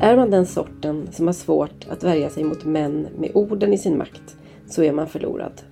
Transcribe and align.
Är 0.00 0.16
man 0.16 0.30
den 0.30 0.46
sorten 0.46 1.08
som 1.12 1.26
har 1.26 1.34
svårt 1.34 1.86
att 1.88 2.04
värja 2.04 2.30
sig 2.30 2.44
mot 2.44 2.64
män 2.64 3.08
med 3.18 3.30
orden 3.34 3.72
i 3.72 3.78
sin 3.78 3.98
makt 3.98 4.36
så 4.66 4.82
är 4.82 4.92
man 4.92 5.08
förlorad. 5.08 5.62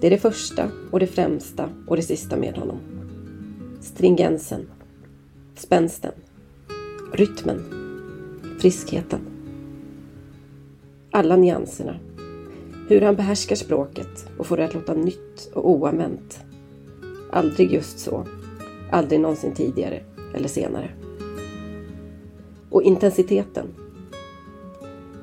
Det 0.00 0.06
är 0.06 0.10
det 0.10 0.18
första 0.18 0.70
och 0.90 1.00
det 1.00 1.06
främsta 1.06 1.68
och 1.86 1.96
det 1.96 2.02
sista 2.02 2.36
med 2.36 2.56
honom. 2.56 2.76
Stringensen, 3.80 4.66
spänsten, 5.54 6.12
rytmen, 7.12 7.64
friskheten. 8.60 9.20
Alla 11.10 11.36
nyanserna. 11.36 11.96
Hur 12.88 13.00
han 13.00 13.16
behärskar 13.16 13.56
språket 13.56 14.28
och 14.38 14.46
får 14.46 14.56
det 14.56 14.64
att 14.64 14.74
låta 14.74 14.94
nytt 14.94 15.50
och 15.54 15.70
oanvänt. 15.70 16.40
Aldrig 17.32 17.72
just 17.72 17.98
så. 17.98 18.26
Aldrig 18.90 19.20
någonsin 19.20 19.54
tidigare 19.54 20.02
eller 20.34 20.48
senare 20.48 20.90
och 22.70 22.82
intensiteten. 22.82 23.66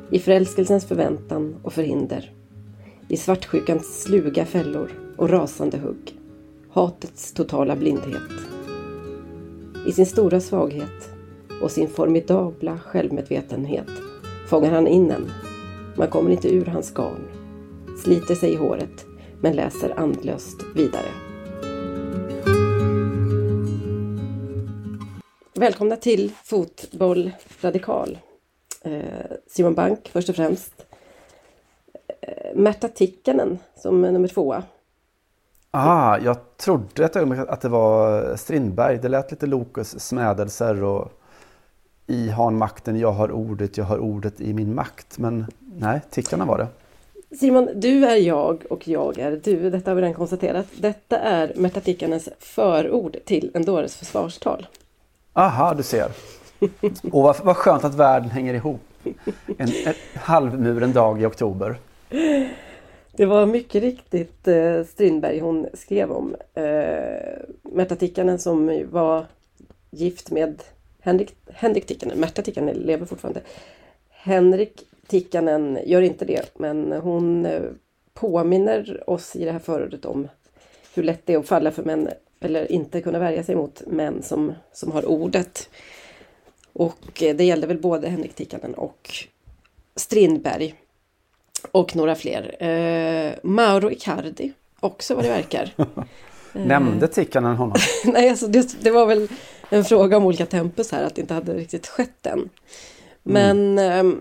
I 0.10 0.20
förälskelsens 0.20 0.86
förväntan 0.86 1.56
och 1.64 1.74
förhinder. 1.74 2.32
I 3.08 3.18
svartsjukans 3.18 4.04
sluga 4.04 4.46
fällor 4.46 4.92
och 5.18 5.30
rasande 5.30 5.78
hugg. 5.78 6.20
Hatets 6.70 7.34
totala 7.34 7.76
blindhet. 7.76 8.32
I 9.88 9.92
sin 9.92 10.06
stora 10.06 10.40
svaghet 10.40 11.10
och 11.62 11.72
sin 11.72 11.88
formidabla 11.88 12.80
självmedvetenhet 12.80 13.90
fångar 14.50 14.72
han 14.72 14.88
in 14.88 15.12
en. 15.12 15.32
Man 15.98 16.08
kommer 16.08 16.32
inte 16.32 16.56
ur 16.56 16.66
hans 16.66 16.94
garn. 16.94 17.28
Sliter 18.04 18.36
sig 18.36 18.54
i 18.54 18.56
håret 18.56 19.06
men 19.42 19.56
läser 19.56 20.00
andlöst 20.00 20.64
vidare. 20.76 21.27
Välkomna 25.58 25.96
till 25.96 26.32
Fotboll 26.44 27.32
Radikal. 27.62 28.18
Eh, 28.82 29.02
Simon 29.48 29.74
Bank 29.74 30.10
först 30.14 30.30
och 30.30 30.36
främst. 30.36 30.86
Eh, 32.22 32.56
Märta 32.56 32.88
Tikkanen 32.88 33.60
som 33.76 34.02
nummer 34.02 34.28
tvåa. 34.28 34.64
Ah, 35.72 36.18
jag 36.18 36.58
trodde 36.58 37.06
ett 37.06 37.16
ögonblick 37.16 37.40
att 37.48 37.62
det 37.62 37.70
var 37.70 38.36
Strindberg. 38.36 38.98
Det 38.98 39.10
lät 39.10 39.32
lite 39.32 39.46
Lokus 39.46 40.00
smädelser 40.00 40.84
och 40.84 41.12
i 42.08 42.30
han 42.30 42.58
makten, 42.58 43.00
jag 43.00 43.12
har 43.12 43.32
ordet, 43.32 43.78
jag 43.78 43.86
har 43.86 43.98
ordet 43.98 44.42
i 44.42 44.54
min 44.54 44.76
makt. 44.76 45.18
Men 45.18 45.46
nej, 45.60 46.02
Tikkanen 46.10 46.48
var 46.48 46.58
det. 46.58 46.68
Simon, 47.38 47.70
du 47.76 48.06
är 48.06 48.16
jag 48.16 48.64
och 48.70 48.88
jag 48.88 49.20
är 49.20 49.42
du. 49.44 49.70
Detta 49.70 49.92
har 49.92 49.96
vi 49.96 50.02
redan 50.02 50.14
konstaterat. 50.14 50.68
Detta 50.78 51.20
är 51.20 51.54
Märta 51.56 51.80
Tikkanens 51.80 52.30
förord 52.40 53.18
till 53.26 53.52
en 53.54 53.66
dåres 53.66 53.96
försvarstal. 53.96 54.68
Aha, 55.38 55.74
du 55.74 55.84
ser. 55.84 56.12
Och 57.12 57.24
vad, 57.24 57.40
vad 57.44 57.58
skönt 57.58 57.84
att 57.84 57.96
världen 57.96 58.30
hänger 58.30 58.54
ihop. 58.54 58.82
En, 59.58 59.68
en 59.86 59.94
halvmuren 60.16 60.94
dag 60.94 61.22
i 61.22 61.26
oktober. 61.26 61.78
Det 63.12 63.26
var 63.26 63.46
mycket 63.46 63.82
riktigt 63.82 64.48
eh, 64.48 64.84
Strindberg 64.84 65.40
hon 65.40 65.68
skrev 65.74 66.12
om. 66.12 66.36
Eh, 66.54 66.64
Märta 67.64 67.96
Tikkanen 67.96 68.40
som 68.40 68.86
var 68.92 69.26
gift 69.92 70.32
med 70.32 70.64
Henrik, 71.00 71.36
Henrik 71.54 71.86
Tikkanen. 71.86 72.20
Märta 72.20 72.42
Tikkanen 72.42 72.76
lever 72.76 73.06
fortfarande. 73.06 73.42
Henrik 74.10 74.84
Tikkanen 75.08 75.80
gör 75.86 76.02
inte 76.02 76.26
det 76.26 76.60
men 76.60 76.92
hon 76.92 77.46
eh, 77.46 77.62
påminner 78.14 79.10
oss 79.10 79.36
i 79.36 79.46
det 79.46 79.52
här 79.52 79.60
förordet 79.60 80.06
om 80.06 80.28
hur 80.96 81.04
lätt 81.04 81.22
det 81.26 81.34
är 81.34 81.38
att 81.38 81.48
falla 81.48 81.72
för 81.72 81.84
män 81.84 82.10
eller 82.40 82.72
inte 82.72 83.02
kunna 83.02 83.20
värja 83.20 83.44
sig 83.44 83.56
mot 83.56 83.82
män 83.88 84.24
som, 84.24 84.54
som 84.74 84.92
har 84.92 85.06
ordet. 85.06 85.70
Och 86.74 87.24
eh, 87.24 87.36
det 87.36 87.44
gällde 87.44 87.68
väl 87.68 87.82
både 87.82 88.10
Henrik 88.10 88.36
Tikkanen 88.36 88.74
och 88.74 89.10
Strindberg. 89.96 90.76
Och 91.72 91.96
några 91.96 92.16
fler. 92.16 92.64
Eh, 92.64 93.34
Mauro 93.44 93.92
Icardi 93.92 94.54
också 94.80 95.16
vad 95.16 95.24
det 95.24 95.30
verkar. 95.30 95.74
Nämnde 96.54 97.08
Tikkanen 97.08 97.56
honom? 97.56 97.78
Nej, 98.06 98.30
alltså 98.30 98.48
det, 98.48 98.84
det, 98.84 98.92
var 98.92 99.06
väl 99.06 99.28
en 99.70 99.86
fråga 99.86 100.18
om 100.18 100.26
olika 100.26 100.46
tempus 100.46 100.92
här, 100.92 101.04
att 101.04 101.16
det 101.16 101.22
inte 101.22 101.34
hade 101.34 101.54
riktigt 101.54 101.88
skett 101.88 102.26
än. 102.26 102.50
Men 103.24 103.80
mm. 103.80 104.12
eh, 104.12 104.18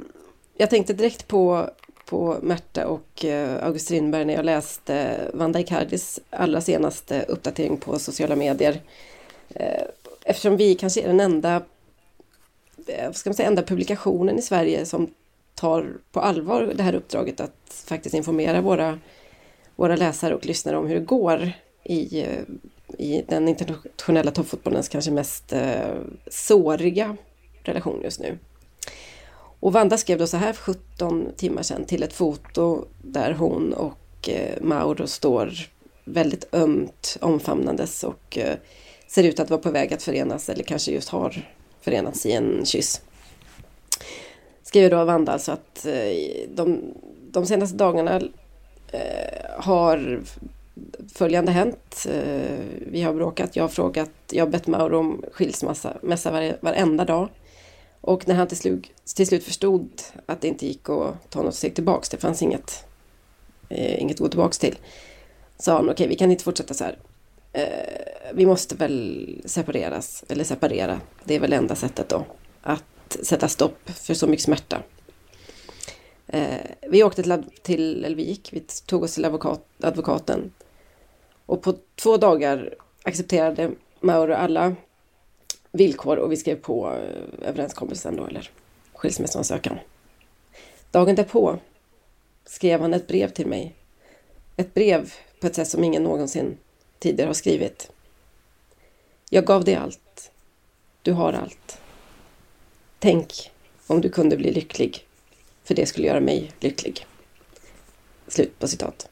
jag 0.57 0.71
tänkte 0.71 0.93
direkt 0.93 1.29
på 1.29 1.71
på 2.07 2.39
Märta 2.43 2.87
och 2.87 3.25
eh, 3.25 3.65
August 3.65 3.85
Strindberg 3.85 4.25
när 4.25 4.35
jag 4.35 4.45
läste 4.45 4.95
eh, 4.95 5.39
Vanda 5.39 5.61
Icardis 5.61 6.21
allra 6.31 6.61
senaste 6.61 7.23
uppdatering 7.29 7.77
på 7.77 7.99
sociala 7.99 8.37
medier. 8.37 8.81
Eh, 9.49 9.83
eftersom 10.25 10.57
vi 10.57 10.75
kanske 10.75 11.01
är 11.01 11.07
den 11.07 11.21
enda, 11.21 11.63
ska 13.13 13.31
man 13.31 13.35
säga, 13.35 13.49
enda 13.49 13.63
publikationen 13.63 14.39
i 14.39 14.43
Sverige 14.43 14.87
som 14.87 15.11
tar 15.55 15.93
på 16.13 16.21
allvar 16.21 16.73
det 16.75 16.83
här 16.83 16.95
uppdraget 16.95 17.41
att 17.41 17.85
faktiskt 17.87 18.15
informera 18.15 18.61
våra, 18.61 18.99
våra 19.77 19.97
läsare 19.97 20.35
och 20.35 20.47
lyssnare 20.47 20.77
om 20.77 20.87
hur 20.87 20.95
det 20.95 21.07
går 21.07 21.53
i, 21.85 22.27
i 22.99 23.25
den 23.29 23.49
internationella 23.49 24.31
toppfotbollens 24.31 24.89
kanske 24.89 25.11
mest 25.11 25.53
såriga 26.31 27.17
relation 27.63 28.01
just 28.03 28.21
nu. 28.21 28.39
Och 29.67 29.73
Vanda 29.73 29.99
skrev 29.99 30.19
då 30.19 30.27
så 30.27 30.37
här 30.37 30.53
för 30.53 30.63
17 30.63 31.29
timmar 31.37 31.63
sedan 31.63 31.85
till 31.85 32.03
ett 32.03 32.13
foto 32.13 32.85
där 33.03 33.33
hon 33.33 33.73
och 33.73 34.29
eh, 34.29 34.63
Mauro 34.63 35.07
står 35.07 35.53
väldigt 36.05 36.49
ömt 36.53 37.17
omfamnandes 37.21 38.05
och 38.05 38.39
eh, 38.39 38.57
ser 39.07 39.25
ut 39.25 39.41
att 39.41 39.51
vara 39.51 39.61
på 39.61 39.71
väg 39.71 39.95
att 39.95 40.03
förenas 40.03 40.49
eller 40.49 40.63
kanske 40.63 40.93
just 40.93 41.09
har 41.09 41.49
förenats 41.81 42.27
i 42.27 42.33
en 42.33 42.65
kyss. 42.65 43.01
Skriver 44.63 44.91
då 44.91 45.05
Vanda 45.05 45.33
alltså 45.33 45.53
att 45.53 45.87
eh, 45.87 46.49
de, 46.55 46.81
de 47.31 47.47
senaste 47.47 47.77
dagarna 47.77 48.21
eh, 48.93 49.51
har 49.59 50.21
följande 51.15 51.53
hänt. 51.53 52.07
Eh, 52.11 52.59
vi 52.93 53.03
har 53.03 53.15
bråkat, 53.15 53.57
jag 53.57 53.65
har 53.65 53.69
frågat, 53.69 54.11
jag 54.31 54.45
har 54.45 54.51
bett 54.51 54.67
Mauro 54.67 54.99
om 54.99 55.25
skilsmässa 55.33 56.31
varje, 56.31 56.57
varenda 56.61 57.05
dag. 57.05 57.29
Och 58.07 58.29
när 58.29 58.35
han 58.35 58.49
till 58.49 58.57
slut, 58.57 58.91
till 59.17 59.27
slut 59.27 59.45
förstod 59.45 60.03
att 60.27 60.41
det 60.41 60.49
inte 60.49 60.67
gick 60.67 60.89
att 60.89 61.31
ta 61.31 61.43
något 61.43 61.55
steg 61.55 61.75
tillbaks, 61.75 62.09
det 62.09 62.17
fanns 62.17 62.43
inget, 62.43 62.85
eh, 63.69 64.03
inget 64.03 64.17
att 64.17 64.21
gå 64.21 64.29
tillbaks 64.29 64.59
till, 64.59 64.79
sa 65.59 65.73
han 65.73 65.85
okej, 65.85 65.93
okay, 65.93 66.09
vi 66.09 66.17
kan 66.17 66.31
inte 66.31 66.45
fortsätta 66.45 66.75
så 66.75 66.85
här. 66.85 66.99
Eh, 67.53 68.35
vi 68.35 68.47
måste 68.47 68.75
väl 68.75 69.43
separeras, 69.45 70.25
eller 70.29 70.45
separera. 70.45 71.01
Det 71.25 71.35
är 71.35 71.41
väl 71.41 71.53
enda 71.53 71.75
sättet 71.75 72.09
då 72.09 72.25
att 72.63 73.17
sätta 73.23 73.49
stopp 73.49 73.91
för 73.91 74.15
så 74.15 74.27
mycket 74.27 74.45
smärta. 74.45 74.83
Eh, 76.27 76.67
vi 76.89 77.03
åkte 77.03 77.23
till, 77.23 77.43
till, 77.63 78.05
eller 78.05 78.17
vi 78.17 78.25
gick, 78.25 78.53
vi 78.53 78.61
tog 78.61 79.03
oss 79.03 79.15
till 79.15 79.25
advokat, 79.25 79.67
advokaten. 79.83 80.53
Och 81.47 81.63
på 81.63 81.75
två 81.97 82.17
dagar 82.17 82.75
accepterade 83.03 83.71
Mauro 84.01 84.35
alla 84.35 84.77
villkor 85.73 86.17
och 86.17 86.33
vi 86.33 86.37
skrev 86.37 86.57
på 86.57 86.93
eh, 86.93 87.49
överenskommelsen 87.49 88.17
då, 88.17 88.27
eller 88.27 88.51
skilsmässoansökan. 88.93 89.79
Dagen 90.91 91.15
därpå 91.15 91.59
skrev 92.45 92.81
han 92.81 92.95
ett 92.95 93.07
brev 93.07 93.29
till 93.29 93.47
mig. 93.47 93.75
Ett 94.57 94.75
brev 94.75 95.13
på 95.41 95.47
ett 95.47 95.55
sätt 95.55 95.69
som 95.69 95.85
ingen 95.85 96.03
någonsin 96.03 96.59
tidigare 96.99 97.29
har 97.29 97.35
skrivit. 97.35 97.91
Jag 99.31 99.45
gav 99.45 99.65
dig 99.65 99.75
allt. 99.75 100.31
Du 101.03 101.13
har 101.13 101.33
allt. 101.33 101.79
Tänk 102.99 103.51
om 103.87 104.01
du 104.01 104.09
kunde 104.09 104.37
bli 104.37 104.53
lycklig, 104.53 105.07
för 105.65 105.75
det 105.75 105.87
skulle 105.87 106.07
göra 106.07 106.21
mig 106.21 106.53
lycklig. 106.61 107.07
Slut 108.29 108.59
på 108.59 108.69
citat. 108.69 109.09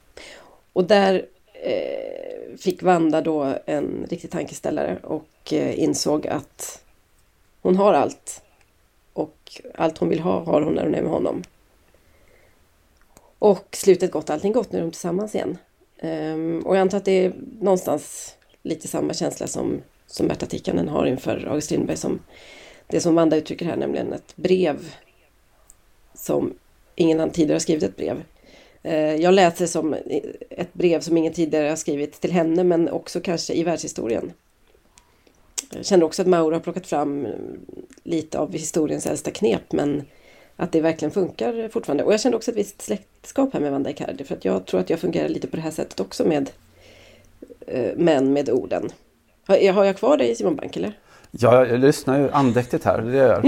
Och 0.72 0.84
där 0.84 1.26
eh, 1.52 2.56
fick 2.58 2.82
Vanda 2.82 3.20
då 3.20 3.58
en 3.66 4.06
riktig 4.10 4.30
tankeställare 4.30 4.98
och 5.02 5.26
och 5.44 5.52
eh, 5.52 5.80
insåg 5.80 6.26
att 6.26 6.84
hon 7.62 7.76
har 7.76 7.94
allt. 7.94 8.42
Och 9.12 9.62
allt 9.74 9.98
hon 9.98 10.08
vill 10.08 10.20
ha 10.20 10.44
har 10.44 10.62
hon 10.62 10.74
när 10.74 10.84
hon 10.84 10.94
är 10.94 11.02
med 11.02 11.10
honom. 11.10 11.42
Och 13.38 13.66
slutet 13.72 14.10
gott, 14.10 14.30
allting 14.30 14.52
gott, 14.52 14.72
nu 14.72 14.78
är 14.78 14.82
de 14.82 14.90
tillsammans 14.90 15.34
igen. 15.34 15.58
Ehm, 15.98 16.62
och 16.66 16.76
jag 16.76 16.80
antar 16.80 16.98
att 16.98 17.04
det 17.04 17.24
är 17.24 17.34
någonstans 17.60 18.34
lite 18.62 18.88
samma 18.88 19.14
känsla 19.14 19.46
som, 19.46 19.82
som 20.06 20.26
Märta 20.26 20.46
Tikkanen 20.46 20.88
har 20.88 21.06
inför 21.06 21.46
August 21.46 21.66
Strindberg 21.66 21.96
som 21.96 22.20
det 22.86 23.00
som 23.00 23.14
Wanda 23.14 23.36
uttrycker 23.36 23.66
här, 23.66 23.76
nämligen 23.76 24.12
ett 24.12 24.36
brev 24.36 24.94
som 26.14 26.54
ingen 26.94 27.20
annan 27.20 27.32
tidigare 27.32 27.54
har 27.54 27.60
skrivit 27.60 27.82
ett 27.82 27.96
brev. 27.96 28.22
Eh, 28.82 29.14
jag 29.14 29.34
läser 29.34 29.66
som 29.66 29.94
ett 30.50 30.74
brev 30.74 31.00
som 31.00 31.16
ingen 31.16 31.32
tidigare 31.32 31.68
har 31.68 31.76
skrivit 31.76 32.20
till 32.20 32.32
henne 32.32 32.64
men 32.64 32.88
också 32.88 33.20
kanske 33.20 33.54
i 33.54 33.64
världshistorien. 33.64 34.32
Jag 35.74 35.86
känner 35.86 36.06
också 36.06 36.22
att 36.22 36.28
Mauro 36.28 36.54
har 36.54 36.60
plockat 36.60 36.86
fram 36.86 37.26
lite 38.02 38.38
av 38.38 38.52
historiens 38.52 39.06
äldsta 39.06 39.30
knep 39.30 39.72
men 39.72 40.02
att 40.56 40.72
det 40.72 40.80
verkligen 40.80 41.12
funkar 41.12 41.68
fortfarande. 41.68 42.04
Och 42.04 42.12
jag 42.12 42.20
kände 42.20 42.36
också 42.36 42.50
ett 42.50 42.56
visst 42.56 42.82
släktskap 42.82 43.52
här 43.52 43.60
med 43.60 43.72
Wanda 43.72 43.90
Icardi 43.90 44.24
för 44.24 44.34
att 44.34 44.44
jag 44.44 44.66
tror 44.66 44.80
att 44.80 44.90
jag 44.90 45.00
fungerar 45.00 45.28
lite 45.28 45.46
på 45.46 45.56
det 45.56 45.62
här 45.62 45.70
sättet 45.70 46.00
också 46.00 46.24
med 46.24 46.50
eh, 47.66 47.96
män 47.96 48.32
med 48.32 48.50
orden. 48.50 48.90
Har, 49.46 49.72
har 49.72 49.84
jag 49.84 49.96
kvar 49.96 50.16
dig 50.16 50.34
Simon 50.34 50.56
Bank 50.56 50.76
eller? 50.76 50.98
Ja, 51.30 51.66
jag 51.66 51.80
lyssnar 51.80 52.18
ju 52.18 52.30
andäktigt 52.30 52.84
här, 52.84 53.02
det 53.02 53.16
gör. 53.16 53.42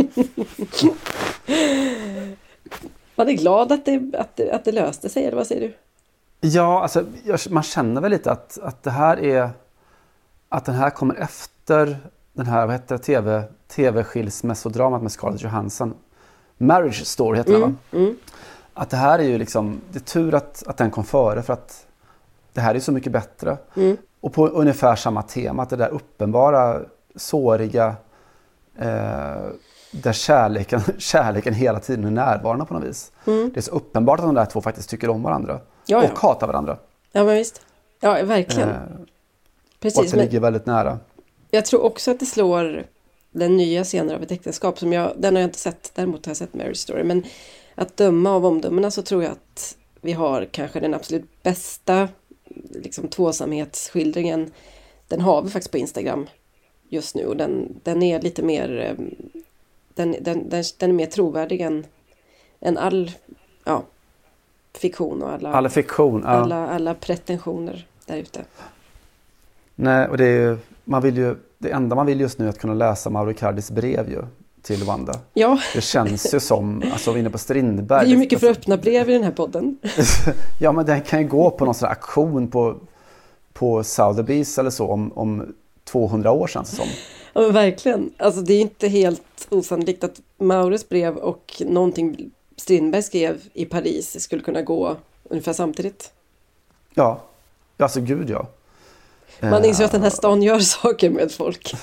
Man 3.14 3.29
är 3.29 3.32
glad 3.37 3.72
att 3.72 3.84
det, 3.84 4.14
att, 4.19 4.37
det, 4.37 4.52
att 4.52 4.64
det 4.64 4.72
löste 4.72 5.08
sig, 5.08 5.25
eller 5.25 5.37
vad 5.37 5.46
säger 5.46 5.61
du? 5.61 5.75
Ja, 6.49 6.82
alltså, 6.82 7.05
man 7.50 7.62
känner 7.62 8.00
väl 8.00 8.11
lite 8.11 8.31
att, 8.31 8.58
att 8.62 8.82
det 8.82 8.90
här 8.90 9.25
är... 9.25 9.50
Att 10.49 10.64
den 10.64 10.75
här 10.75 10.90
kommer 10.90 11.14
efter 11.14 11.96
den 12.36 12.46
här, 12.46 12.66
vad 12.66 12.74
heter 12.74 12.96
det, 12.96 13.02
TV, 13.02 13.42
TV-skilsmässodramat 13.68 15.02
med 15.02 15.12
Scarlett 15.12 15.42
Johansson. 15.42 15.94
Marriage 16.58 17.06
Story 17.06 17.38
heter 17.38 17.54
mm, 17.54 17.62
den 17.62 17.70
va? 17.70 17.98
Mm. 18.04 18.16
Att 18.74 18.90
det 18.90 18.96
här 18.96 19.18
är 19.18 19.22
ju 19.22 19.38
liksom, 19.38 19.80
det 19.90 19.98
är 19.98 20.00
tur 20.00 20.34
att, 20.34 20.62
att 20.66 20.76
den 20.76 20.90
kom 20.90 21.04
före 21.04 21.42
för 21.42 21.52
att 21.52 21.86
det 22.52 22.60
här 22.60 22.74
är 22.74 22.80
så 22.80 22.92
mycket 22.92 23.12
bättre. 23.12 23.56
Mm. 23.74 23.96
Och 24.20 24.32
på 24.32 24.46
ungefär 24.46 24.96
samma 24.96 25.22
tema, 25.22 25.62
att 25.62 25.70
det 25.70 25.76
där 25.76 25.88
uppenbara, 25.88 26.80
såriga, 27.16 27.96
eh, 28.78 28.86
där 29.90 30.12
kärleken, 30.12 30.80
kärleken 30.98 31.54
hela 31.54 31.80
tiden 31.80 32.04
är 32.04 32.10
närvarande 32.10 32.64
på 32.64 32.74
något 32.74 32.84
vis. 32.84 33.12
Mm. 33.26 33.50
Det 33.54 33.60
är 33.60 33.62
så 33.62 33.70
uppenbart 33.70 34.20
att 34.20 34.26
de 34.26 34.34
där 34.34 34.44
två 34.44 34.60
faktiskt 34.60 34.90
tycker 34.90 35.10
om 35.10 35.22
varandra. 35.22 35.60
Ja, 35.86 35.98
och 35.98 36.04
ja. 36.04 36.08
hatar 36.16 36.46
varandra. 36.46 36.76
Ja, 37.12 37.24
men 37.24 37.34
visst. 37.34 37.60
Ja, 38.00 38.12
verkligen. 38.22 38.68
Eh, 38.68 38.76
Precis, 39.80 39.98
och 39.98 40.04
att 40.04 40.10
det 40.10 40.16
ligger 40.16 40.40
väldigt 40.40 40.66
nära. 40.66 40.98
Jag 41.56 41.64
tror 41.64 41.82
också 41.82 42.11
att 42.11 42.20
det 42.20 42.26
slår 42.26 42.87
den 43.31 43.56
nya 43.56 43.85
scenen 43.85 44.14
av 44.14 44.23
ett 44.23 44.31
äktenskap 44.31 44.79
som 44.79 44.93
jag, 44.93 45.12
den 45.17 45.35
har 45.35 45.41
jag 45.41 45.49
inte 45.49 45.58
sett, 45.58 45.93
däremot 45.94 46.26
har 46.26 46.31
jag 46.31 46.37
sett 46.37 46.55
Marriage 46.55 46.76
Story. 46.76 47.05
Men 47.05 47.25
att 47.75 47.97
döma 47.97 48.31
av 48.31 48.47
omdömena 48.47 48.91
så 48.91 49.03
tror 49.03 49.23
jag 49.23 49.32
att 49.32 49.76
vi 50.00 50.12
har 50.12 50.49
kanske 50.50 50.81
den 50.81 50.94
absolut 50.94 51.43
bästa 51.43 52.08
liksom, 52.75 53.08
tvåsamhetsskildringen. 53.08 54.53
Den 55.08 55.20
har 55.20 55.43
vi 55.43 55.50
faktiskt 55.50 55.70
på 55.70 55.79
Instagram 55.79 56.26
just 56.88 57.14
nu 57.14 57.26
och 57.26 57.37
den, 57.37 57.81
den 57.82 58.03
är 58.03 58.20
lite 58.20 58.43
mer 58.43 58.81
ehm, 58.81 59.14
den, 59.94 60.17
den, 60.20 60.49
den, 60.49 60.64
den 60.79 60.91
är 60.91 60.94
mer 60.94 61.06
trovärdig 61.06 61.61
än, 61.61 61.87
än 62.61 62.79
all 62.79 63.11
ja, 63.64 63.82
fiktion 64.75 65.23
och 65.23 65.32
alla, 65.32 65.53
all 65.53 65.69
fiktion, 65.69 66.23
ja. 66.25 66.29
alla, 66.29 66.69
alla 66.69 66.94
pretensioner 66.94 67.87
där 68.06 68.17
ute. 68.17 68.44
Nej, 69.75 70.08
och 70.08 70.17
det 70.17 70.25
är 70.25 70.41
ju, 70.41 70.58
man 70.85 71.03
vill 71.03 71.17
ju 71.17 71.37
det 71.58 71.70
enda 71.70 71.97
man 71.97 72.06
vill 72.06 72.20
just 72.20 72.38
nu 72.38 72.44
är 72.44 72.49
att 72.49 72.58
kunna 72.58 72.75
läsa 72.75 73.11
Mauro 73.11 73.31
Icardis 73.31 73.70
brev 73.70 74.11
ju, 74.11 74.23
till 74.62 74.85
Wanda. 74.85 75.20
Ja. 75.35 75.58
Det 75.75 75.81
känns 75.81 76.35
ju 76.35 76.41
som, 76.41 76.82
alltså 76.93 77.12
vi 77.12 77.17
är 77.17 77.20
inne 77.20 77.31
på 77.31 77.38
Strindberg. 77.38 78.00
Det 78.00 78.06
är 78.06 78.11
ju 78.11 78.17
mycket 78.17 78.41
för 78.41 78.50
öppna 78.50 78.76
brev 78.76 79.11
i 79.11 79.12
den 79.12 79.23
här 79.23 79.31
podden. 79.31 79.79
ja 80.61 80.73
men 80.73 80.87
den 80.87 81.00
kan 81.00 81.20
ju 81.20 81.29
gå 81.29 81.50
på 81.50 81.64
någon 81.64 81.75
sån 81.75 81.87
här 81.87 81.93
aktion 81.93 82.50
på, 82.50 82.76
på 83.53 83.82
Sotheby's 83.82 84.61
eller 84.61 84.70
så 84.70 84.87
om, 84.87 85.12
om 85.12 85.55
200 85.85 86.31
år 86.31 86.47
sedan 86.47 86.64
som. 86.64 86.87
Ja 87.32 87.41
men 87.41 87.53
verkligen. 87.53 88.12
Alltså 88.17 88.41
det 88.41 88.55
är 88.55 88.61
inte 88.61 88.88
helt 88.88 89.47
osannolikt 89.49 90.05
att 90.05 90.20
Maurus 90.38 90.88
brev 90.88 91.17
och 91.17 91.62
någonting 91.67 92.31
Strindberg 92.56 93.03
skrev 93.03 93.41
i 93.53 93.64
Paris 93.64 94.20
skulle 94.20 94.43
kunna 94.43 94.62
gå 94.62 94.97
ungefär 95.25 95.53
samtidigt. 95.53 96.12
Ja, 96.94 97.20
alltså 97.76 98.00
gud 98.00 98.31
ja. 98.31 98.47
Man 99.40 99.64
inser 99.64 99.84
att 99.84 99.92
den 99.92 100.02
här 100.02 100.10
stan 100.10 100.42
gör 100.42 100.58
saker 100.58 101.10
med 101.10 101.32
folk. 101.32 101.74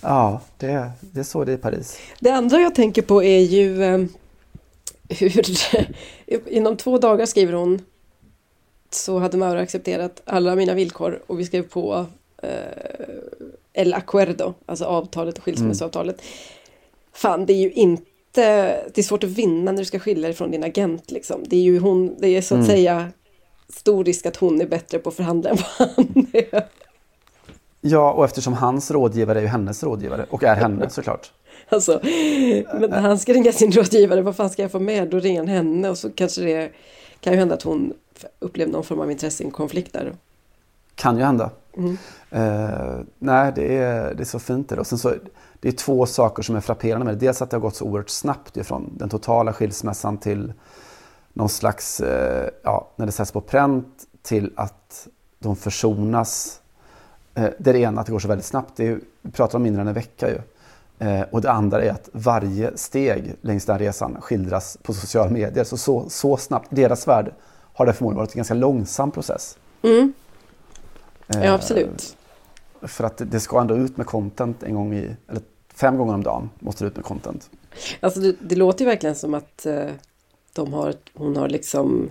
ja, 0.00 0.40
det, 0.58 0.90
det 1.00 1.20
är 1.20 1.24
så 1.24 1.44
det 1.44 1.52
är 1.52 1.56
i 1.56 1.60
Paris. 1.60 1.98
Det 2.20 2.30
andra 2.30 2.60
jag 2.60 2.74
tänker 2.74 3.02
på 3.02 3.22
är 3.22 3.40
ju 3.40 3.84
eh, 3.84 4.04
hur 5.08 5.44
inom 6.46 6.76
två 6.76 6.98
dagar 6.98 7.26
skriver 7.26 7.52
hon 7.52 7.80
så 8.90 9.18
hade 9.18 9.36
Maura 9.36 9.60
accepterat 9.60 10.22
alla 10.24 10.56
mina 10.56 10.74
villkor 10.74 11.22
och 11.26 11.40
vi 11.40 11.44
skrev 11.44 11.62
på 11.62 12.06
eh, 12.42 12.50
El 13.72 13.94
Acuerdo, 13.94 14.54
alltså 14.66 14.84
avtalet 14.84 15.38
och 15.38 15.44
skilsmässoavtalet. 15.44 16.20
Mm. 16.20 16.26
Fan, 17.12 17.46
det 17.46 17.52
är 17.52 17.60
ju 17.60 17.72
inte 17.72 18.02
det 18.94 18.98
är 18.98 19.02
svårt 19.02 19.24
att 19.24 19.30
vinna 19.30 19.72
när 19.72 19.78
du 19.78 19.84
ska 19.84 19.98
skilja 19.98 20.28
dig 20.28 20.36
från 20.36 20.50
din 20.50 20.64
agent 20.64 21.10
liksom. 21.10 21.44
Det 21.46 21.56
är 21.56 21.60
ju 21.60 21.78
hon, 21.78 22.16
det 22.18 22.28
är 22.28 22.42
så 22.42 22.54
att 22.54 22.58
mm. 22.58 22.66
säga 22.66 23.10
stor 23.68 24.04
risk 24.04 24.26
att 24.26 24.36
hon 24.36 24.60
är 24.60 24.66
bättre 24.66 24.98
på 24.98 25.08
att 25.08 25.14
förhandla 25.14 25.50
än 25.50 25.56
vad 25.56 25.88
han 25.96 26.26
är. 26.32 26.68
Ja, 27.80 28.12
och 28.12 28.24
eftersom 28.24 28.52
hans 28.52 28.90
rådgivare 28.90 29.38
är 29.38 29.42
ju 29.42 29.48
hennes 29.48 29.82
rådgivare 29.82 30.26
och 30.30 30.44
är 30.44 30.54
henne 30.54 30.90
såklart. 30.90 31.32
Alltså, 31.68 32.00
men 32.74 32.90
när 32.90 33.00
han 33.00 33.18
ska 33.18 33.32
ringa 33.32 33.52
sin 33.52 33.72
rådgivare, 33.72 34.22
vad 34.22 34.36
fan 34.36 34.50
ska 34.50 34.62
jag 34.62 34.72
få 34.72 34.80
med? 34.80 35.08
Då 35.08 35.18
ringer 35.18 35.40
han 35.40 35.48
henne 35.48 35.90
och 35.90 35.98
så 35.98 36.10
kanske 36.10 36.40
det 36.42 36.72
kan 37.20 37.32
ju 37.32 37.38
hända 37.38 37.54
att 37.54 37.62
hon 37.62 37.94
upplever 38.38 38.72
någon 38.72 38.84
form 38.84 39.00
av 39.00 39.10
intressekonflikt 39.10 39.92
där. 39.92 40.12
Kan 40.94 41.16
ju 41.16 41.22
hända. 41.22 41.50
Mm. 41.76 41.98
Uh, 42.34 43.00
nej, 43.18 43.52
det 43.56 43.76
är, 43.76 44.14
det 44.14 44.22
är 44.22 44.24
så 44.24 44.38
fint 44.38 44.68
det. 44.68 44.76
Och 44.76 44.86
sen 44.86 44.98
så, 44.98 45.14
det 45.60 45.68
är 45.68 45.72
två 45.72 46.06
saker 46.06 46.42
som 46.42 46.56
är 46.56 46.60
frapperande 46.60 47.04
med 47.04 47.14
det. 47.14 47.26
Dels 47.26 47.42
att 47.42 47.50
det 47.50 47.56
har 47.56 47.62
gått 47.62 47.76
så 47.76 47.84
oerhört 47.84 48.08
snabbt 48.08 48.56
ifrån 48.56 48.92
den 48.96 49.08
totala 49.08 49.52
skilsmässan 49.52 50.18
till 50.18 50.52
någon 51.36 51.48
slags, 51.48 52.00
eh, 52.00 52.50
ja, 52.62 52.88
när 52.96 53.06
det 53.06 53.12
sätts 53.12 53.32
på 53.32 53.40
pränt 53.40 54.04
till 54.22 54.52
att 54.56 55.08
de 55.38 55.56
försonas. 55.56 56.60
Eh, 57.34 57.48
det 57.58 57.70
är 57.70 57.74
det 57.74 57.78
ena, 57.78 58.00
att 58.00 58.06
det 58.06 58.12
går 58.12 58.18
så 58.18 58.28
väldigt 58.28 58.46
snabbt. 58.46 58.80
Är, 58.80 59.00
vi 59.22 59.30
pratar 59.30 59.58
om 59.58 59.62
mindre 59.62 59.82
än 59.82 59.88
en 59.88 59.94
vecka 59.94 60.28
ju. 60.28 60.38
Eh, 61.06 61.22
och 61.30 61.40
det 61.40 61.50
andra 61.50 61.82
är 61.82 61.90
att 61.90 62.08
varje 62.12 62.76
steg 62.76 63.34
längs 63.40 63.64
den 63.64 63.78
resan 63.78 64.20
skildras 64.20 64.78
på 64.82 64.92
sociala 64.92 65.30
medier. 65.30 65.64
Så, 65.64 65.76
så, 65.76 66.08
så 66.08 66.36
snabbt, 66.36 66.72
i 66.72 66.76
deras 66.76 67.08
värld 67.08 67.32
har 67.74 67.86
det 67.86 67.92
förmodligen 67.92 68.18
varit 68.18 68.34
en 68.34 68.38
ganska 68.38 68.54
långsam 68.54 69.10
process. 69.10 69.58
Mm. 69.82 70.12
Ja, 71.26 71.52
absolut. 71.52 72.16
För 72.82 73.04
att 73.04 73.22
det 73.24 73.40
ska 73.40 73.60
ändå 73.60 73.76
ut 73.76 73.96
med 73.96 74.06
content 74.06 74.62
en 74.62 74.74
gång 74.74 74.94
i, 74.94 75.16
eller 75.28 75.42
fem 75.74 75.96
gånger 75.96 76.14
om 76.14 76.22
dagen 76.22 76.50
måste 76.58 76.84
det 76.84 76.88
ut 76.88 76.96
med 76.96 77.04
content. 77.04 77.50
Alltså 78.00 78.20
det, 78.20 78.36
det 78.40 78.56
låter 78.56 78.84
ju 78.84 78.90
verkligen 78.90 79.16
som 79.16 79.34
att 79.34 79.66
de 80.56 80.72
har, 80.72 80.94
hon 81.14 81.36
har 81.36 81.48
liksom 81.48 82.10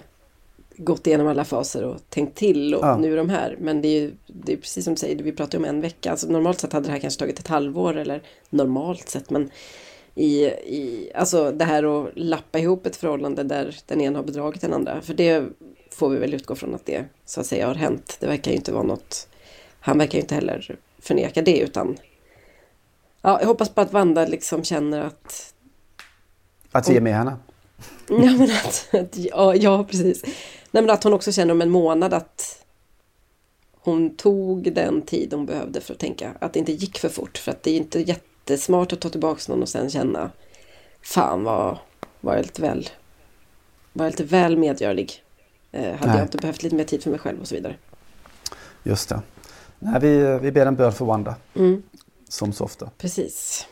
gått 0.77 1.07
igenom 1.07 1.27
alla 1.27 1.45
faser 1.45 1.83
och 1.83 2.09
tänkt 2.09 2.37
till 2.37 2.75
och 2.75 2.85
ja. 2.85 2.97
nu 2.97 3.13
är 3.13 3.17
de 3.17 3.29
här. 3.29 3.57
Men 3.59 3.81
det 3.81 3.87
är 3.87 4.01
ju 4.01 4.13
det 4.27 4.53
är 4.53 4.57
precis 4.57 4.85
som 4.85 4.93
du 4.93 4.99
säger, 4.99 5.23
vi 5.23 5.31
pratar 5.31 5.57
om 5.57 5.65
en 5.65 5.81
vecka. 5.81 6.11
Alltså 6.11 6.27
normalt 6.27 6.59
sett 6.59 6.73
hade 6.73 6.85
det 6.85 6.91
här 6.91 6.99
kanske 6.99 7.19
tagit 7.19 7.39
ett 7.39 7.47
halvår 7.47 7.97
eller 7.97 8.23
normalt 8.49 9.09
sett. 9.09 9.29
Men 9.29 9.49
i, 10.15 10.45
i, 10.45 11.11
alltså 11.15 11.51
det 11.51 11.65
här 11.65 11.83
att 11.83 12.11
lappa 12.15 12.59
ihop 12.59 12.85
ett 12.85 12.95
förhållande 12.95 13.43
där 13.43 13.75
den 13.85 14.01
ena 14.01 14.19
har 14.19 14.23
bedragit 14.23 14.61
den 14.61 14.73
andra. 14.73 15.01
För 15.01 15.13
det 15.13 15.43
får 15.91 16.09
vi 16.09 16.17
väl 16.17 16.33
utgå 16.33 16.55
från 16.55 16.75
att 16.75 16.85
det 16.85 17.05
så 17.25 17.39
att 17.39 17.45
säga 17.45 17.67
har 17.67 17.75
hänt. 17.75 18.17
Det 18.19 18.27
verkar 18.27 18.51
ju 18.51 18.57
inte 18.57 18.71
vara 18.71 18.83
något, 18.83 19.27
han 19.79 19.97
verkar 19.97 20.13
ju 20.13 20.21
inte 20.21 20.35
heller 20.35 20.77
förneka 20.99 21.41
det 21.41 21.59
utan 21.59 21.97
ja, 23.21 23.39
jag 23.39 23.47
hoppas 23.47 23.69
på 23.69 23.81
att 23.81 23.93
Vanda 23.93 24.25
liksom 24.25 24.63
känner 24.63 25.01
att 25.01 25.53
att 26.71 26.89
är 26.89 27.01
med 27.01 27.15
henne? 27.15 27.37
Ja, 28.09 28.15
men 28.15 28.41
att, 28.41 28.87
att, 28.91 29.17
ja, 29.17 29.55
ja, 29.55 29.83
precis. 29.83 30.23
Nej, 30.71 30.83
men 30.83 30.89
att 30.89 31.03
hon 31.03 31.13
också 31.13 31.31
känner 31.31 31.53
om 31.53 31.61
en 31.61 31.69
månad 31.69 32.13
att 32.13 32.65
hon 33.71 34.15
tog 34.15 34.73
den 34.73 35.01
tid 35.01 35.33
hon 35.33 35.45
behövde 35.45 35.81
för 35.81 35.93
att 35.93 35.99
tänka. 35.99 36.33
Att 36.39 36.53
det 36.53 36.59
inte 36.59 36.71
gick 36.71 36.97
för 36.97 37.09
fort. 37.09 37.37
För 37.37 37.51
att 37.51 37.63
det 37.63 37.71
är 37.71 37.77
inte 37.77 37.99
jättesmart 37.99 38.93
att 38.93 39.01
ta 39.01 39.09
tillbaka 39.09 39.41
någon 39.47 39.61
och 39.61 39.69
sen 39.69 39.89
känna 39.89 40.31
Fan 41.01 41.43
vad 41.43 41.77
var 42.21 42.35
jag 42.35 42.43
lite 42.43 42.61
väl 42.61 42.89
var 43.93 44.05
jag 44.05 44.11
lite 44.11 44.23
väl 44.23 44.57
medgörlig. 44.57 45.23
Eh, 45.71 45.95
hade 45.95 46.07
Nej. 46.07 46.17
jag 46.17 46.25
inte 46.25 46.37
behövt 46.37 46.63
lite 46.63 46.75
mer 46.75 46.83
tid 46.83 47.03
för 47.03 47.09
mig 47.09 47.19
själv 47.19 47.41
och 47.41 47.47
så 47.47 47.55
vidare. 47.55 47.75
Just 48.83 49.09
det. 49.09 49.21
Nej, 49.79 50.01
vi, 50.01 50.39
vi 50.41 50.51
ber 50.51 50.65
en 50.65 50.75
bön 50.75 50.93
för 50.93 51.05
Wanda. 51.05 51.35
Mm. 51.55 51.83
Som 52.29 52.53
så 52.53 52.63
ofta. 52.63 52.89
Precis. 52.97 53.67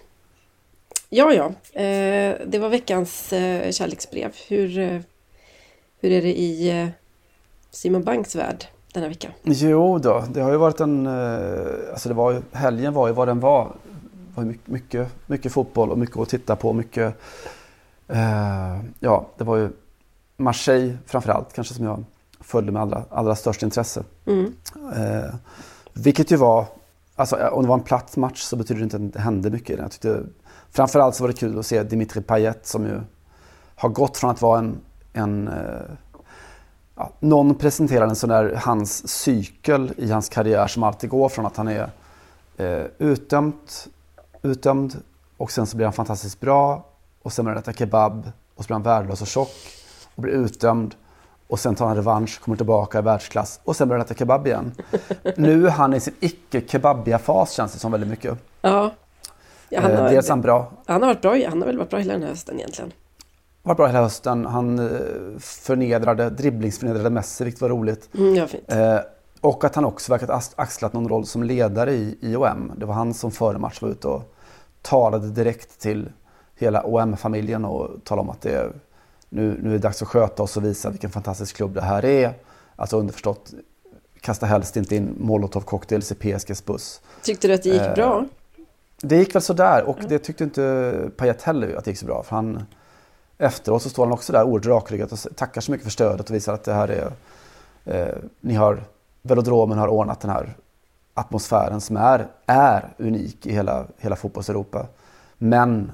Ja, 1.16 1.34
ja. 1.34 1.46
Eh, 1.82 2.36
det 2.46 2.60
var 2.60 2.70
veckans 2.70 3.34
eh, 3.34 3.72
kärleksbrev. 3.72 4.32
Hur, 4.48 4.80
eh, 4.80 5.00
hur 6.00 6.12
är 6.12 6.22
det 6.22 6.40
i 6.40 6.82
eh, 6.82 6.88
Simon 7.72 8.04
Banks 8.04 8.36
värld 8.36 8.66
denna 8.94 9.08
vecka? 9.08 9.28
Jo 9.44 9.98
då, 9.98 10.24
det 10.34 10.42
har 10.42 10.52
ju 10.52 10.58
varit 10.58 10.80
en... 10.80 11.08
Alltså 11.08 12.10
det 12.10 12.16
var 12.16 12.32
ju, 12.32 12.42
helgen 12.52 12.94
var 12.94 13.08
ju 13.08 13.14
vad 13.14 13.28
den 13.28 13.40
var. 13.40 13.72
Det 14.14 14.36
var 14.36 14.44
mycket, 14.44 14.68
mycket, 14.68 15.08
mycket 15.28 15.52
fotboll 15.52 15.92
och 15.92 15.98
mycket 15.98 16.18
att 16.18 16.30
titta 16.30 16.56
på. 16.56 16.74
Mycket, 16.74 17.16
eh, 18.08 18.80
ja, 19.00 19.28
det 19.38 19.44
var 19.44 19.58
ju 19.58 19.70
Marseille 20.38 20.98
framförallt 21.06 21.54
kanske 21.54 21.74
som 21.74 21.86
jag 21.86 22.04
följde 22.40 22.72
med 22.72 22.82
allra, 22.82 23.04
allra 23.10 23.36
störst 23.36 23.64
intresse. 23.64 24.04
Mm. 24.26 24.54
Eh, 24.96 25.36
vilket 25.94 26.32
ju 26.32 26.36
var, 26.36 26.66
alltså 27.16 27.36
om 27.36 27.64
det 27.64 27.70
var 27.70 27.78
en 27.78 27.84
platt 27.84 28.18
match 28.18 28.42
så 28.42 28.56
betyder 28.56 28.80
det 28.80 28.84
inte 28.84 28.98
att 28.98 29.14
det 29.14 29.20
hände 29.20 29.50
mycket. 29.50 29.80
Jag 29.80 29.92
tyckte, 29.92 30.24
framförallt 30.74 31.16
så 31.16 31.24
var 31.24 31.28
det 31.28 31.34
kul 31.34 31.60
att 31.60 31.66
se 31.66 31.84
Dimitri 31.84 32.22
Payet 32.22 32.68
som 32.68 32.86
ju 32.86 33.02
har 33.76 33.90
gått 33.90 34.18
från 34.18 34.30
att 34.30 34.42
vara 34.42 34.60
en, 34.60 34.78
en 35.14 35.48
eh, 35.48 35.54
ja, 36.96 37.12
någon 37.20 37.56
presenterar 37.56 38.08
en 38.08 38.16
sån 38.16 38.30
där 38.30 38.60
hans 38.64 39.08
cykel 39.08 39.94
i 39.98 40.12
hans 40.12 40.30
karriär 40.30 40.68
som 40.68 40.84
alltid 40.84 41.10
går 41.10 41.30
från 41.30 41.46
att 41.46 41.58
han 41.58 41.68
är 41.68 41.90
eh, 42.58 42.84
utdömt, 42.98 43.88
utdömd 44.42 44.96
och 45.38 45.52
sen 45.52 45.68
så 45.68 45.78
blir 45.78 45.86
han 45.86 45.94
fantastiskt 45.94 46.40
bra 46.40 46.86
och 47.22 47.34
sen 47.34 47.46
börjar 47.46 47.56
han 47.56 47.62
äta 47.62 47.74
kebab 47.74 48.32
och 48.56 48.64
så 48.64 48.68
blir 48.68 48.76
han 48.76 48.84
värdelös 48.84 49.22
och 49.22 49.28
tjock 49.28 49.56
och 50.16 50.22
blir 50.22 50.34
utdömd 50.34 50.96
och 51.48 51.60
sen 51.60 51.76
tar 51.76 51.88
han 51.88 51.96
revansch, 51.96 52.42
kommer 52.42 52.58
tillbaka 52.58 53.00
i 53.00 53.02
världsklass 53.02 53.60
och 53.64 53.76
sen 53.76 53.88
börjar 53.88 54.00
han 54.00 54.06
äta 54.06 54.16
kebab 54.16 54.48
igen. 54.48 54.72
nu 55.38 55.68
är 55.68 55.72
han 55.72 55.94
i 55.94 56.00
sin 56.00 56.16
icke-kebabiga 56.20 57.20
fas 57.20 57.52
känns 57.52 57.74
det 57.74 57.80
som 57.80 57.92
väldigt 57.92 58.10
mycket. 58.10 58.38
Ja. 58.62 58.92
Ja 59.74 59.82
han, 59.82 59.92
Eh, 59.92 60.02
har, 60.02 60.10
dels 60.10 60.30
han 60.30 60.42
bra, 60.42 60.72
han 60.86 61.02
har 61.02 61.10
varit 61.10 61.22
bra, 61.22 61.32
han 61.50 61.62
har 61.62 61.68
väl 61.68 61.78
varit 61.78 61.90
bra 61.90 62.00
hela 62.00 62.14
den 62.14 62.22
här 62.22 62.30
hösten 62.30 62.60
egentligen. 62.60 62.92
var 63.64 63.76
bra 63.76 63.88
hela 63.88 64.02
hösten. 64.02 64.46
Han 64.46 64.80
eh, 64.80 64.86
förnedrade, 65.40 66.30
dribblingsförnedrade 66.30 67.10
Messi, 67.10 67.44
vilket 67.44 67.62
var 67.62 67.70
roligt. 67.70 68.10
Mm, 68.18 68.36
ja, 68.36 68.48
fint. 68.48 68.64
Eh, 68.72 69.00
och 69.42 69.64
att 69.64 69.76
han 69.76 69.86
också 69.86 70.12
verkat 70.12 70.54
axlat 70.56 70.94
någon 70.94 71.10
roll 71.10 71.26
som 71.26 71.44
ledare 71.44 71.94
i 71.94 72.18
IOM. 72.22 72.72
Det 72.78 72.86
var 72.86 72.94
han 72.94 73.14
som 73.14 73.32
före 73.32 73.58
match 73.58 73.82
var 73.82 73.90
ute 73.90 74.08
och 74.08 74.36
talade 74.82 75.30
direkt 75.30 75.80
till 75.80 76.10
hela 76.56 76.84
OM-familjen 76.84 77.66
och 77.66 77.90
talade 78.04 78.22
om 78.22 78.30
att 78.30 78.42
det 78.42 78.56
är, 78.56 78.72
nu, 79.30 79.60
nu 79.62 79.70
är 79.70 79.74
det 79.74 79.80
dags 79.80 80.02
att 80.02 80.08
sköta 80.08 80.44
oss 80.44 80.58
och 80.58 80.66
visa 80.66 80.90
vilken 80.90 81.10
fantastisk 81.10 81.56
klubb 81.56 81.74
det 81.74 81.82
här 81.82 82.06
är. 82.06 82.34
Alltså 82.76 82.98
underförstått, 82.98 83.54
kasta 84.22 84.46
helst 84.46 84.78
inte 84.78 84.96
in 84.96 85.16
molotov 85.20 85.62
cocktails 85.62 86.12
i 86.12 86.16
PSGs 86.16 86.66
buss. 86.66 87.02
Tyckte 87.22 87.48
du 87.48 87.54
att 87.54 87.64
det 87.64 87.70
gick 87.70 87.82
eh, 87.82 87.94
bra? 87.94 88.26
Det 89.06 89.16
gick 89.16 89.36
väl 89.36 89.42
sådär 89.42 89.84
och 89.84 89.98
det 90.08 90.20
tyckte 90.20 90.44
inte 90.44 90.94
Payet 91.18 91.42
heller 91.42 91.76
att 91.76 91.86
det 91.86 91.92
gick 91.92 92.00
så 92.00 92.06
bra. 92.06 92.24
För 92.24 92.36
han, 92.36 92.66
efteråt 93.38 93.82
så 93.82 93.90
står 93.90 94.04
han 94.04 94.14
också 94.14 94.34
där 94.34 94.44
oerhört 94.44 94.66
rakryggat 94.66 95.12
och 95.12 95.20
tackar 95.36 95.62
så 95.62 95.72
mycket 95.72 95.84
för 95.84 95.92
stödet 95.92 96.30
och 96.30 96.36
visar 96.36 96.54
att 96.54 96.64
det 96.64 96.74
här 96.74 96.88
är... 96.88 97.12
Eh, 97.86 98.16
ni 98.42 98.54
har, 98.54 98.84
velodromen 99.22 99.78
har 99.78 99.88
ordnat 99.88 100.22
den 100.22 100.32
här 100.32 100.54
atmosfären 101.14 101.82
som 101.82 101.98
är, 101.98 102.28
är 102.46 102.94
unik 102.98 103.46
i 103.46 103.54
hela, 103.54 103.86
hela 103.98 104.16
fotbolls-Europa. 104.16 104.86
Men 105.38 105.92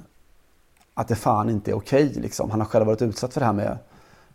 att 0.93 1.07
det 1.07 1.15
fan 1.15 1.49
inte 1.49 1.71
är 1.71 1.75
okej 1.75 2.13
liksom. 2.15 2.51
Han 2.51 2.59
har 2.59 2.67
själv 2.67 2.85
varit 2.85 3.01
utsatt 3.01 3.33
för 3.33 3.39
det 3.39 3.45
här 3.45 3.53
med 3.53 3.77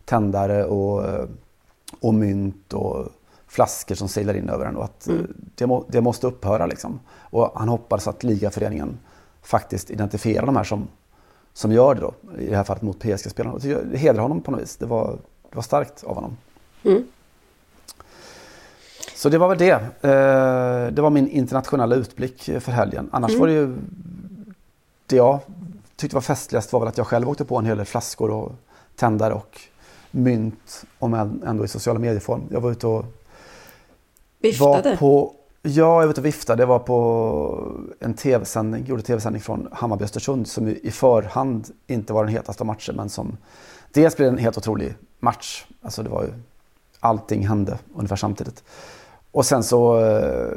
tändare 0.04 0.64
och, 0.64 1.08
eh, 1.08 1.24
och 2.00 2.14
mynt 2.14 2.72
och 2.72 3.06
flaskor 3.54 3.94
som 3.94 4.08
seglar 4.08 4.34
in 4.34 4.48
över 4.48 4.66
en 4.66 4.76
och 4.76 4.84
att 4.84 5.08
eh, 5.08 5.16
det, 5.54 5.66
må, 5.66 5.84
det 5.88 6.00
måste 6.00 6.26
upphöra 6.26 6.66
liksom. 6.66 7.00
Och 7.10 7.52
han 7.54 7.68
hoppades 7.68 8.08
att 8.08 8.24
ligaföreningen 8.24 8.98
faktiskt 9.42 9.90
identifierar 9.90 10.46
de 10.46 10.56
här 10.56 10.64
som, 10.64 10.88
som 11.52 11.72
gör 11.72 11.94
det 11.94 12.00
då. 12.00 12.14
I 12.38 12.46
det 12.46 12.56
här 12.56 12.64
fallet 12.64 12.82
mot 12.82 12.98
PSG-spelarna. 12.98 13.58
Det 13.58 13.98
hedrar 13.98 14.22
honom 14.22 14.40
på 14.40 14.50
något 14.50 14.60
vis. 14.60 14.76
Det 14.76 14.86
var, 14.86 15.18
det 15.50 15.56
var 15.56 15.62
starkt 15.62 16.04
av 16.04 16.14
honom. 16.14 16.36
Mm. 16.84 17.04
Så 19.14 19.28
det 19.28 19.38
var 19.38 19.48
väl 19.48 19.58
det. 19.58 19.72
Eh, 20.00 20.92
det 20.92 21.02
var 21.02 21.10
min 21.10 21.28
internationella 21.28 21.94
utblick 21.94 22.42
för 22.42 22.72
helgen. 22.72 23.08
Annars 23.12 23.34
var 23.34 23.46
det 23.46 23.52
ju 23.52 23.76
det 25.06 25.16
jag 25.16 25.38
tyckte 25.96 26.16
var 26.16 26.22
festligast 26.22 26.72
var 26.72 26.80
väl 26.80 26.88
att 26.88 26.98
jag 26.98 27.06
själv 27.06 27.28
åkte 27.28 27.44
på 27.44 27.58
en 27.58 27.66
hel 27.66 27.76
del 27.76 27.86
flaskor 27.86 28.30
och 28.30 28.52
tändare 28.96 29.34
och 29.34 29.60
mynt, 30.10 30.84
om 30.98 31.14
än 31.14 31.42
ändå 31.46 31.64
i 31.64 31.68
sociala 31.68 31.98
medieform. 31.98 32.42
Jag 32.50 32.60
var 32.60 32.70
ute 32.70 32.86
och 32.86 33.04
Viftade? 34.48 34.90
var 34.90 34.96
på, 34.96 35.34
ja, 35.62 36.02
jag 36.02 36.10
ute 36.10 36.20
och 36.20 36.24
viftade. 36.26 36.62
Jag 36.62 36.66
var 36.66 36.78
på 36.78 37.72
en 38.00 38.14
tv-sändning, 38.14 38.84
gjorde 38.86 39.02
tv-sändning 39.02 39.42
från 39.42 39.68
Hammarby 39.72 40.04
Östersund 40.04 40.48
som 40.48 40.68
i 40.68 40.90
förhand 40.90 41.68
inte 41.86 42.12
var 42.12 42.24
den 42.24 42.32
hetaste 42.32 42.62
av 42.62 42.66
matcher 42.66 42.92
men 42.92 43.08
som 43.08 43.36
dels 43.92 44.16
blev 44.16 44.28
en 44.28 44.38
helt 44.38 44.58
otrolig 44.58 44.94
match. 45.20 45.64
Alltså 45.82 46.02
det 46.02 46.08
var 46.10 46.22
ju, 46.22 46.28
allting 47.00 47.46
hände 47.46 47.78
ungefär 47.96 48.16
samtidigt. 48.16 48.64
Och 49.32 49.46
sen 49.46 49.62
så 49.62 50.00
eh, 50.06 50.48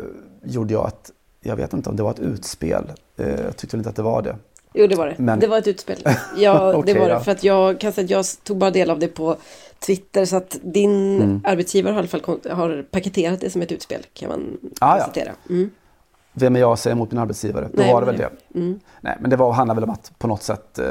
gjorde 0.43 0.73
jag 0.73 0.87
ett, 0.87 1.11
jag 1.41 1.55
vet 1.55 1.73
inte 1.73 1.89
om 1.89 1.95
det 1.95 2.03
var 2.03 2.11
ett 2.11 2.19
utspel. 2.19 2.91
Eh, 3.17 3.29
jag 3.29 3.57
tyckte 3.57 3.77
väl 3.77 3.79
inte 3.79 3.89
att 3.89 3.95
det 3.95 4.01
var 4.01 4.21
det. 4.21 4.35
Jo, 4.73 4.87
det 4.87 4.95
var 4.95 5.05
det. 5.07 5.15
Men- 5.17 5.39
Det 5.39 5.47
var 5.47 5.57
ett 5.57 5.67
utspel. 5.67 6.07
Ja, 6.37 6.73
Okej, 6.75 6.93
det 6.93 6.99
var 6.99 7.07
det. 7.07 7.13
ja. 7.13 7.19
För 7.19 7.31
att 7.31 7.43
jag 7.43 7.79
kan 7.79 7.93
säga 7.93 8.03
att 8.05 8.09
jag 8.09 8.25
tog 8.43 8.57
bara 8.57 8.71
del 8.71 8.89
av 8.89 8.99
det 8.99 9.07
på 9.07 9.35
Twitter. 9.79 10.25
Så 10.25 10.35
att 10.37 10.57
din 10.61 11.21
Mm. 11.21 11.41
arbetsgivare 11.45 11.91
har 11.93 11.97
i 12.03 12.07
alla 12.13 12.23
fall 12.23 12.39
har 12.57 12.83
paketerat 12.91 13.41
det 13.41 13.49
som 13.49 13.61
ett 13.61 13.71
utspel. 13.71 14.05
Kan 14.13 14.29
man 14.29 14.57
Ah, 14.81 14.97
ja. 14.97 15.03
konstatera. 15.03 15.31
Mm. 15.49 15.69
Vem 16.33 16.55
är 16.55 16.59
jag 16.59 16.71
att 16.73 16.79
säga 16.79 16.93
emot 16.93 17.11
min 17.11 17.19
arbetsgivare? 17.21 17.69
Då 17.73 17.81
Nej, 17.81 17.93
var 17.93 18.01
det 18.01 18.05
väl 18.05 18.17
det. 18.17 18.29
Mm. 18.55 18.79
Nej, 19.01 19.17
men 19.19 19.29
det 19.29 19.35
var, 19.35 19.51
handlar 19.53 19.75
väl 19.75 19.83
om 19.83 19.89
att 19.89 20.11
på 20.19 20.27
något 20.27 20.43
sätt 20.43 20.79
eh, 20.79 20.85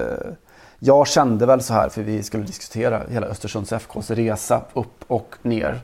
Jag 0.79 1.07
kände 1.09 1.47
väl 1.47 1.61
så 1.63 1.75
här 1.75 1.89
för 1.89 2.03
vi 2.03 2.23
skulle 2.23 2.45
diskutera 2.45 3.03
hela 3.11 3.27
Östersunds 3.27 3.73
FKs 3.73 4.11
resa 4.11 4.63
upp 4.75 5.05
och 5.07 5.35
ner. 5.43 5.81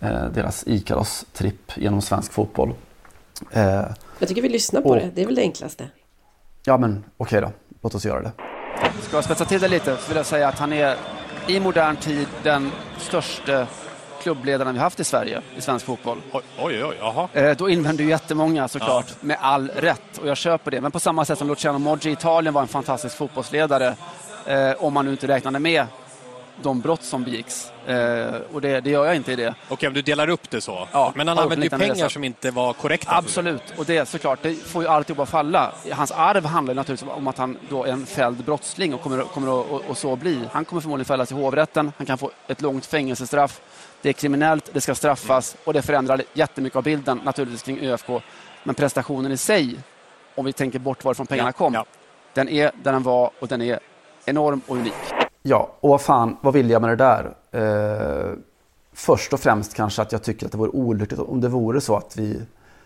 Eh, 0.00 0.24
deras 0.34 0.64
Ikaros-tripp 0.66 1.72
genom 1.76 2.02
svensk 2.02 2.32
fotboll. 2.32 2.74
Eh, 3.50 3.62
Jag 4.18 4.28
tycker 4.28 4.42
vi 4.42 4.48
lyssnar 4.48 4.80
på 4.80 4.88
Och- 4.88 4.96
det. 4.96 5.10
Det 5.14 5.22
är 5.22 5.26
väl 5.26 5.34
det 5.34 5.42
enklaste. 5.42 5.88
ja 6.64 6.78
men 6.78 7.04
okej 7.16 7.40
då, 7.40 7.50
låt 7.82 7.94
oss 7.94 8.04
göra 8.04 8.20
det. 8.22 8.32
Ska 9.02 9.16
jag 9.16 9.24
spetsa 9.24 9.44
till 9.44 9.60
det 9.60 9.68
lite 9.68 9.96
så 9.96 10.08
vill 10.08 10.16
jag 10.16 10.26
säga 10.26 10.48
att 10.48 10.58
han 10.58 10.72
är 10.72 10.96
i 11.46 11.60
modern 11.60 11.96
tid 11.96 12.26
den 12.42 12.72
största 12.98 13.66
klubbledaren 14.22 14.74
vi 14.74 14.80
haft 14.80 15.00
i 15.00 15.04
Sverige 15.04 15.40
i 15.56 15.60
svensk 15.60 15.86
fotboll. 15.86 16.18
Oj, 16.32 16.42
oj, 16.62 16.84
oj, 16.84 16.96
jaha. 17.00 17.28
Eh, 17.32 17.56
Då 17.56 17.68
invänder 17.68 18.04
ju 18.04 18.10
jättemånga 18.10 18.68
såklart, 18.68 19.06
med 19.22 19.36
all 19.40 19.68
rätt. 19.68 20.18
Och 20.20 20.28
jag 20.28 20.36
köper 20.36 20.70
det. 20.70 20.80
Men 20.80 20.90
på 20.90 21.00
samma 21.00 21.24
sätt 21.24 21.38
som 21.38 21.48
Luciano 21.48 21.78
Moggi 21.78 22.08
i 22.08 22.12
Italien 22.12 22.54
var 22.54 22.62
en 22.62 22.68
fantastisk 22.68 23.16
fotbollsledare, 23.16 23.94
eh, 24.46 24.70
om 24.78 24.92
man 24.94 25.04
nu 25.04 25.10
inte 25.10 25.28
räknade 25.28 25.58
med 25.58 25.86
de 26.62 26.80
brott 26.80 27.02
som 27.02 27.24
begicks. 27.24 27.72
Eh, 27.86 28.34
och 28.52 28.60
det, 28.60 28.80
det 28.80 28.90
gör 28.90 29.06
jag 29.06 29.16
inte 29.16 29.32
i 29.32 29.36
det. 29.36 29.54
Okej, 29.68 29.86
om 29.86 29.94
du 29.94 30.02
delar 30.02 30.28
upp 30.28 30.50
det 30.50 30.60
så. 30.60 30.88
Ja, 30.92 31.12
Men 31.16 31.28
han 31.28 31.38
använde 31.38 31.66
ju 31.66 31.70
pengar 31.70 31.94
resa. 31.94 32.08
som 32.08 32.24
inte 32.24 32.50
var 32.50 32.72
korrekta. 32.72 33.16
Absolut, 33.16 33.62
och 33.76 33.84
det 33.84 34.08
såklart, 34.08 34.38
det 34.42 34.54
får 34.54 34.82
ju 34.82 34.88
alltid 34.88 35.16
bara 35.16 35.26
falla. 35.26 35.72
Hans 35.92 36.12
arv 36.12 36.44
handlar 36.44 36.74
naturligtvis 36.74 37.10
om 37.16 37.28
att 37.28 37.38
han 37.38 37.58
då 37.70 37.84
är 37.84 37.92
en 37.92 38.06
fälld 38.06 38.44
brottsling 38.44 38.94
och 38.94 39.00
kommer, 39.02 39.22
kommer 39.24 39.60
att 39.60 39.70
och, 39.70 39.82
och 39.90 39.98
så 39.98 40.16
bli. 40.16 40.40
Han 40.52 40.64
kommer 40.64 40.82
förmodligen 40.82 41.04
fällas 41.06 41.32
i 41.32 41.34
hovrätten, 41.34 41.92
han 41.96 42.06
kan 42.06 42.18
få 42.18 42.30
ett 42.48 42.60
långt 42.62 42.86
fängelsestraff. 42.86 43.60
Det 44.02 44.08
är 44.08 44.12
kriminellt, 44.12 44.70
det 44.72 44.80
ska 44.80 44.94
straffas 44.94 45.56
och 45.64 45.72
det 45.72 45.82
förändrar 45.82 46.22
jättemycket 46.34 46.76
av 46.76 46.82
bilden 46.82 47.20
naturligtvis 47.24 47.62
kring 47.62 47.78
ÖFK. 47.90 48.06
Men 48.64 48.74
prestationen 48.74 49.32
i 49.32 49.36
sig, 49.36 49.76
om 50.34 50.44
vi 50.44 50.52
tänker 50.52 50.78
bort 50.78 51.04
varifrån 51.04 51.26
pengarna 51.26 51.48
Ja, 51.48 51.52
kom, 51.52 51.74
ja. 51.74 51.84
den 52.34 52.48
är 52.48 52.70
där 52.82 52.92
den 52.92 53.02
var 53.02 53.30
och 53.38 53.48
den 53.48 53.62
är 53.62 53.78
enorm 54.24 54.60
och 54.66 54.76
unik. 54.76 54.92
Ja, 55.42 55.70
och 55.80 55.88
vad 55.88 56.00
fan, 56.00 56.36
vad 56.40 56.54
vill 56.54 56.70
jag 56.70 56.82
med 56.82 56.90
det 56.90 56.96
där? 56.96 57.34
Eh, 57.50 58.32
först 58.92 59.32
och 59.32 59.40
främst 59.40 59.74
kanske 59.74 60.02
att 60.02 60.12
jag 60.12 60.22
tycker 60.22 60.46
att 60.46 60.52
det 60.52 60.58
vore 60.58 60.70
olyckligt 60.70 61.20
om 61.20 61.40
det 61.40 61.48
vore 61.48 61.80
så 61.80 61.96
att 61.96 62.16
vi 62.16 62.42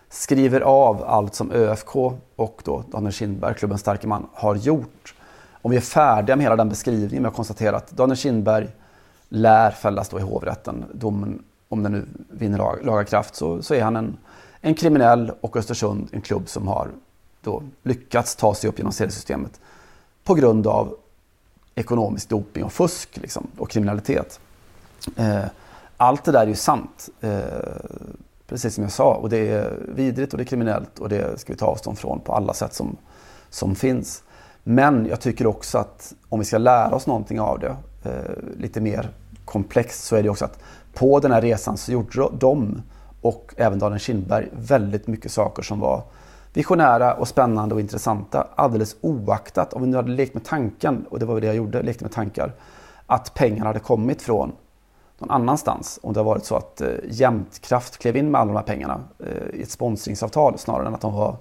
skriver 0.09 0.61
av 0.61 1.03
allt 1.03 1.35
som 1.35 1.51
ÖFK 1.51 1.95
och 2.35 2.61
då 2.63 2.83
Daniel 2.91 3.13
Kindberg, 3.13 3.55
klubbens 3.55 3.81
starke 3.81 4.07
man, 4.07 4.27
har 4.33 4.55
gjort. 4.55 5.15
Om 5.61 5.71
vi 5.71 5.77
är 5.77 5.81
färdiga 5.81 6.35
med 6.35 6.43
hela 6.43 6.55
den 6.55 6.69
beskrivningen 6.69 7.21
med 7.21 7.29
att 7.29 7.35
konstatera 7.35 7.75
att 7.75 7.91
Daniel 7.91 8.17
Kindberg 8.17 8.67
lär 9.29 9.71
fällas 9.71 10.09
då 10.09 10.19
i 10.19 10.21
hovrätten. 10.21 10.85
Domen, 10.93 11.43
om 11.69 11.83
den 11.83 11.91
nu 11.91 12.05
vinner 12.29 12.57
lag, 12.57 12.79
laga 12.83 13.03
kraft, 13.03 13.35
så, 13.35 13.61
så 13.61 13.73
är 13.73 13.83
han 13.83 13.95
en, 13.95 14.17
en 14.61 14.75
kriminell 14.75 15.31
och 15.41 15.57
Östersund 15.57 16.09
en 16.11 16.21
klubb 16.21 16.49
som 16.49 16.67
har 16.67 16.87
då 17.41 17.63
lyckats 17.83 18.35
ta 18.35 18.53
sig 18.53 18.69
upp 18.69 18.77
genom 18.77 18.93
seriesystemet 18.93 19.59
på 20.23 20.33
grund 20.33 20.67
av 20.67 20.95
ekonomisk 21.77 22.29
doping 22.29 22.63
och 22.63 22.73
fusk 22.73 23.17
liksom, 23.17 23.47
och 23.57 23.69
kriminalitet. 23.69 24.39
Eh, 25.15 25.45
allt 25.97 26.23
det 26.23 26.31
där 26.31 26.41
är 26.41 26.47
ju 26.47 26.55
sant, 26.55 27.09
eh, 27.21 27.39
precis 28.47 28.73
som 28.73 28.83
jag 28.83 28.91
sa. 28.91 29.13
Och 29.13 29.29
det 29.29 29.49
är 29.49 29.79
vidrigt 29.95 30.33
och 30.33 30.37
det 30.37 30.43
är 30.43 30.45
kriminellt 30.45 30.99
och 30.99 31.09
det 31.09 31.39
ska 31.39 31.53
vi 31.53 31.59
ta 31.59 31.65
avstånd 31.65 31.97
från 31.97 32.19
på 32.19 32.33
alla 32.33 32.53
sätt 32.53 32.73
som, 32.73 32.97
som 33.49 33.75
finns. 33.75 34.23
Men 34.63 35.05
jag 35.05 35.21
tycker 35.21 35.47
också 35.47 35.77
att 35.77 36.13
om 36.29 36.39
vi 36.39 36.45
ska 36.45 36.57
lära 36.57 36.95
oss 36.95 37.07
någonting 37.07 37.39
av 37.39 37.59
det, 37.59 37.75
eh, 38.03 38.59
lite 38.59 38.81
mer 38.81 39.09
komplext, 39.45 40.03
så 40.03 40.15
är 40.15 40.23
det 40.23 40.29
också 40.29 40.45
att 40.45 40.59
på 40.93 41.19
den 41.19 41.31
här 41.31 41.41
resan 41.41 41.77
så 41.77 41.91
gjorde 41.91 42.29
de 42.39 42.81
och 43.21 43.53
även 43.57 43.79
Daniel 43.79 43.99
Kindberg 43.99 44.49
väldigt 44.51 45.07
mycket 45.07 45.31
saker 45.31 45.63
som 45.63 45.79
var 45.79 46.03
visionära 46.57 47.13
och 47.13 47.27
spännande 47.27 47.75
och 47.75 47.81
intressanta. 47.81 48.47
Alldeles 48.55 48.95
oaktat 49.01 49.73
om 49.73 49.81
vi 49.81 49.87
nu 49.87 49.95
hade 49.95 50.11
lekt 50.11 50.33
med 50.33 50.45
tanken, 50.45 51.05
och 51.09 51.19
det 51.19 51.25
var 51.25 51.41
det 51.41 51.47
jag 51.47 51.55
gjorde, 51.55 51.81
lekte 51.81 52.03
med 52.03 52.11
tankar, 52.11 52.53
att 53.05 53.33
pengarna 53.33 53.65
hade 53.65 53.79
kommit 53.79 54.21
från 54.21 54.51
någon 55.19 55.31
annanstans. 55.31 55.99
Om 56.03 56.13
det 56.13 56.19
har 56.19 56.25
varit 56.25 56.45
så 56.45 56.55
att 56.55 56.81
eh, 56.81 56.89
Jämtkraft 57.09 57.97
klev 57.97 58.17
in 58.17 58.31
med 58.31 58.41
alla 58.41 58.51
de 58.51 58.57
här 58.57 58.63
pengarna 58.63 58.99
eh, 59.19 59.59
i 59.59 59.61
ett 59.61 59.69
sponsringsavtal 59.69 60.57
snarare 60.57 60.87
än 60.87 60.93
att 60.93 61.01
de 61.01 61.13
var 61.13 61.35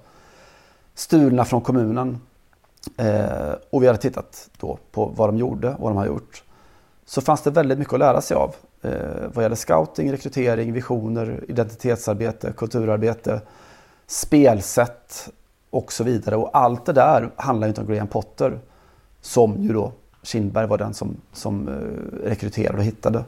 stulna 0.95 1.45
från 1.45 1.61
kommunen. 1.61 2.21
Eh, 2.97 3.53
och 3.71 3.83
vi 3.83 3.87
hade 3.87 3.99
tittat 3.99 4.51
då 4.61 4.79
på 4.93 5.13
vad 5.17 5.29
de 5.29 5.37
gjorde 5.37 5.69
och 5.69 5.81
vad 5.81 5.91
de 5.91 5.97
har 5.97 6.07
gjort. 6.07 6.45
Så 7.05 7.21
fanns 7.21 7.43
det 7.43 7.51
väldigt 7.51 7.79
mycket 7.79 7.95
att 7.95 8.01
lära 8.01 8.21
sig 8.21 8.37
av. 8.37 8.55
eh, 8.83 8.91
vad 9.35 9.45
gäller 9.45 9.57
scouting, 9.57 10.13
rekrytering, 10.13 10.73
visioner, 10.73 11.45
identitetsarbete, 11.49 12.53
kulturarbete, 12.57 13.41
spelsätt 14.07 15.29
och 15.71 15.93
så 15.93 16.05
vidare. 16.05 16.37
Och 16.37 16.51
allt 16.53 16.87
det 16.87 16.93
där 16.93 17.31
handlar 17.37 17.69
inte 17.69 17.81
om 17.81 17.87
Graham 17.87 18.09
Potter 18.09 18.59
som 19.21 19.63
ju 19.63 19.73
då 19.73 19.93
Kindberg 20.23 20.67
var 20.67 20.79
den 20.79 20.95
som, 20.95 21.17
som 21.33 21.69
eh, 21.69 22.27
rekryterade 22.29 22.79
och 22.79 22.85
hittade. 22.85 23.25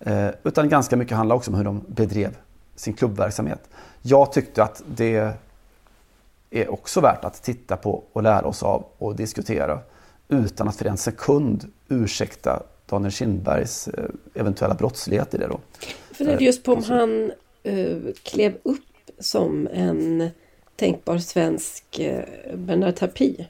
Eh, 0.00 0.28
utan 0.42 0.68
ganska 0.68 0.96
mycket 0.96 1.16
handlar 1.16 1.36
också 1.36 1.50
om 1.50 1.56
hur 1.56 1.64
de 1.64 1.84
bedrev 1.86 2.36
sin 2.76 2.94
klubbverksamhet. 2.94 3.68
Jag 4.02 4.32
tyckte 4.32 4.62
att 4.62 4.82
det 4.86 5.34
är 6.50 6.72
också 6.72 7.00
värt 7.00 7.24
att 7.24 7.42
titta 7.42 7.76
på 7.76 8.02
och 8.12 8.22
lära 8.22 8.46
oss 8.46 8.62
av 8.62 8.84
och 8.98 9.16
diskutera 9.16 9.78
utan 10.28 10.68
att 10.68 10.76
för 10.76 10.84
en 10.84 10.96
sekund 10.96 11.72
ursäkta 11.88 12.62
Daniel 12.86 13.12
Kindbergs 13.12 13.88
eh, 13.88 14.04
eventuella 14.34 14.74
brottslighet 14.74 15.34
i 15.34 15.38
det 15.38 15.46
då. 15.46 15.60
För 16.12 16.24
det 16.24 16.32
är 16.32 16.40
just 16.40 16.64
på 16.64 16.72
om 16.72 16.82
han 16.84 17.32
uh, 17.68 18.12
klev 18.22 18.56
upp 18.62 18.93
som 19.18 19.68
en 19.72 20.30
tänkbar 20.76 21.18
svensk 21.18 21.84
uh, 22.00 22.56
Bernard 22.56 22.96
Tapie. 22.96 23.46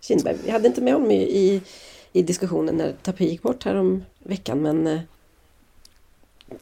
Kindberg. 0.00 0.36
Vi 0.44 0.50
hade 0.50 0.68
inte 0.68 0.80
med 0.80 0.92
honom 0.92 1.10
i, 1.10 1.62
i 2.12 2.22
diskussionen 2.22 2.76
när 2.76 2.92
Tapie 3.02 3.28
gick 3.28 3.42
bort 3.42 3.64
här 3.64 3.74
om 3.74 4.04
veckan 4.18 4.62
men 4.62 4.86
uh, 4.86 5.00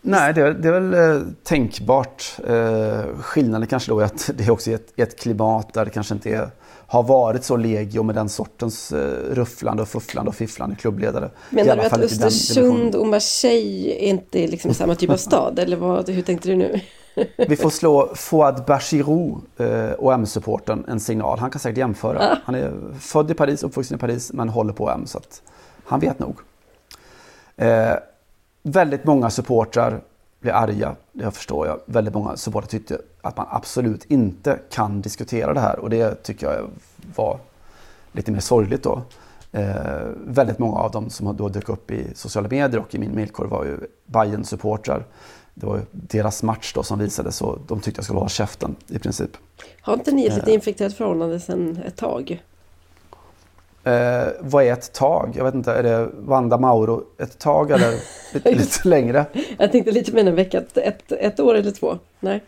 Nej, 0.01 0.35
det 0.35 0.41
är, 0.41 0.51
det 0.51 0.69
är 0.69 0.81
väl 0.81 0.95
eh, 0.95 1.27
tänkbart. 1.43 2.25
Eh, 2.49 3.19
skillnaden 3.21 3.69
kanske 3.69 3.91
då 3.91 4.01
är 4.01 4.05
att 4.05 4.31
det 4.35 4.45
är 4.45 4.51
också 4.51 4.71
ett, 4.71 4.93
ett 4.97 5.21
klimat 5.21 5.75
där 5.75 5.85
det 5.85 5.91
kanske 5.91 6.15
inte 6.15 6.31
är, 6.31 6.51
har 6.87 7.03
varit 7.03 7.45
så 7.45 7.57
legio 7.57 8.03
med 8.03 8.15
den 8.15 8.29
sortens 8.29 8.93
eh, 8.93 9.35
rufflande 9.35 9.83
och 9.83 9.89
fufflande 9.89 10.29
och 10.29 10.35
fifflande 10.35 10.77
klubbledare. 10.77 11.31
Menar 11.51 11.77
du 11.77 11.83
att 11.83 11.99
Östersund 11.99 12.95
och 12.95 13.07
Marseille 13.07 13.91
är 13.91 14.09
inte 14.09 14.47
liksom 14.47 14.75
samma 14.75 14.95
typ 14.95 15.11
av 15.11 15.17
stad? 15.17 15.59
Eller 15.59 15.77
vad, 15.77 16.09
hur 16.09 16.23
tänkte 16.23 16.49
du 16.49 16.57
nu? 16.57 16.81
Vi 17.37 17.57
får 17.57 17.71
slå 17.71 18.11
Fouad 18.15 18.65
Bachirou 18.67 19.41
eh, 19.57 19.91
och 19.91 20.13
M-supporten 20.13 20.85
en 20.89 21.01
signal. 21.01 21.39
Han 21.39 21.51
kan 21.51 21.61
säkert 21.61 21.79
jämföra. 21.79 22.19
Ah. 22.19 22.37
Han 22.45 22.55
är 22.55 22.73
född 23.01 23.31
i 23.31 23.35
Paris, 23.35 23.63
uppvuxen 23.63 23.97
i 23.97 24.01
Paris, 24.01 24.33
men 24.33 24.49
håller 24.49 24.73
på 24.73 24.91
M. 24.91 25.07
Så 25.07 25.19
att 25.19 25.43
han 25.85 26.01
vet 26.01 26.19
nog. 26.19 26.37
Eh, 27.57 27.95
Väldigt 28.63 29.05
många 29.05 29.31
supportrar 29.31 30.01
blev 30.41 30.55
arga, 30.55 30.97
det 31.13 31.31
förstår 31.31 31.67
jag. 31.67 31.81
Väldigt 31.87 32.15
många 32.15 32.37
supportrar 32.37 32.69
tyckte 32.69 32.99
att 33.23 33.37
man 33.37 33.47
absolut 33.51 34.05
inte 34.05 34.59
kan 34.71 35.01
diskutera 35.03 35.55
det 35.55 35.61
här 35.61 35.79
och 35.79 35.91
det 35.91 36.23
tycker 36.23 36.47
jag 36.47 36.71
var 37.17 37.39
lite 38.13 38.33
mer 38.33 38.41
sorgligt 38.41 38.83
då. 38.83 39.03
Eh, 39.53 40.07
väldigt 40.27 40.59
många 40.59 40.79
av 40.79 40.91
dem 40.91 41.11
som 41.11 41.37
då 41.37 41.49
dök 41.49 41.69
upp 41.69 41.91
i 41.91 42.15
sociala 42.15 42.49
medier 42.49 42.81
och 42.81 42.95
i 42.95 42.99
min 42.99 43.15
mailkorg 43.15 43.49
var 43.49 43.65
ju 43.65 43.79
bayern 44.07 44.45
supportrar 44.45 45.05
Det 45.55 45.67
var 45.67 45.81
deras 45.91 46.43
match 46.43 46.73
då 46.75 46.83
som 46.83 46.99
visades 46.99 47.43
och 47.43 47.59
de 47.67 47.81
tyckte 47.81 47.99
jag 47.99 48.05
skulle 48.05 48.19
hålla 48.19 48.29
käften 48.29 48.77
i 48.89 48.99
princip. 48.99 49.31
Har 49.81 49.95
inte 49.95 50.13
ni 50.13 50.27
ett 50.27 50.35
lite 50.35 50.51
eh. 50.51 50.55
infekterat 50.55 50.95
förhållande 50.95 51.41
sedan 51.41 51.79
ett 51.87 51.97
tag? 51.97 52.43
Eh, 53.85 54.25
vad 54.41 54.65
är 54.65 54.73
ett 54.73 54.93
tag? 54.93 55.33
Jag 55.37 55.45
vet 55.45 55.55
inte, 55.55 55.73
är 55.73 55.83
det 55.83 56.09
Wanda 56.19 56.59
Mauro 56.59 57.05
ett 57.19 57.39
tag 57.39 57.71
eller 57.71 57.95
lite, 58.33 58.55
lite 58.55 58.89
längre? 58.89 59.27
Jag 59.59 59.73
tänkte 59.73 59.93
lite 59.93 60.13
mer 60.13 60.21
än 60.21 60.29
en 60.29 60.35
vecka, 60.35 60.63
ett, 60.75 61.13
ett 61.13 61.41
år 61.41 61.55
eller 61.55 61.71
två? 61.71 61.99
Nej. 62.21 62.43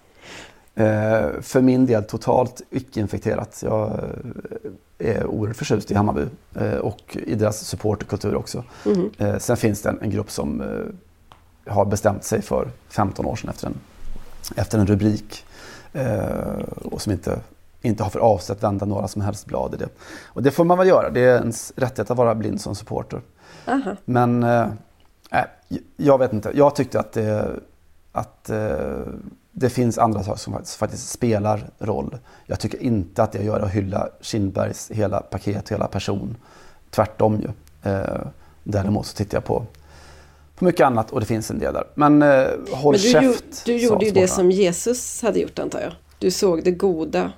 Eh, 0.75 1.41
för 1.41 1.61
min 1.61 1.87
del 1.87 2.05
totalt 2.05 2.63
icke-infekterat. 2.71 3.63
Jag 3.67 3.91
eh, 4.99 5.17
är 5.17 5.27
oerhört 5.27 5.57
förtjust 5.57 5.91
i 5.91 5.95
Hammarby 5.95 6.23
eh, 6.55 6.75
och 6.75 7.17
i 7.27 7.35
deras 7.35 7.65
supporterkultur 7.65 8.35
också. 8.35 8.65
Mm. 8.87 9.11
Eh, 9.19 9.39
sen 9.39 9.57
finns 9.57 9.83
det 9.83 9.89
en, 9.89 10.01
en 10.01 10.11
grupp 10.11 10.31
som 10.31 10.61
eh, 10.61 10.67
har 11.67 11.85
bestämt 11.85 12.25
sig 12.25 12.43
för 12.43 12.69
15 12.89 13.27
år 13.27 13.37
sedan 13.37 13.51
efter 13.51 13.67
en, 13.67 13.75
efter 14.57 14.79
en 14.79 14.87
rubrik 14.87 15.45
och 16.85 17.03
som 17.03 17.13
inte 17.13 17.41
inte 17.85 18.03
har 18.03 18.11
för 18.11 18.21
avsikt 18.21 18.51
att 18.51 18.63
vända 18.63 18.87
några 18.87 19.09
som 19.09 19.23
helst 19.23 19.47
blad 19.47 19.75
i 19.75 19.77
det. 19.77 19.89
Och 20.25 20.43
det 20.43 20.51
får 20.51 20.65
man 20.65 20.79
väl 20.79 20.89
göra, 20.89 21.11
det 21.11 21.21
är 21.21 21.39
ens 21.39 21.73
rättighet 21.77 22.11
att 22.11 22.17
vara 22.17 22.35
blind 22.35 22.61
som 22.61 22.75
supporter. 22.75 23.21
Aha. 23.67 23.97
Men 24.05 24.43
äh, 24.43 24.67
jag 25.97 26.19
vet 26.19 26.33
inte, 26.33 26.51
jag 26.55 26.77
tyckte 26.77 27.01
att 27.01 27.13
det, 27.13 27.49
att, 28.13 28.51
äh, 28.51 28.69
det 29.53 29.71
finns 29.71 29.99
andra 29.99 30.23
saker 30.23 30.39
som 30.39 30.53
faktiskt, 30.53 30.77
faktiskt, 30.77 31.11
spelar 31.11 31.71
roll. 31.79 32.19
Jag 32.47 32.61
tycker 32.61 32.83
inte 32.83 33.23
att 33.23 33.33
det 33.33 33.43
gör 33.43 33.61
att 33.61 33.71
hylla 33.71 34.09
Kindbergs 34.21 34.91
hela 34.91 35.21
paket, 35.21 35.69
hela 35.69 35.87
person. 35.87 36.37
Tvärtom 36.91 37.41
ju. 37.41 37.49
Äh, 37.91 38.21
däremot 38.63 39.07
så 39.07 39.17
tittar 39.17 39.37
jag 39.37 39.45
på 39.45 39.67
på 40.55 40.65
mycket 40.65 40.87
annat 40.87 41.11
och 41.11 41.21
det 41.21 41.27
finns 41.27 41.51
en 41.51 41.59
del 41.59 41.75
där. 41.75 41.85
Men 41.95 42.23
eh, 42.23 42.47
håll 42.71 42.95
Men 42.95 43.03
du, 43.03 43.11
käft. 43.11 43.65
Du 43.65 43.77
gjorde 43.77 44.07
ju 44.07 44.11
det 44.11 44.29
som 44.29 44.51
Jesus 44.51 45.23
hade 45.23 45.39
gjort 45.41 45.59
antar 45.59 45.81
jag. 45.81 45.93
Du 46.19 46.31
såg 46.31 46.65
det 46.65 46.71
goda 46.71 47.33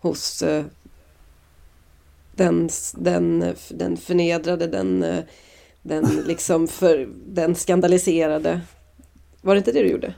hos 0.00 0.42
eh, 0.42 0.64
den, 2.34 2.68
den, 2.94 3.54
den 3.68 3.96
förnedrade, 3.96 4.66
den, 4.66 5.02
eh, 5.02 5.24
den, 5.82 6.04
liksom 6.26 6.68
för, 6.68 7.08
den 7.26 7.54
skandaliserade. 7.54 8.60
Var 9.40 9.54
det 9.54 9.58
inte 9.58 9.72
det 9.72 9.82
du 9.82 9.88
gjorde? 9.88 10.14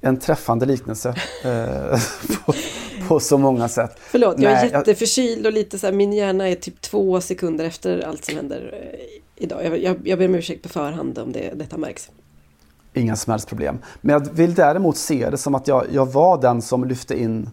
En 0.00 0.18
träffande 0.18 0.66
liknelse 0.66 1.08
eh, 1.44 2.00
på, 2.46 2.54
på, 3.08 3.20
så 3.20 3.38
många 3.38 3.68
sätt. 3.68 3.96
Förlåt, 4.00 4.38
jag 4.38 4.52
är 4.52 4.64
jätteförkyld 4.64 5.46
och 5.46 5.52
lite 5.52 5.78
så 5.78 5.86
här, 5.86 5.94
min 5.94 6.12
hjärna 6.12 6.48
är 6.48 6.54
typ 6.54 6.80
två 6.80 7.20
sekunder 7.20 7.64
efter 7.64 8.06
allt 8.06 8.24
som 8.24 8.36
händer 8.36 8.74
eh, 8.92 9.22
idag. 9.36 9.64
Jag, 9.64 9.78
jag, 9.78 9.96
jag 10.08 10.18
ber 10.18 10.28
om 10.28 10.34
ursäkt 10.34 10.62
på 10.62 10.68
förhand 10.68 11.18
om 11.18 11.32
det, 11.32 11.52
detta 11.54 11.76
märks. 11.76 12.10
Inga 12.92 13.16
som 13.16 13.30
helst 13.30 13.48
problem. 13.48 13.78
Men 14.00 14.12
jag 14.12 14.28
vill 14.32 14.54
däremot 14.54 14.96
se 14.96 15.30
det 15.30 15.38
som 15.38 15.54
att 15.54 15.68
jag, 15.68 15.84
jag 15.92 16.06
var 16.12 16.40
den 16.40 16.62
som 16.62 16.84
lyfte 16.84 17.20
in 17.20 17.50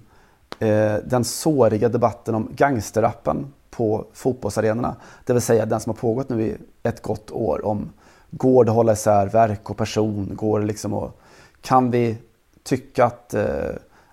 eh, 0.59 0.95
den 1.05 1.23
såriga 1.23 1.89
debatten 1.89 2.35
om 2.35 2.49
gangsterrappen 2.55 3.53
på 3.69 4.05
fotbollsarenorna. 4.13 4.95
Det 5.25 5.33
vill 5.33 5.41
säga 5.41 5.65
den 5.65 5.79
som 5.79 5.89
har 5.89 5.97
pågått 5.97 6.29
nu 6.29 6.47
i 6.47 6.57
ett 6.83 7.01
gott 7.01 7.31
år 7.31 7.65
om 7.65 7.89
går 8.31 8.65
det 8.65 8.71
att 8.71 8.75
hålla 8.75 8.93
isär 8.93 9.27
verk 9.27 9.69
och 9.69 9.77
person? 9.77 10.29
Går 10.35 10.59
det 10.59 10.65
liksom 10.65 10.93
att, 10.93 11.17
kan 11.61 11.91
vi 11.91 12.17
tycka 12.63 13.05
att, 13.05 13.33
eh, 13.33 13.71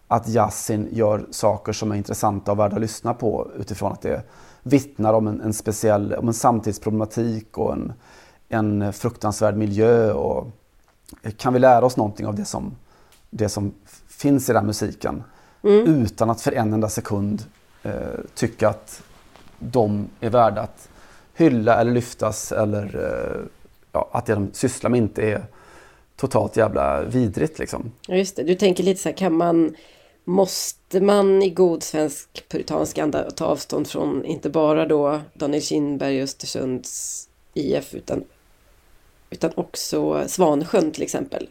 att 0.08 0.28
Yasin 0.28 0.88
gör 0.92 1.26
saker 1.30 1.72
som 1.72 1.92
är 1.92 1.96
intressanta 1.96 2.52
och 2.52 2.58
värda 2.58 2.74
att 2.74 2.80
lyssna 2.80 3.14
på 3.14 3.50
utifrån 3.58 3.92
att 3.92 4.02
det 4.02 4.22
vittnar 4.62 5.14
om 5.14 5.26
en, 5.26 5.40
en 5.40 5.52
speciell 5.52 6.14
om 6.14 6.28
en 6.28 6.34
samtidsproblematik 6.34 7.58
och 7.58 7.72
en, 7.72 7.92
en 8.48 8.92
fruktansvärd 8.92 9.56
miljö. 9.56 10.12
Och, 10.12 10.46
kan 11.36 11.52
vi 11.52 11.58
lära 11.58 11.84
oss 11.84 11.96
någonting 11.96 12.26
av 12.26 12.34
det 12.34 12.44
som, 12.44 12.76
det 13.30 13.48
som 13.48 13.72
finns 14.08 14.50
i 14.50 14.52
den 14.52 14.66
musiken? 14.66 15.22
mm. 15.62 16.02
utan 16.02 16.30
att 16.30 16.40
för 16.40 16.52
en 16.52 16.72
enda 16.72 16.88
sekund 16.88 17.44
eh, 17.82 17.92
tycka 18.34 18.68
att 18.68 19.02
de 19.58 20.08
är 20.20 20.30
värda 20.30 20.60
att 20.60 20.88
hylla 21.34 21.80
eller 21.80 21.92
lyftas 21.92 22.52
eller 22.52 22.84
eh, 22.84 23.40
ja, 23.92 24.08
att 24.12 24.26
det 24.26 24.34
de 24.34 24.50
sysslar 24.52 24.90
med 24.90 24.98
inte 24.98 25.22
är 25.22 25.44
totalt 26.16 26.56
jävla 26.56 27.02
vidrigt 27.02 27.58
liksom. 27.58 27.92
Ja, 28.06 28.14
just 28.14 28.36
det. 28.36 28.42
Du 28.42 28.54
tänker 28.54 28.84
lite 28.84 29.00
så 29.00 29.08
här, 29.08 29.16
kan 29.16 29.36
man 29.36 29.74
Måste 30.24 31.00
man 31.00 31.42
i 31.42 31.50
god 31.50 31.82
svensk 31.82 32.48
puritansk 32.48 32.98
anda 32.98 33.30
ta 33.30 33.44
avstånd 33.44 33.88
från 33.88 34.24
inte 34.24 34.50
bara 34.50 34.86
då 34.86 35.20
Daniel 35.34 35.62
Kindberg 35.62 36.22
Östersunds 36.22 37.28
IF 37.54 37.94
utan, 37.94 38.24
utan 39.30 39.50
också 39.54 40.24
Svansjön 40.28 40.90
till 40.90 41.02
exempel? 41.02 41.48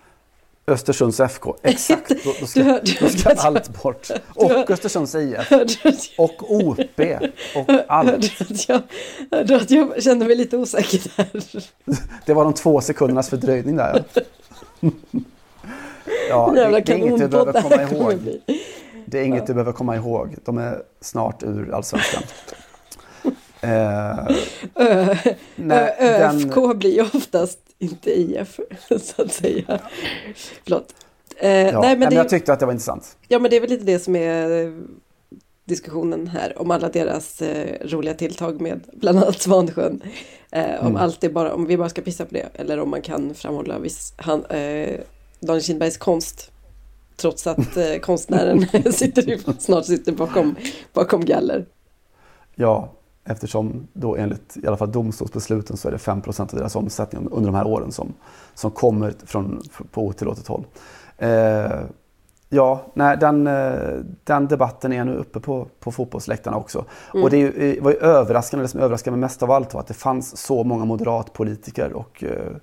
Östersunds 0.68 1.20
FK, 1.20 1.56
exakt. 1.64 2.10
Då, 2.24 2.34
då 2.40 2.48
ska, 2.48 2.64
hörde, 2.64 2.98
då 3.00 3.10
ska 3.10 3.30
allt 3.38 3.84
bort. 3.84 4.08
Och 4.36 4.50
hörde, 4.50 4.74
Östersunds 4.74 5.16
IF. 5.16 5.52
Och 6.18 6.52
OP. 6.52 7.00
Och 7.56 7.70
allt. 7.88 8.40
Hörde 8.40 8.60
jag, 8.68 8.82
hörde 9.32 9.56
att 9.56 9.72
jag 9.72 10.04
kände 10.04 10.26
mig 10.26 10.36
lite 10.36 10.58
osäker 10.58 11.02
där. 11.16 11.64
Det 12.26 12.34
var 12.34 12.44
de 12.44 12.54
två 12.54 12.82
sekundernas 12.82 13.30
fördröjning 13.30 13.76
där. 13.76 14.04
Ja, 14.14 14.90
det, 16.54 16.82
det 16.86 16.94
är 16.94 16.98
inget 16.98 17.20
du 17.20 17.28
behöver 17.28 17.62
komma 17.62 17.82
ihåg. 17.82 18.20
Det 19.06 19.20
är 19.20 19.24
inget 19.24 19.48
du 19.48 19.54
behöver 19.54 19.72
komma 19.72 19.96
ihåg. 19.96 20.36
De 20.46 20.58
är 20.58 20.82
snart 21.02 21.44
ur 21.44 21.74
allsvenskan. 21.74 22.24
Eh, 23.62 24.28
ÖFK 26.00 26.76
blir 26.76 26.94
ju 26.94 27.02
oftast 27.02 27.60
inte 27.80 28.20
IF, 28.20 28.60
så 29.02 29.22
att 29.22 29.32
säga. 29.32 29.80
Förlåt. 30.64 30.94
Eh, 31.38 31.50
ja, 31.50 31.82
nej, 31.82 31.98
men 31.98 32.10
det... 32.10 32.16
jag 32.16 32.30
tyckte 32.30 32.54
att 32.54 32.60
det 32.60 32.66
var 32.66 32.74
intressant. 32.74 33.18
Ja, 33.28 33.40
men 33.40 33.52
det 33.52 33.58
är 33.58 33.62
väl 33.62 33.70
lite 33.70 33.86
det 33.86 34.00
som 34.00 34.16
är 34.16 34.66
eh, 34.66 34.74
diskussionen 35.66 36.28
här 36.28 36.62
om 36.62 36.72
alla 36.72 36.90
deras 36.90 37.42
eh, 37.42 37.88
roliga 37.88 38.14
tilltag 38.14 38.62
med 38.62 38.82
bland 38.94 39.18
annat 39.18 39.42
Svansjön. 39.42 40.02
Eh, 40.52 40.80
om 40.82 40.88
mm. 40.88 40.96
allt 40.96 41.24
är 41.24 41.30
bara, 41.30 41.54
om 41.54 41.66
vi 41.66 41.78
bara 41.78 41.90
ska 41.90 42.02
pissa 42.02 42.26
på 42.26 42.34
det 42.34 42.50
eller 42.54 42.80
om 42.80 42.90
man 42.90 43.02
kan 43.02 43.34
framhålla 43.34 43.80
viss, 43.80 44.14
han, 44.18 44.46
eh, 44.46 45.00
Daniel 45.40 45.64
Kindbergs 45.64 45.98
konst. 45.98 46.52
Trots 47.16 47.48
att 47.48 47.78
eh, 47.78 47.96
konstnären 48.02 48.68
sitter, 48.94 49.60
snart 49.60 49.86
sitter 49.86 50.12
bakom, 50.12 50.56
bakom 50.94 51.26
galler. 51.26 51.66
Ja, 52.56 52.92
Eftersom 53.30 53.88
då 53.94 54.16
enligt 54.16 54.58
i 54.58 54.68
alla 54.68 54.78
fall 54.78 54.92
domstolsbesluten 54.92 55.78
så 55.78 55.88
är 55.88 55.92
det 55.92 55.98
5% 55.98 56.42
av 56.42 56.48
deras 56.60 56.76
omsättning 56.76 57.28
under 57.32 57.52
de 57.52 57.56
här 57.56 57.68
åren 57.68 57.92
som, 57.92 58.14
som 58.54 58.72
kommer 58.72 59.14
från, 59.26 59.62
på 59.92 60.06
otillåtet 60.06 60.48
håll. 60.48 60.66
Eh, 61.18 61.82
ja, 62.50 62.82
nej, 62.94 63.18
den, 63.18 63.48
eh, 63.48 64.00
den 64.24 64.48
debatten 64.48 64.94
är 64.94 65.06
nu 65.06 65.16
uppe 65.16 65.40
på, 65.40 65.68
på 65.80 65.92
fotbollsläktarna 65.92 66.58
också. 66.58 66.86
Mm. 67.14 67.24
Och 67.24 67.30
det 67.30 67.38
är, 67.38 67.78
eh, 67.78 67.84
var 67.84 67.92
ju 67.92 67.98
överraskande, 67.98 68.64
det 68.64 68.68
som 68.68 68.80
överraskade 68.80 69.12
mig 69.18 69.22
mest 69.22 69.44
av 69.44 69.52
allt 69.52 69.74
var 69.74 69.82
att 69.82 69.88
det 69.88 69.94
fanns 69.94 70.38
så 70.38 70.64
många 70.64 70.86
moderatpolitiker 70.86 71.94
och, 71.94 72.24
eh, 72.24 72.56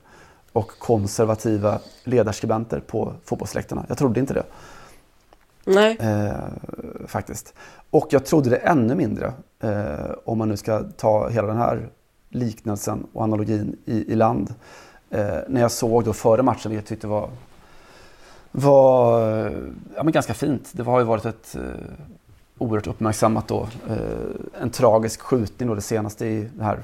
och 0.56 0.78
konservativa 0.78 1.78
ledarskribenter 2.04 2.80
på 2.80 3.12
fotbollsläktarna. 3.24 3.84
Jag 3.88 3.98
trodde 3.98 4.20
inte 4.20 4.34
det. 4.34 4.44
Nej. 5.64 5.96
Eh, 6.00 6.30
faktiskt. 7.06 7.54
Och 7.90 8.06
jag 8.10 8.26
trodde 8.26 8.50
det 8.50 8.56
ännu 8.56 8.94
mindre, 8.94 9.32
eh, 9.60 10.10
om 10.24 10.38
man 10.38 10.48
nu 10.48 10.56
ska 10.56 10.82
ta 10.96 11.28
hela 11.28 11.48
den 11.48 11.56
här 11.56 11.88
liknelsen 12.28 13.06
och 13.12 13.22
analogin 13.22 13.76
i, 13.84 14.12
i 14.12 14.14
land. 14.14 14.54
Eh, 15.10 15.38
när 15.48 15.60
jag 15.60 15.70
såg 15.70 16.04
då 16.04 16.12
före 16.12 16.42
matchen, 16.42 16.70
vilket 16.70 16.84
jag 16.84 16.88
tyckte 16.88 17.06
var, 17.06 17.30
var 18.52 19.20
ja, 19.96 20.02
men 20.02 20.12
ganska 20.12 20.34
fint. 20.34 20.68
Det 20.72 20.82
har 20.82 20.98
ju 20.98 21.04
varit 21.04 21.24
ett 21.24 21.56
eh, 21.56 21.62
oerhört 22.58 22.86
uppmärksammat 22.86 23.48
då, 23.48 23.68
eh, 23.88 24.62
en 24.62 24.70
tragisk 24.70 25.20
skjutning 25.20 25.68
då 25.68 25.74
det 25.74 25.80
senaste 25.80 26.26
i 26.26 26.48
den 26.54 26.64
här 26.64 26.82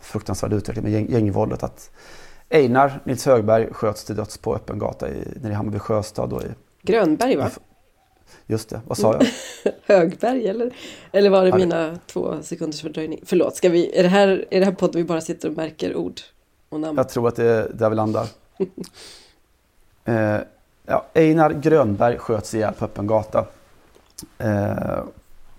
fruktansvärda 0.00 0.56
utvecklingen 0.56 0.92
med 0.92 1.00
gäng, 1.00 1.10
gängvåldet. 1.12 1.62
Att 1.62 1.90
Einar 2.50 3.00
Nils 3.04 3.26
Högberg 3.26 3.68
sköts 3.72 4.04
till 4.04 4.16
döds 4.16 4.38
på 4.38 4.54
öppen 4.54 4.78
gata 4.78 5.08
i, 5.08 5.38
nere 5.40 5.52
i 5.52 5.54
Hammarby 5.54 5.78
Sjöstad. 5.78 6.30
Då 6.30 6.42
i, 6.42 6.46
Grönberg 6.82 7.36
va? 7.36 7.50
Just 8.46 8.68
det, 8.68 8.80
vad 8.86 8.98
sa 8.98 9.12
jag? 9.12 9.26
Högberg 9.86 10.48
eller? 10.48 10.74
Eller 11.12 11.30
var 11.30 11.42
det 11.42 11.48
ja, 11.48 11.56
mina 11.56 11.98
två 12.06 12.42
sekunders 12.42 12.82
fördröjning? 12.82 13.20
Förlåt, 13.24 13.56
ska 13.56 13.68
vi, 13.68 13.98
är, 13.98 14.02
det 14.02 14.08
här, 14.08 14.46
är 14.50 14.60
det 14.60 14.64
här 14.64 14.72
podden 14.72 15.02
vi 15.02 15.04
bara 15.04 15.20
sitter 15.20 15.48
och 15.48 15.56
märker 15.56 15.96
ord 15.96 16.20
och 16.68 16.80
namn? 16.80 16.96
Jag 16.96 17.08
tror 17.08 17.28
att 17.28 17.36
det 17.36 17.44
är 17.44 17.68
där 17.74 17.90
vi 17.90 17.96
landar. 17.96 18.26
eh, 20.04 20.38
ja, 20.86 21.06
Einar 21.14 21.50
Grönberg 21.50 22.18
sköts 22.18 22.54
ihjäl 22.54 22.74
på 22.74 22.84
öppen 22.84 23.06
gata. 23.06 23.46
Eh, 24.38 25.02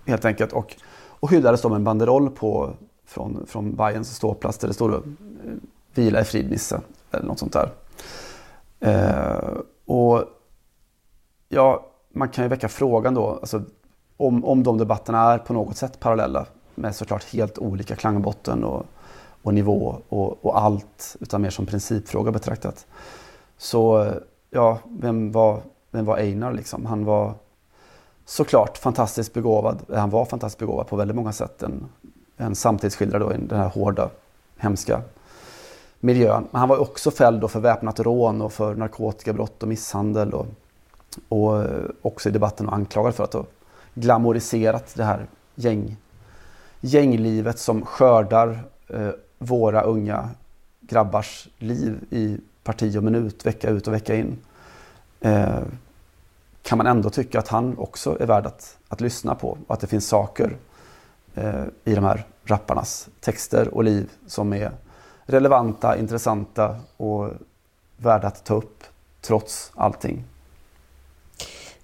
helt 0.06 0.24
enkelt. 0.24 0.52
Och, 0.52 0.76
och 1.06 1.30
hyllades 1.30 1.62
då 1.62 1.68
med 1.68 1.76
en 1.76 1.84
banderoll 1.84 2.30
på, 2.30 2.70
från, 3.06 3.46
från 3.46 3.76
Bayerns 3.76 4.16
ståplats 4.16 4.58
där 4.58 4.68
det 4.68 4.74
stod 4.74 5.16
Vila 5.94 6.20
i 6.20 6.24
frid 6.24 6.50
Nisse 6.50 6.80
eller 7.10 7.26
något 7.26 7.38
sånt 7.38 7.52
där. 7.52 7.70
Eh, 8.80 9.60
och 9.84 10.24
ja, 11.48 11.86
man 12.12 12.28
kan 12.28 12.44
ju 12.44 12.48
väcka 12.48 12.68
frågan 12.68 13.14
då, 13.14 13.28
alltså, 13.28 13.62
om, 14.16 14.44
om 14.44 14.62
de 14.62 14.78
debatterna 14.78 15.32
är 15.32 15.38
på 15.38 15.52
något 15.52 15.76
sätt 15.76 16.00
parallella 16.00 16.46
med 16.74 16.96
såklart 16.96 17.24
helt 17.24 17.58
olika 17.58 17.96
klangbotten 17.96 18.64
och, 18.64 18.86
och 19.42 19.54
nivå 19.54 19.96
och, 20.08 20.44
och, 20.44 20.58
allt, 20.58 21.16
utan 21.20 21.42
mer 21.42 21.50
som 21.50 21.66
principfråga 21.66 22.32
betraktat. 22.32 22.86
Så 23.58 24.12
ja, 24.50 24.78
vem 24.88 25.32
var, 25.32 25.60
vem 25.90 26.04
var 26.04 26.16
Einar 26.16 26.52
liksom? 26.52 26.86
Han 26.86 27.04
var 27.04 27.34
såklart 28.24 28.78
fantastiskt 28.78 29.34
begåvad. 29.34 29.78
Han 29.94 30.10
var 30.10 30.24
fantastiskt 30.24 30.58
begåvad 30.58 30.86
på 30.86 30.96
väldigt 30.96 31.16
många 31.16 31.32
sätt. 31.32 31.62
En, 31.62 31.88
en 32.36 32.54
samtidsskildrare 32.54 33.22
då 33.22 33.32
i 33.32 33.36
den 33.36 33.58
här 33.58 33.68
hårda, 33.68 34.10
hemska 34.56 35.02
miljön. 36.00 36.48
Men 36.50 36.60
han 36.60 36.68
var 36.68 36.78
också 36.78 37.10
fälld 37.10 37.50
för 37.50 37.60
väpnat 37.60 38.00
rån 38.00 38.42
och 38.42 38.52
för 38.52 38.74
narkotikabrott 38.74 39.62
och 39.62 39.68
misshandel. 39.68 40.34
Och, 40.34 40.46
och 41.28 41.62
eh, 41.62 41.84
också 42.02 42.28
i 42.28 42.32
debatten 42.32 42.68
och 42.68 42.74
anklagad 42.74 43.14
för 43.14 43.24
att 43.24 43.32
ha 43.32 43.44
glamoriserat 43.94 44.94
det 44.94 45.04
här 45.04 45.26
gäng, 45.54 45.96
gänglivet 46.80 47.58
som 47.58 47.86
skördar 47.86 48.64
eh, 48.88 49.10
våra 49.38 49.82
unga 49.82 50.28
grabbars 50.80 51.48
liv 51.58 52.00
i 52.10 52.38
parti 52.64 52.96
och 52.96 53.04
minut, 53.04 53.46
vecka 53.46 53.70
ut 53.70 53.86
och 53.86 53.94
vecka 53.94 54.14
in. 54.14 54.38
Eh, 55.20 55.62
kan 56.62 56.78
man 56.78 56.86
ändå 56.86 57.10
tycka 57.10 57.38
att 57.38 57.48
han 57.48 57.78
också 57.78 58.16
är 58.20 58.26
värd 58.26 58.46
att, 58.46 58.78
att 58.88 59.00
lyssna 59.00 59.34
på 59.34 59.58
och 59.66 59.74
att 59.74 59.80
det 59.80 59.86
finns 59.86 60.08
saker 60.08 60.56
eh, 61.34 61.64
i 61.84 61.94
de 61.94 62.04
här 62.04 62.26
rapparnas 62.44 63.08
texter 63.20 63.74
och 63.74 63.84
liv 63.84 64.10
som 64.26 64.52
är 64.52 64.72
relevanta, 65.30 65.98
intressanta 65.98 66.76
och 66.96 67.28
värda 67.96 68.26
att 68.26 68.44
ta 68.44 68.54
upp 68.54 68.84
trots 69.20 69.72
allting. 69.74 70.24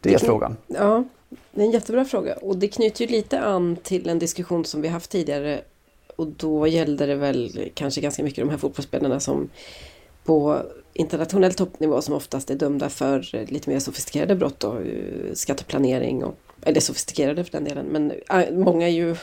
Det 0.00 0.08
är 0.08 0.18
det 0.18 0.26
frågan. 0.26 0.56
Ja, 0.66 1.04
det 1.28 1.60
är 1.60 1.64
en 1.64 1.70
jättebra 1.70 2.04
fråga. 2.04 2.34
Och 2.34 2.56
det 2.56 2.68
knyter 2.68 3.04
ju 3.04 3.10
lite 3.10 3.40
an 3.40 3.76
till 3.82 4.08
en 4.08 4.18
diskussion 4.18 4.64
som 4.64 4.80
vi 4.82 4.88
haft 4.88 5.10
tidigare. 5.10 5.60
Och 6.16 6.26
då 6.26 6.66
gällde 6.66 7.06
det 7.06 7.14
väl 7.14 7.70
kanske 7.74 8.00
ganska 8.00 8.22
mycket 8.22 8.44
de 8.44 8.50
här 8.50 8.58
fotbollsspelarna 8.58 9.20
som 9.20 9.48
på 10.24 10.62
internationell 10.92 11.54
toppnivå 11.54 12.02
som 12.02 12.14
oftast 12.14 12.50
är 12.50 12.54
dömda 12.54 12.88
för 12.88 13.46
lite 13.52 13.70
mer 13.70 13.78
sofistikerade 13.78 14.34
brott 14.34 14.60
då, 14.60 14.78
skatteplanering 15.34 16.24
och 16.24 16.34
eller 16.62 16.80
sofistikerade 16.80 17.44
för 17.44 17.52
den 17.52 17.64
delen. 17.64 17.86
Men 17.86 18.12
äh, 18.30 18.50
många 18.52 18.86
är 18.88 18.92
ju 18.92 19.16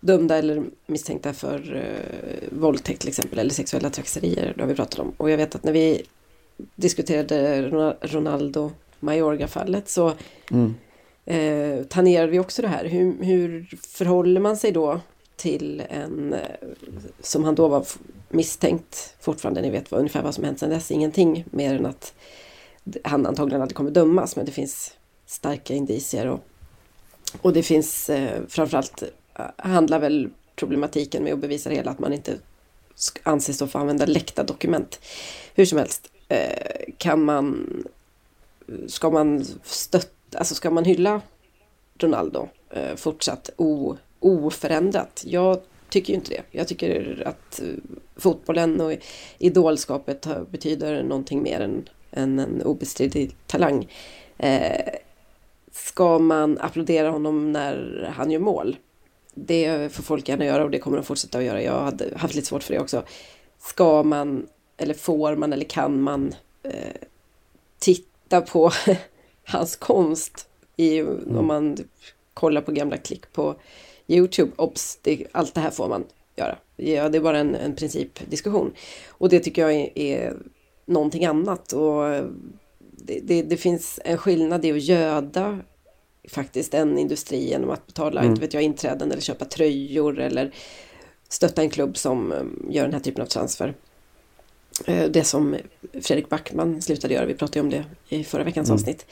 dömda 0.00 0.36
eller 0.36 0.64
misstänkta 0.86 1.32
för 1.32 1.74
uh, 1.74 2.58
våldtäkt 2.58 3.00
till 3.00 3.08
exempel 3.08 3.38
eller 3.38 3.50
sexuella 3.50 3.90
trakasserier. 3.90 4.52
Det 4.56 4.62
har 4.62 4.68
vi 4.68 4.74
pratat 4.74 4.98
om. 4.98 5.12
Och 5.16 5.30
jag 5.30 5.36
vet 5.36 5.54
att 5.54 5.64
när 5.64 5.72
vi 5.72 6.02
diskuterade 6.76 7.62
Ronaldo 8.00 8.70
Majorga-fallet 9.00 9.88
så 9.88 10.12
mm. 10.50 10.74
eh, 11.24 11.84
tangerade 11.84 12.32
vi 12.32 12.38
också 12.38 12.62
det 12.62 12.68
här. 12.68 12.84
Hur, 12.84 13.24
hur 13.24 13.78
förhåller 13.82 14.40
man 14.40 14.56
sig 14.56 14.72
då 14.72 15.00
till 15.36 15.82
en, 15.90 16.32
eh, 16.32 16.40
som 17.20 17.44
han 17.44 17.54
då 17.54 17.68
var 17.68 17.86
misstänkt 18.28 19.14
fortfarande, 19.20 19.62
ni 19.62 19.70
vet 19.70 19.90
vad, 19.90 19.98
ungefär 19.98 20.22
vad 20.22 20.34
som 20.34 20.44
hänt 20.44 20.58
sedan 20.58 20.70
dess, 20.70 20.90
ingenting 20.90 21.44
mer 21.50 21.74
än 21.74 21.86
att 21.86 22.14
han 23.04 23.26
antagligen 23.26 23.62
aldrig 23.62 23.76
kommer 23.76 23.90
dömas, 23.90 24.36
men 24.36 24.46
det 24.46 24.52
finns 24.52 24.92
starka 25.26 25.74
indicier 25.74 26.26
och, 26.26 26.40
och 27.42 27.52
det 27.52 27.62
finns 27.62 28.10
eh, 28.10 28.42
framförallt 28.48 29.02
eh, 29.02 29.08
handlar 29.56 29.98
väl 29.98 30.30
problematiken 30.56 31.24
med 31.24 31.32
att 31.32 31.38
bevisa 31.38 31.70
det 31.70 31.76
hela 31.76 31.90
att 31.90 31.98
man 31.98 32.12
inte 32.12 32.38
anses 33.22 33.58
få 33.58 33.78
använda 33.78 34.06
läckta 34.06 34.42
dokument. 34.42 35.00
Hur 35.54 35.64
som 35.64 35.78
helst 35.78 36.10
eh, 36.28 36.92
kan 36.98 37.24
man 37.24 37.66
ska 38.86 39.10
man 39.10 39.44
stötta, 39.62 40.38
alltså 40.38 40.54
ska 40.54 40.70
man 40.70 40.84
hylla 40.84 41.20
Ronaldo 41.98 42.48
eh, 42.70 42.96
fortsatt 42.96 43.50
o, 43.56 43.96
oförändrat? 44.20 45.24
Jag 45.26 45.60
tycker 45.88 46.12
ju 46.12 46.14
inte 46.14 46.30
det. 46.30 46.42
Jag 46.50 46.68
tycker 46.68 47.22
att 47.26 47.60
eh, 47.60 47.66
fotbollen 48.16 48.80
och 48.80 48.92
idolskapet 49.38 50.26
betyder 50.50 51.02
någonting 51.02 51.42
mer 51.42 51.60
än, 51.60 51.88
än 52.10 52.38
en 52.38 52.62
obestridlig 52.62 53.36
talang. 53.46 53.88
Eh, 54.38 54.94
ska 55.72 56.18
man 56.18 56.58
applådera 56.58 57.10
honom 57.10 57.52
när 57.52 58.08
han 58.16 58.30
gör 58.30 58.40
mål? 58.40 58.76
Det 59.34 59.92
får 59.92 60.02
folk 60.02 60.28
gärna 60.28 60.44
göra 60.44 60.64
och 60.64 60.70
det 60.70 60.78
kommer 60.78 60.96
de 60.96 61.02
fortsätta 61.02 61.38
att 61.38 61.44
göra. 61.44 61.62
Jag 61.62 61.80
hade 61.80 62.18
haft 62.18 62.34
lite 62.34 62.46
svårt 62.46 62.62
för 62.62 62.74
det 62.74 62.80
också. 62.80 63.02
Ska 63.58 64.02
man, 64.02 64.46
eller 64.76 64.94
får 64.94 65.36
man, 65.36 65.52
eller 65.52 65.64
kan 65.64 66.02
man 66.02 66.34
eh, 66.62 67.06
titta 67.78 68.40
på 68.40 68.70
hans 69.44 69.76
konst 69.76 70.48
i, 70.76 70.98
mm. 70.98 71.36
om 71.36 71.46
man 71.46 71.76
kollar 72.34 72.60
på 72.60 72.72
gamla 72.72 72.96
klick 72.96 73.32
på 73.32 73.54
Youtube. 74.06 74.52
Obs, 74.56 74.98
det, 75.02 75.26
allt 75.32 75.54
det 75.54 75.60
här 75.60 75.70
får 75.70 75.88
man 75.88 76.04
göra. 76.36 76.58
Ja, 76.76 77.08
det 77.08 77.18
är 77.18 77.22
bara 77.22 77.38
en, 77.38 77.54
en 77.54 77.74
principdiskussion. 77.74 78.72
Och 79.08 79.28
det 79.28 79.40
tycker 79.40 79.62
jag 79.62 79.72
är, 79.72 79.98
är 79.98 80.36
någonting 80.86 81.24
annat. 81.24 81.72
Och 81.72 82.02
det, 82.90 83.20
det, 83.22 83.42
det, 83.42 83.56
finns 83.56 84.00
en 84.04 84.18
skillnad 84.18 84.64
i 84.64 84.72
att 84.72 84.82
göda 84.82 85.58
faktiskt 86.28 86.74
en 86.74 86.98
industri 86.98 87.48
genom 87.48 87.70
att 87.70 87.86
betala 87.86 88.20
mm. 88.20 88.30
inte 88.30 88.40
vet 88.40 88.54
jag, 88.54 88.62
inträden 88.62 89.12
eller 89.12 89.22
köpa 89.22 89.44
tröjor 89.44 90.18
eller 90.18 90.54
stötta 91.28 91.62
en 91.62 91.70
klubb 91.70 91.96
som 91.96 92.32
um, 92.32 92.66
gör 92.70 92.84
den 92.84 92.92
här 92.92 93.00
typen 93.00 93.22
av 93.22 93.26
transfer. 93.26 93.74
Eh, 94.86 95.10
det 95.10 95.24
som 95.24 95.56
Fredrik 96.02 96.28
Backman 96.28 96.82
slutade 96.82 97.14
göra, 97.14 97.26
vi 97.26 97.34
pratade 97.34 97.60
om 97.60 97.70
det 97.70 97.84
i 98.08 98.24
förra 98.24 98.44
veckans 98.44 98.68
mm. 98.68 98.74
avsnitt. 98.74 99.06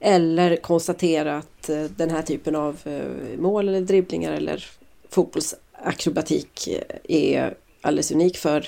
Eller 0.00 0.56
konstatera 0.56 1.36
att 1.36 1.68
eh, 1.68 1.84
den 1.84 2.10
här 2.10 2.22
typen 2.22 2.56
av 2.56 2.78
eh, 2.84 3.38
mål 3.38 3.68
eller 3.68 3.80
dribblingar 3.80 4.32
eller 4.32 4.64
fotbollsakrobatik 5.08 6.68
är 7.08 7.54
alldeles 7.80 8.12
unik 8.12 8.36
för 8.36 8.66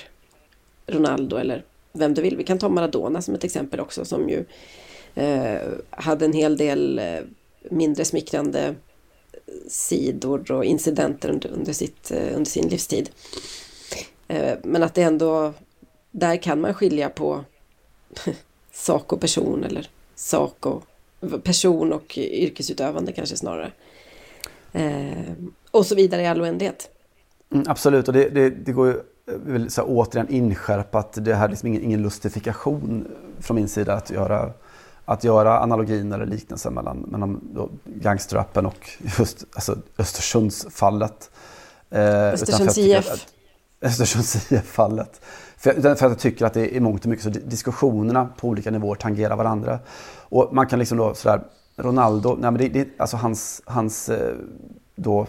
Ronaldo 0.87 1.37
eller 1.37 1.63
vem 1.93 2.13
du 2.13 2.21
vill. 2.21 2.37
Vi 2.37 2.43
kan 2.43 2.59
ta 2.59 2.69
Maradona 2.69 3.21
som 3.21 3.35
ett 3.35 3.43
exempel 3.43 3.79
också 3.79 4.05
som 4.05 4.29
ju 4.29 4.45
eh, 5.15 5.61
hade 5.89 6.25
en 6.25 6.33
hel 6.33 6.57
del 6.57 7.01
mindre 7.69 8.05
smickrande 8.05 8.75
sidor 9.67 10.51
och 10.51 10.65
incidenter 10.65 11.29
under, 11.29 11.49
under, 11.49 11.73
sitt, 11.73 12.11
eh, 12.11 12.35
under 12.35 12.45
sin 12.45 12.67
livstid. 12.67 13.09
Eh, 14.27 14.57
men 14.63 14.83
att 14.83 14.93
det 14.93 15.01
ändå 15.01 15.53
där 16.11 16.37
kan 16.37 16.61
man 16.61 16.73
skilja 16.73 17.09
på 17.09 17.43
sak 18.71 19.13
och 19.13 19.21
person 19.21 19.63
eller 19.63 19.89
sak 20.15 20.65
och 20.65 20.83
person 21.43 21.93
och 21.93 22.17
yrkesutövande 22.17 23.11
kanske 23.11 23.37
snarare. 23.37 23.71
Eh, 24.73 25.33
och 25.71 25.85
så 25.85 25.95
vidare 25.95 26.21
i 26.21 26.27
all 26.27 26.41
oändlighet. 26.41 26.89
Mm, 27.51 27.65
absolut, 27.67 28.07
och 28.07 28.13
det, 28.13 28.29
det, 28.29 28.49
det 28.49 28.71
går 28.71 28.87
ju 28.87 29.01
vill 29.25 29.69
så 29.69 29.81
här, 29.81 29.89
återigen 29.89 30.29
inskärpa 30.29 30.99
att 30.99 31.25
det 31.25 31.35
här 31.35 31.45
är 31.45 31.49
liksom 31.49 31.67
ingen, 31.67 31.83
ingen 31.83 32.01
lustifikation 32.01 33.07
från 33.39 33.55
min 33.55 33.67
sida 33.67 33.93
att 33.93 34.11
göra, 34.11 34.51
att 35.05 35.23
göra 35.23 35.59
analogin 35.59 36.11
eller 36.11 36.25
liknelsen 36.25 36.73
mellan, 36.73 36.97
mellan 36.97 37.41
gangsterrappen 37.85 38.65
och 38.65 38.89
just 39.17 39.45
alltså, 39.53 39.77
Östersundsfallet. 39.97 41.31
Eh, 41.89 42.27
Östersunds 42.27 42.77
IF. 42.77 43.27
Östersunds 43.81 44.51
IF-fallet. 44.51 45.21
För, 45.57 45.81
för 45.81 45.89
att 45.89 46.01
jag 46.01 46.19
tycker 46.19 46.45
att 46.45 46.53
det 46.53 46.61
är 46.61 46.73
i 46.73 46.79
mångt 46.79 47.03
och 47.03 47.09
mycket 47.09 47.23
så 47.23 47.29
diskussionerna 47.29 48.29
på 48.37 48.47
olika 48.47 48.71
nivåer 48.71 48.95
tangerar 48.95 49.35
varandra. 49.35 49.79
Och 50.19 50.49
man 50.53 50.67
kan 50.67 50.79
liksom 50.79 50.97
då 50.97 51.13
sådär, 51.13 51.41
Ronaldo, 51.75 52.37
nej 52.39 52.51
men 52.51 52.57
det, 52.57 52.67
det, 52.69 52.87
alltså 52.97 53.17
hans, 53.17 53.61
hans 53.65 54.09
eh, 54.09 54.35
då 54.95 55.27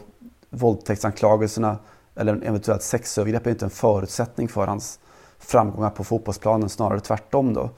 våldtäktsanklagelserna 0.50 1.78
eller 2.14 2.44
eventuellt 2.44 2.82
sexövergrepp 2.82 3.46
är 3.46 3.50
inte 3.50 3.64
en 3.64 3.70
förutsättning 3.70 4.48
för 4.48 4.66
hans 4.66 4.98
framgångar 5.38 5.90
på 5.90 6.04
fotbollsplanen, 6.04 6.68
snarare 6.68 7.00
tvärtom 7.00 7.54
då. 7.54 7.70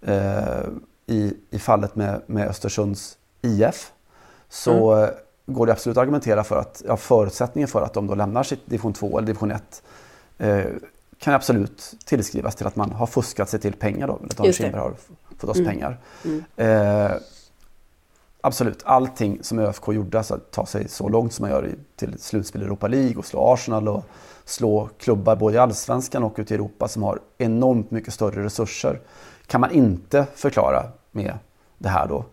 Eh, 0.00 0.64
i, 1.10 1.36
I 1.50 1.58
fallet 1.58 1.96
med, 1.96 2.22
med 2.26 2.48
Östersunds 2.48 3.18
IF 3.42 3.92
så 4.48 4.92
mm. 4.94 5.14
går 5.46 5.66
det 5.66 5.72
absolut 5.72 5.96
att 5.98 6.02
argumentera 6.02 6.44
för 6.44 6.56
att 6.56 6.82
ja, 6.86 6.96
förutsättningen 6.96 7.68
för 7.68 7.82
att 7.82 7.94
de 7.94 8.06
då 8.06 8.14
lämnar 8.14 8.42
sitt 8.42 8.66
division 8.66 8.92
2 8.92 9.18
eller 9.18 9.26
division 9.26 9.50
1 9.50 9.82
eh, 10.38 10.64
kan 11.18 11.34
absolut 11.34 11.94
tillskrivas 12.04 12.54
till 12.54 12.66
att 12.66 12.76
man 12.76 12.92
har 12.92 13.06
fuskat 13.06 13.48
sig 13.48 13.60
till 13.60 13.72
pengar 13.72 14.06
då, 14.06 14.16
eller 14.16 14.48
att 14.48 14.54
Kindberg 14.54 14.82
har 14.82 14.94
fått 15.38 15.50
oss 15.50 15.56
mm. 15.56 15.68
pengar. 15.68 15.98
Mm. 16.24 16.44
Eh, 16.56 17.12
absolut, 18.40 18.82
allting 18.84 19.38
som 19.42 19.58
ÖFK 19.58 19.88
gjorde, 19.88 20.18
alltså 20.18 20.34
att 20.34 20.50
ta 20.50 20.66
sig 20.66 20.88
så 20.88 21.08
långt 21.08 21.32
som 21.32 21.42
man 21.42 21.50
gör 21.50 21.74
till 21.96 22.18
slutspel 22.18 22.62
i 22.62 22.64
Europa 22.64 22.88
League 22.88 23.16
och 23.16 23.26
slå 23.26 23.52
Arsenal 23.52 23.88
och 23.88 24.04
slå 24.44 24.88
klubbar 24.98 25.36
både 25.36 25.54
i 25.54 25.58
Allsvenskan 25.58 26.22
och 26.22 26.34
ute 26.36 26.54
i 26.54 26.56
Europa 26.56 26.88
som 26.88 27.02
har 27.02 27.18
enormt 27.38 27.90
mycket 27.90 28.14
större 28.14 28.44
resurser 28.44 29.00
kan 29.46 29.60
man 29.60 29.70
inte 29.70 30.26
förklara 30.34 30.86
med 31.12 31.38
det 31.78 31.88
här 31.88 32.06
då. 32.06 32.24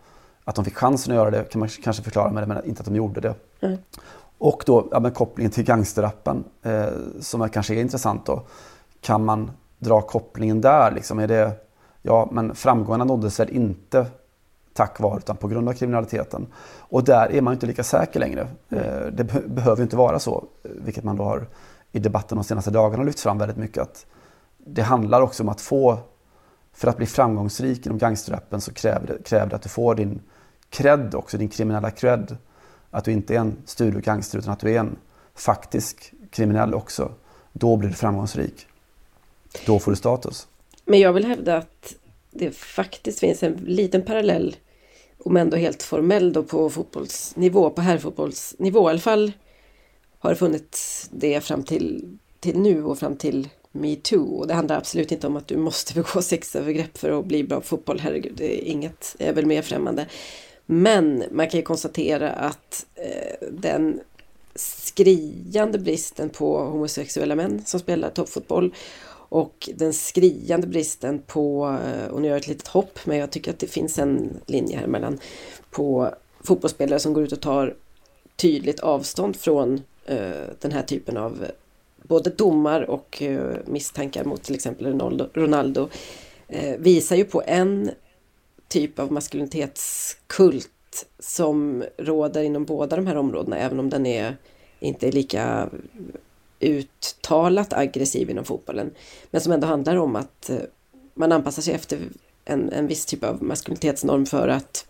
Att 0.44 0.56
de 0.56 0.66
fick 0.66 0.76
chansen 0.76 1.12
att 1.12 1.16
göra 1.16 1.32
det 1.32 1.44
kan 1.44 1.60
man 1.60 1.70
kanske 1.70 2.04
förklara 2.04 2.32
med 2.32 2.44
det, 2.44 2.48
men 2.48 2.66
inte 2.66 2.80
att 2.80 2.86
de 2.86 2.96
gjorde 2.96 3.22
det. 3.22 3.36
Mm. 3.62 3.78
Och 4.38 4.63
då 4.66 4.88
ja, 4.92 5.10
kopplingen 5.10 5.52
till 5.52 5.63
gangsterrappen 5.63 6.44
eh, 6.63 6.88
som 7.20 7.50
kanske 7.50 7.76
är 7.76 7.82
intressant 7.82 8.26
då. 8.26 8.44
Kan 9.02 9.26
man 9.26 9.52
dra 9.80 10.02
kopplingen 10.02 10.62
där 10.62 10.92
liksom? 10.92 11.20
Är 11.20 11.28
det, 11.28 11.52
ja 12.02 12.30
men 12.32 12.56
framgångarna 12.56 13.04
nåddes 13.04 13.40
väl 13.40 13.50
inte 13.50 14.06
tack 14.74 15.00
vare 15.00 15.18
utan 15.18 15.38
på 15.38 15.48
grund 15.48 15.70
av 15.70 15.74
kriminaliteten. 15.74 16.48
Och 16.78 17.04
där 17.04 17.32
är 17.32 17.42
man 17.42 17.54
inte 17.54 17.66
lika 17.66 17.84
säker 17.84 18.20
längre. 18.20 18.48
Mm. 18.70 19.16
Det 19.16 19.24
be 19.24 19.42
behöver 19.48 19.84
inte 19.84 19.96
vara 19.96 20.20
så, 20.20 20.44
vilket 20.63 21.04
man 21.04 21.16
då 21.16 21.24
har 21.24 21.48
i 21.92 22.00
debatten 22.00 22.38
de 22.38 22.44
senaste 22.44 22.72
dagarna 22.72 23.04
lyft 23.04 23.20
fram 23.20 23.38
väldigt 23.38 23.58
mycket. 23.58 23.82
att 23.84 24.06
Det 24.58 24.82
handlar 24.82 25.22
också 25.22 25.44
om 25.44 25.50
att 25.50 25.62
få, 25.62 25.98
för 26.78 26.88
att 26.88 26.98
bli 26.98 27.06
framgångsrik 27.06 27.86
inom 27.86 27.98
gangsterrappen 27.98 28.62
så 28.62 28.74
kräver 28.74 29.08
det, 29.08 29.24
kräver 29.24 29.50
det 29.50 29.56
att 29.56 29.62
du 29.62 29.70
får 29.70 29.96
din 29.96 30.22
cred 30.70 31.16
också, 31.16 31.38
din 31.38 31.50
kriminella 31.50 31.92
cred. 31.92 32.38
Att 32.90 33.06
du 33.06 33.12
inte 33.12 33.36
är 33.36 33.40
en 33.40 33.58
studiogangster 33.66 34.40
utan 34.40 34.54
att 34.54 34.60
du 34.60 34.72
är 34.72 34.80
en 34.80 34.96
faktisk 35.36 36.13
kriminell 36.32 36.74
också. 36.74 37.12
Då 37.54 37.76
blir 37.76 37.90
du 37.90 37.96
framgångsrik. 37.96 38.68
Då 39.66 39.80
får 39.80 39.92
du 39.92 39.98
status. 39.98 40.48
Men 40.86 41.00
jag 41.00 41.13
vill 41.13 41.26
hävda 41.26 41.58
att 41.58 41.96
det 42.32 42.52
faktiskt 42.52 43.20
finns 43.20 43.44
en 43.44 43.54
liten 43.54 44.02
parallell 44.02 44.56
om 45.18 45.38
ändå 45.38 45.58
helt 45.58 45.84
formell 45.84 46.34
då 46.34 46.44
på 46.44 46.70
fotbollsnivå, 46.70 47.70
på 47.70 47.82
herrfotbollsnivå 47.82 48.88
i 48.88 48.90
alla 48.90 49.00
fall 49.00 49.32
har 50.20 50.30
det 50.30 50.36
funnits 50.36 51.10
det 51.12 51.42
fram 51.42 51.63
till, 51.63 52.18
till 52.40 52.60
nu 52.60 52.84
och 52.84 53.00
fram 53.00 53.16
till 53.16 53.50
metoo. 53.82 54.40
Och 54.40 54.48
det 54.48 54.54
handlar 54.54 54.78
absolut 54.78 55.12
inte 55.12 55.28
om 55.28 55.38
att 55.38 55.48
du 55.48 55.58
måste 55.58 55.94
begå 56.02 56.22
sexövergrepp 56.22 56.98
för 56.98 57.20
att 57.20 57.26
bli 57.26 57.44
bra 57.44 57.60
på 57.60 57.68
fotboll. 57.68 58.00
Herregud, 58.00 58.34
det 58.36 58.62
är 58.62 58.72
inget 58.72 59.16
är 59.20 59.34
väl 59.34 59.46
mer 59.46 59.62
främmande. 59.62 60.06
Men 60.66 61.24
man 61.32 61.50
kan 61.50 61.60
ju 61.60 61.63
konstatera 61.63 62.32
att 62.32 62.86
eh, 62.96 63.48
den 63.52 64.00
skriande 64.56 65.80
bristen 65.80 66.30
på 66.30 66.60
homosexuella 66.60 67.36
män 67.36 67.66
som 67.66 67.80
spelar 67.80 68.10
toppfotboll 68.10 68.74
och 69.30 69.70
den 69.76 69.94
skriande 69.94 70.68
bristen 70.68 71.20
på, 71.20 71.78
eh, 71.86 72.08
och 72.08 72.22
nu 72.22 72.28
gör 72.28 72.36
jag 72.36 72.42
ett 72.42 72.48
litet 72.48 72.68
hopp, 72.68 73.00
men 73.06 73.18
jag 73.18 73.32
tycker 73.32 73.52
att 73.52 73.60
det 73.60 73.68
finns 73.68 74.00
en 74.00 74.40
linje 74.46 74.78
här 74.78 74.88
mellan 74.88 75.20
på 75.72 76.13
fotbollsspelare 76.42 77.00
som 77.00 77.13
går 77.13 77.24
ut 77.24 77.32
och 77.32 77.42
tar 77.42 77.76
tydligt 78.36 78.80
avstånd 78.80 79.36
från 79.36 79.82
eh, 80.06 80.48
den 80.60 80.72
här 80.72 80.84
typen 80.84 81.18
av 81.18 81.46
både 82.08 82.30
domar 82.30 82.82
och 82.82 83.22
eh, 83.22 83.56
misstankar 83.65 84.24
mot 84.24 84.43
till 84.43 84.56
exempel 84.56 85.00
Ronaldo, 85.34 85.89
eh, 86.48 86.78
visar 86.78 87.15
ju 87.15 87.26
på 87.26 87.43
en 87.48 87.91
typ 88.67 89.00
av 89.00 89.12
maskulinitetskult 89.12 90.70
som 91.20 91.84
råder 91.98 92.43
inom 92.43 92.65
båda 92.65 92.96
de 92.96 93.08
här 93.08 93.17
områdena, 93.17 93.58
även 93.58 93.80
om 93.80 93.89
den 93.89 94.06
är 94.06 94.38
inte 94.80 95.08
är 95.08 95.12
lika 95.12 95.70
uttalat 96.60 97.74
aggressiv 97.74 98.30
inom 98.30 98.46
fotbollen. 98.46 98.91
Men 99.32 99.41
som 99.41 99.52
ändå 99.52 99.67
handlar 99.67 99.96
om 99.96 100.15
att 100.15 100.50
eh, 100.50 100.58
man 101.13 101.32
anpassar 101.32 101.62
sig 101.62 101.74
efter 101.74 102.00
en, 102.46 102.72
en 102.72 102.88
viss 102.88 103.06
typ 103.06 103.24
av 103.24 103.43
maskulinitetsnorm 103.43 104.26
för 104.26 104.48
att 104.48 104.88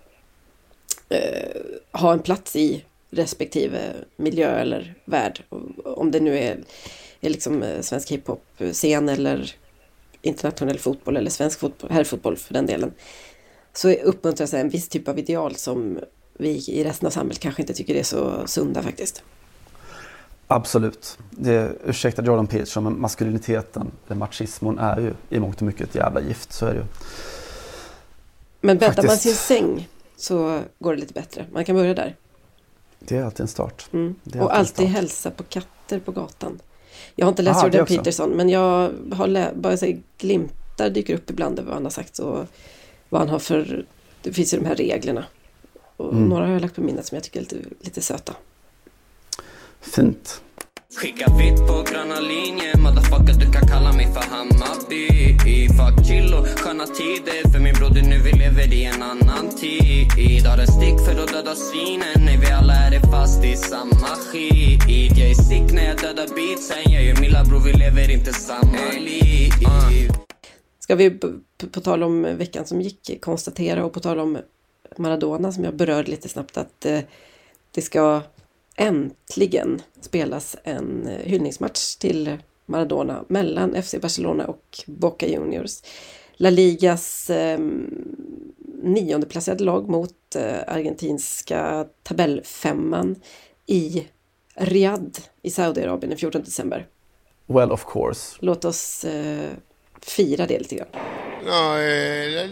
eh, 1.10 1.62
ha 1.92 2.14
en 2.14 2.20
plats 2.20 2.56
i 2.56 2.84
respektive 3.10 3.80
miljö 4.16 4.60
eller 4.60 4.94
värld. 5.06 5.44
Om 5.84 6.12
det 6.12 6.20
nu 6.20 6.38
är 6.38 6.64
liksom 7.22 7.64
eh, 7.64 7.82
svensk 7.82 8.12
hiphop-scen 8.12 9.10
eller 9.10 9.56
internationell 10.22 10.80
fotboll 10.80 11.18
eller 11.18 11.32
svensk 11.32 11.60
fotboll, 11.60 11.92
herrfotboll 11.92 12.38
för 12.38 12.54
den 12.54 12.66
delen. 12.66 12.92
Så 13.74 13.92
uppmuntras 13.92 14.54
en 14.54 14.70
viss 14.70 14.90
typ 14.90 15.08
av 15.08 15.20
ideal 15.20 15.56
som 15.56 16.00
vi 16.34 16.64
i 16.68 16.84
resten 16.84 17.08
av 17.08 17.12
samhället 17.12 17.40
kanske 17.40 17.62
inte 17.62 17.74
tycker 17.74 17.96
är 17.96 18.04
så 18.04 18.48
sunda 18.48 18.84
faktiskt. 18.84 19.24
Absolut. 20.48 21.18
Det, 21.30 21.72
ursäkta 21.86 22.24
Jordan 22.24 22.48
Peterson, 22.48 22.84
men 22.84 23.02
maskuliniteten, 23.02 23.92
eller 24.06 24.16
machismon, 24.16 24.80
är 24.80 25.00
ju 25.00 25.14
i 25.30 25.40
mångt 25.40 25.58
och 25.58 25.68
mycket 25.68 25.90
ett 25.90 25.96
jävla 25.96 26.22
gift. 26.22 26.54
Så 26.54 26.66
är 26.66 26.74
det 26.74 26.80
ju. 26.80 26.86
Men 28.62 28.78
bäddar 28.78 29.04
man 29.04 29.18
sin 29.18 29.36
säng 29.36 29.90
så 30.18 30.62
går 30.80 30.96
det 30.96 31.00
lite 31.00 31.14
bättre. 31.14 31.46
Man 31.52 31.66
kan 31.66 31.76
börja 31.76 31.94
där. 31.94 32.16
Det 33.00 33.18
är 33.18 33.24
alltid 33.24 33.40
en 33.40 33.48
start. 33.48 33.90
Mm. 33.94 34.16
Och 34.40 34.58
alltid 34.58 34.74
start. 34.74 34.88
hälsa 34.88 35.32
på 35.32 35.44
katter 35.44 36.00
på 36.00 36.12
gatan. 36.12 36.60
Jag 37.16 37.26
har 37.26 37.30
inte 37.30 37.42
läst 37.42 37.64
Jordan 37.64 37.86
Peterson, 37.86 38.30
men 38.30 38.50
jag 38.50 38.92
har 39.12 39.54
bara 39.56 39.78
så 39.78 39.94
glimtar 40.18 40.90
dyker 40.90 41.14
upp 41.16 41.30
ibland 41.30 41.60
över 41.60 41.68
vad 41.68 41.76
han 41.76 41.84
har 41.84 41.92
sagt 41.92 42.20
och 42.20 42.46
vad 43.10 43.22
han 43.22 43.30
har 43.30 43.40
för... 43.40 43.86
Det 44.22 44.34
finns 44.34 44.54
ju 44.54 44.58
de 44.58 44.66
här 44.66 44.76
reglerna. 44.76 45.26
Och 45.98 46.14
mm. 46.14 46.30
Några 46.30 46.46
har 46.46 46.54
jag 46.54 46.62
lagt 46.62 46.76
på 46.76 46.82
minnet 46.82 47.06
som 47.06 47.16
jag 47.16 47.24
tycker 47.24 47.40
är 47.40 47.44
lite, 47.44 47.58
lite 47.82 48.02
söta. 48.02 48.34
Fint. 49.82 50.42
Skicka 50.96 51.26
vitt 51.38 51.68
på 51.68 51.84
gröna 51.92 52.20
linjen 52.20 52.82
Motherfucker 52.82 53.34
du 53.34 53.52
kan 53.52 53.68
kalla 53.68 53.94
mig 53.94 54.08
för 54.14 54.22
Hammarby. 54.22 55.08
Fuck 55.68 56.06
chill 56.08 56.34
och 56.34 56.48
sköna 56.48 56.86
tider 56.86 57.52
För 57.52 57.60
min 57.60 57.74
broder 57.74 58.02
nu 58.02 58.18
vi 58.20 58.32
lever 58.32 58.74
i 58.74 58.84
en 58.84 59.04
annan 59.04 59.50
tid. 59.50 60.46
Har 60.46 60.58
en 60.58 60.68
stick 60.68 61.00
för 61.06 61.24
att 61.24 61.34
döda 61.34 61.56
svinen 61.56 62.26
Nej 62.26 62.38
vi 62.42 62.52
alla 62.52 62.74
är 62.74 63.00
fast 63.12 63.44
i 63.44 63.56
samma 63.56 64.08
skit. 64.28 65.18
Jag 65.18 65.30
är 65.30 65.34
sick 65.34 65.74
när 65.74 65.86
jag 65.86 65.98
dödar 65.98 66.28
beatsen 66.28 66.92
Jag 66.94 67.04
är 67.04 67.22
Milla 67.22 67.44
bror 67.44 67.60
vi 67.60 67.74
lever 67.74 68.12
inte 68.12 68.34
samma 68.34 68.92
liv. 69.00 69.52
Ska 70.80 70.96
vi 70.96 71.10
på 71.72 71.82
tal 71.82 72.04
om 72.04 72.22
veckan 72.22 72.66
som 72.66 72.82
gick 72.82 73.22
konstatera 73.22 73.86
och 73.86 73.94
på 73.94 74.00
tal 74.00 74.20
om 74.20 74.38
Maradona 74.98 75.52
som 75.52 75.64
jag 75.64 75.76
berörde 75.76 76.12
lite 76.12 76.30
snabbt 76.30 76.58
att 76.58 76.86
eh, 76.86 77.00
det 77.72 77.82
ska 77.82 78.22
äntligen 78.78 79.82
spelas 80.02 80.56
en 80.64 81.08
eh, 81.08 81.26
hyllningsmatch 81.26 81.96
till 81.96 82.38
Maradona 82.66 83.26
mellan 83.28 83.84
FC 83.84 83.96
Barcelona 84.02 84.46
och 84.48 84.84
Boca 84.86 85.28
Juniors. 85.28 85.82
La 86.38 86.50
Ligas 86.50 87.30
eh, 87.30 87.60
niondeplacerade 88.84 89.64
lag 89.64 89.90
mot 89.90 90.36
eh, 90.36 90.60
argentinska 90.68 91.88
tabellfemman 92.04 93.16
i 93.66 94.08
Riyadh 94.56 95.20
i 95.42 95.50
Saudiarabien 95.50 96.10
den 96.10 96.18
14 96.18 96.42
december. 96.42 96.88
Well 97.46 97.72
of 97.72 97.86
course. 97.86 98.38
Låt 98.40 98.66
oss 98.66 99.06
eh, 99.06 99.50
fira 100.02 100.46
det 100.46 100.60
lite 100.60 100.76
grann. 100.76 100.88
No, 101.46 101.78
eh, 101.78 102.30
la, 102.32 102.46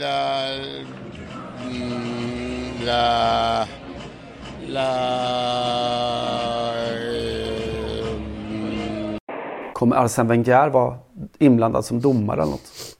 la, 0.00 0.56
la, 2.84 3.68
la, 4.68 6.16
Kommer 9.72 9.96
Arsène 9.96 10.28
Wenger 10.28 10.68
vara 10.68 10.98
inblandad 11.38 11.84
som 11.84 12.00
domare 12.00 12.42
eller 12.42 12.50
något? 12.50 12.96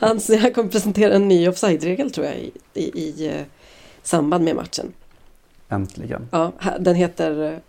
han, 0.00 0.20
han 0.40 0.52
kommer 0.52 0.68
presentera 0.68 1.14
en 1.14 1.28
ny 1.28 1.48
offside-regel 1.48 2.10
tror 2.10 2.26
jag 2.26 2.36
i, 2.36 2.52
i, 2.74 3.00
i 3.00 3.26
eh, 3.26 3.42
samband 4.02 4.44
med 4.44 4.56
matchen. 4.56 4.92
Äntligen. 5.68 6.28
Ja, 6.30 6.52
den 6.80 6.94
heter 6.94 7.60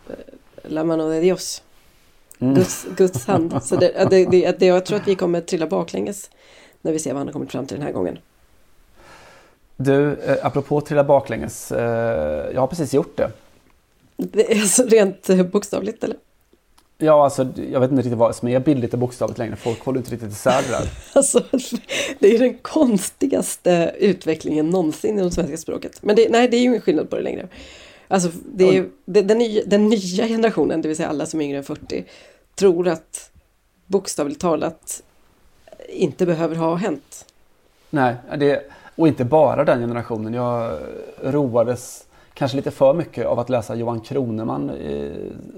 La 0.63 0.83
mano 0.83 1.09
de 1.09 1.19
Dios. 1.19 1.63
Mm. 2.39 2.53
Guds, 2.53 2.85
Guds 2.97 3.25
hand. 3.25 3.63
Så 3.63 3.75
det, 3.75 4.07
det, 4.09 4.25
det, 4.25 4.59
det, 4.59 4.65
jag 4.65 4.85
tror 4.85 4.97
att 4.97 5.07
vi 5.07 5.15
kommer 5.15 5.41
trilla 5.41 5.67
baklänges 5.67 6.29
när 6.81 6.91
vi 6.91 6.99
ser 6.99 7.09
vad 7.09 7.17
han 7.17 7.27
har 7.27 7.33
kommit 7.33 7.51
fram 7.51 7.65
till 7.65 7.77
den 7.77 7.85
här 7.85 7.93
gången. 7.93 8.17
Du, 9.77 10.13
eh, 10.13 10.45
apropå 10.45 10.81
trilla 10.81 11.03
baklänges. 11.03 11.71
Eh, 11.71 12.53
jag 12.53 12.61
har 12.61 12.67
precis 12.67 12.93
gjort 12.93 13.17
det. 13.17 13.31
Det 14.17 14.51
är 14.51 14.61
alltså 14.61 14.83
rent 14.83 15.29
eh, 15.29 15.43
bokstavligt 15.43 16.03
eller? 16.03 16.17
Ja, 16.97 17.23
alltså 17.23 17.47
jag 17.71 17.79
vet 17.79 17.91
inte 17.91 18.01
riktigt 18.01 18.17
vad 18.17 18.35
som 18.35 18.47
är 18.47 18.59
bildligt 18.59 18.93
och 18.93 18.99
bokstavligt 18.99 19.37
längre. 19.37 19.55
Folk 19.55 19.79
håller 19.85 19.99
inte 19.99 20.11
riktigt 20.11 20.31
isär 20.31 20.61
det 20.61 20.71
där. 20.71 20.89
Alltså, 21.13 21.43
det 22.19 22.35
är 22.35 22.39
den 22.39 22.57
konstigaste 22.57 23.95
utvecklingen 23.99 24.69
någonsin 24.69 25.19
i 25.19 25.23
det 25.23 25.31
svenska 25.31 25.57
språket. 25.57 25.99
Men 26.01 26.15
det, 26.15 26.29
nej, 26.29 26.47
det 26.47 26.57
är 26.57 26.59
ju 26.59 26.65
ingen 26.65 26.81
skillnad 26.81 27.09
på 27.09 27.15
det 27.15 27.21
längre. 27.21 27.47
Alltså, 28.07 28.29
det 28.53 28.77
är, 28.77 28.89
det, 29.05 29.21
den, 29.21 29.37
nya, 29.37 29.63
den 29.65 29.89
nya 29.89 30.27
generationen, 30.27 30.81
det 30.81 30.87
vill 30.87 30.97
säga 30.97 31.09
alla 31.09 31.25
som 31.25 31.41
är 31.41 31.45
yngre 31.45 31.57
än 31.57 31.63
40, 31.63 32.05
tror 32.55 32.87
att 32.87 33.31
bokstavligt 33.85 34.41
talat 34.41 35.03
inte 35.89 36.25
behöver 36.25 36.55
ha 36.55 36.75
hänt. 36.75 37.25
Nej, 37.89 38.15
det, 38.37 38.63
och 38.97 39.07
inte 39.07 39.25
bara 39.25 39.65
den 39.65 39.79
generationen. 39.79 40.33
Jag 40.33 40.77
roades 41.23 42.05
kanske 42.33 42.57
lite 42.57 42.71
för 42.71 42.93
mycket 42.93 43.25
av 43.25 43.39
att 43.39 43.49
läsa 43.49 43.75
Johan 43.75 43.99
Kroneman 43.99 44.69
eh, 44.69 45.11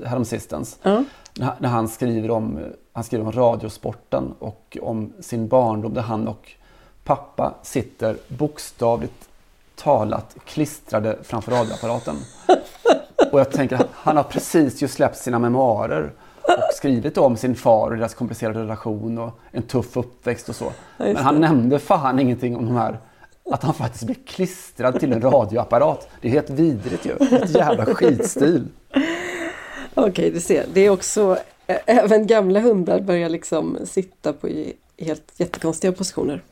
häromsistens. 0.06 0.80
Ja. 0.82 1.04
När 1.39 1.54
när 1.60 1.69
han 1.69 1.88
skriver, 1.88 2.32
om, 2.32 2.60
han 2.93 3.04
skriver 3.04 3.25
om 3.25 3.32
radiosporten 3.32 4.34
och 4.39 4.78
om 4.82 5.13
sin 5.19 5.47
barndom 5.47 5.93
där 5.93 6.02
han 6.02 6.28
och 6.28 6.52
pappa 7.04 7.54
sitter 7.62 8.17
bokstavligt 8.28 9.30
talat 9.75 10.36
klistrade 10.45 11.17
framför 11.23 11.52
radioapparaten. 11.52 12.15
Och 13.32 13.39
jag 13.39 13.52
tänker 13.52 13.75
att 13.75 13.89
han 13.91 14.17
har 14.17 14.23
precis 14.23 14.84
ju 14.84 14.88
släppt 14.88 15.17
sina 15.17 15.39
memoarer 15.39 16.12
och 16.41 16.73
skrivit 16.73 17.17
om 17.17 17.38
sin 17.38 17.56
far 17.56 17.91
och 17.91 17.97
deras 17.97 18.13
komplicerade 18.13 18.60
relation 18.60 19.17
och 19.17 19.39
en 19.52 19.63
tuff 19.63 19.97
uppväxt 19.97 20.49
och 20.49 20.56
så. 20.56 20.71
Men 20.97 21.15
han 21.15 21.41
nämnde 21.41 21.80
fan 21.80 22.19
ingenting 22.19 22.58
om 22.58 22.65
de 22.65 22.75
här 22.75 22.97
att 23.51 23.63
han 23.63 23.73
faktiskt 23.73 24.03
blev 24.03 24.15
klistrad 24.25 24.99
till 24.99 25.13
en 25.13 25.21
radioapparat. 25.21 26.07
Det 26.21 26.27
är 26.27 26.31
helt 26.31 26.49
vidrigt 26.49 27.05
ju. 27.05 27.12
Ett 27.35 27.55
jävla 27.55 27.85
skitstil. 27.85 28.67
Okej, 29.93 30.31
du 30.31 30.39
ser. 30.39 30.65
Det 30.73 30.81
är 30.81 30.89
också, 30.89 31.38
även 31.85 32.27
gamla 32.27 32.59
hundar 32.59 32.99
börjar 32.99 33.29
liksom 33.29 33.77
sitta 33.85 34.33
på 34.33 34.49
helt 34.97 35.33
jättekonstiga 35.38 35.93
positioner. 35.93 36.43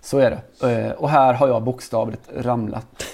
Så 0.00 0.18
är 0.18 0.30
det. 0.58 0.94
Och 0.94 1.10
här 1.10 1.34
har 1.34 1.48
jag 1.48 1.62
bokstavligt 1.62 2.22
ramlat 2.36 3.04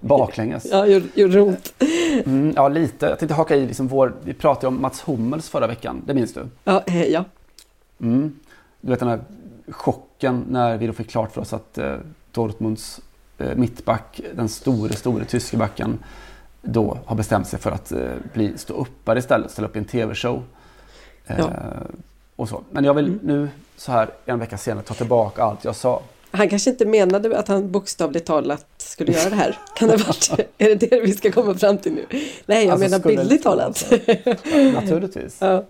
baklänges. 0.00 0.66
Ja, 0.70 0.86
gjorde, 0.86 1.06
gjorde 1.14 1.40
ont. 1.40 1.74
Mm, 2.24 2.52
ja, 2.56 2.68
lite. 2.68 3.06
Jag 3.06 3.18
tänkte 3.18 3.34
haka 3.34 3.56
i 3.56 3.66
liksom 3.66 3.88
vår... 3.88 4.14
Vi 4.24 4.34
pratade 4.34 4.66
om 4.66 4.82
Mats 4.82 5.00
Hummels 5.00 5.48
förra 5.48 5.66
veckan. 5.66 6.02
Det 6.06 6.14
minns 6.14 6.34
du? 6.34 6.46
Ja, 6.64 6.82
eh, 6.86 7.04
ja. 7.04 7.24
Mm. 8.00 8.38
Du 8.80 8.90
vet 8.90 9.00
den 9.00 9.08
här 9.08 9.20
chocken 9.70 10.44
när 10.50 10.76
vi 10.76 10.86
då 10.86 10.92
fick 10.92 11.10
klart 11.10 11.32
för 11.32 11.40
oss 11.40 11.52
att 11.52 11.78
eh, 11.78 11.96
Dortmunds 12.32 13.00
eh, 13.38 13.54
mittback, 13.56 14.20
den 14.34 14.48
store, 14.48 14.92
store 14.92 15.24
tyske 15.24 15.56
backen, 15.56 15.98
då 16.62 16.98
har 17.06 17.16
bestämt 17.16 17.48
sig 17.48 17.58
för 17.58 17.70
att 17.70 17.92
eh, 17.92 18.10
bli 18.34 18.58
ståuppare 18.58 19.18
istället, 19.18 19.50
ställa 19.50 19.68
upp 19.68 19.76
i 19.76 19.78
en 19.78 19.84
tv-show. 19.84 20.42
Eh, 21.26 21.36
Ja. 21.38 21.50
och 22.36 22.48
så. 22.48 22.62
Men 22.70 22.84
jag 22.84 22.94
vill 22.94 23.06
Mm. 23.06 23.18
nu 23.22 23.48
så 23.76 23.92
här 23.92 24.10
en 24.26 24.38
vecka 24.38 24.58
senare 24.58 24.84
ta 24.84 24.94
tillbaka 24.94 25.42
allt 25.42 25.64
jag 25.64 25.76
sa. 25.76 26.02
Han 26.30 26.48
kanske 26.48 26.70
inte 26.70 26.86
menade 26.86 27.38
att 27.38 27.48
han 27.48 27.70
bokstavligt 27.70 28.26
talat 28.26 28.66
skulle 28.76 29.12
göra 29.12 29.30
det 29.30 29.36
här. 29.36 29.58
Kan 29.76 29.88
det 29.88 29.96
vara 29.96 30.14
Är 30.58 30.74
det 30.74 30.90
det 30.90 31.00
vi 31.00 31.12
ska 31.12 31.32
komma 31.32 31.54
fram 31.54 31.78
till 31.78 31.92
nu? 31.92 32.06
Nej, 32.46 32.64
jag 32.66 32.72
Alltså, 32.72 32.88
menar 32.88 32.98
bildligt 33.08 33.42
talat. 33.44 33.76
så? 33.76 33.94
Naturligtvis. 34.74 35.36
ja. 35.40 35.64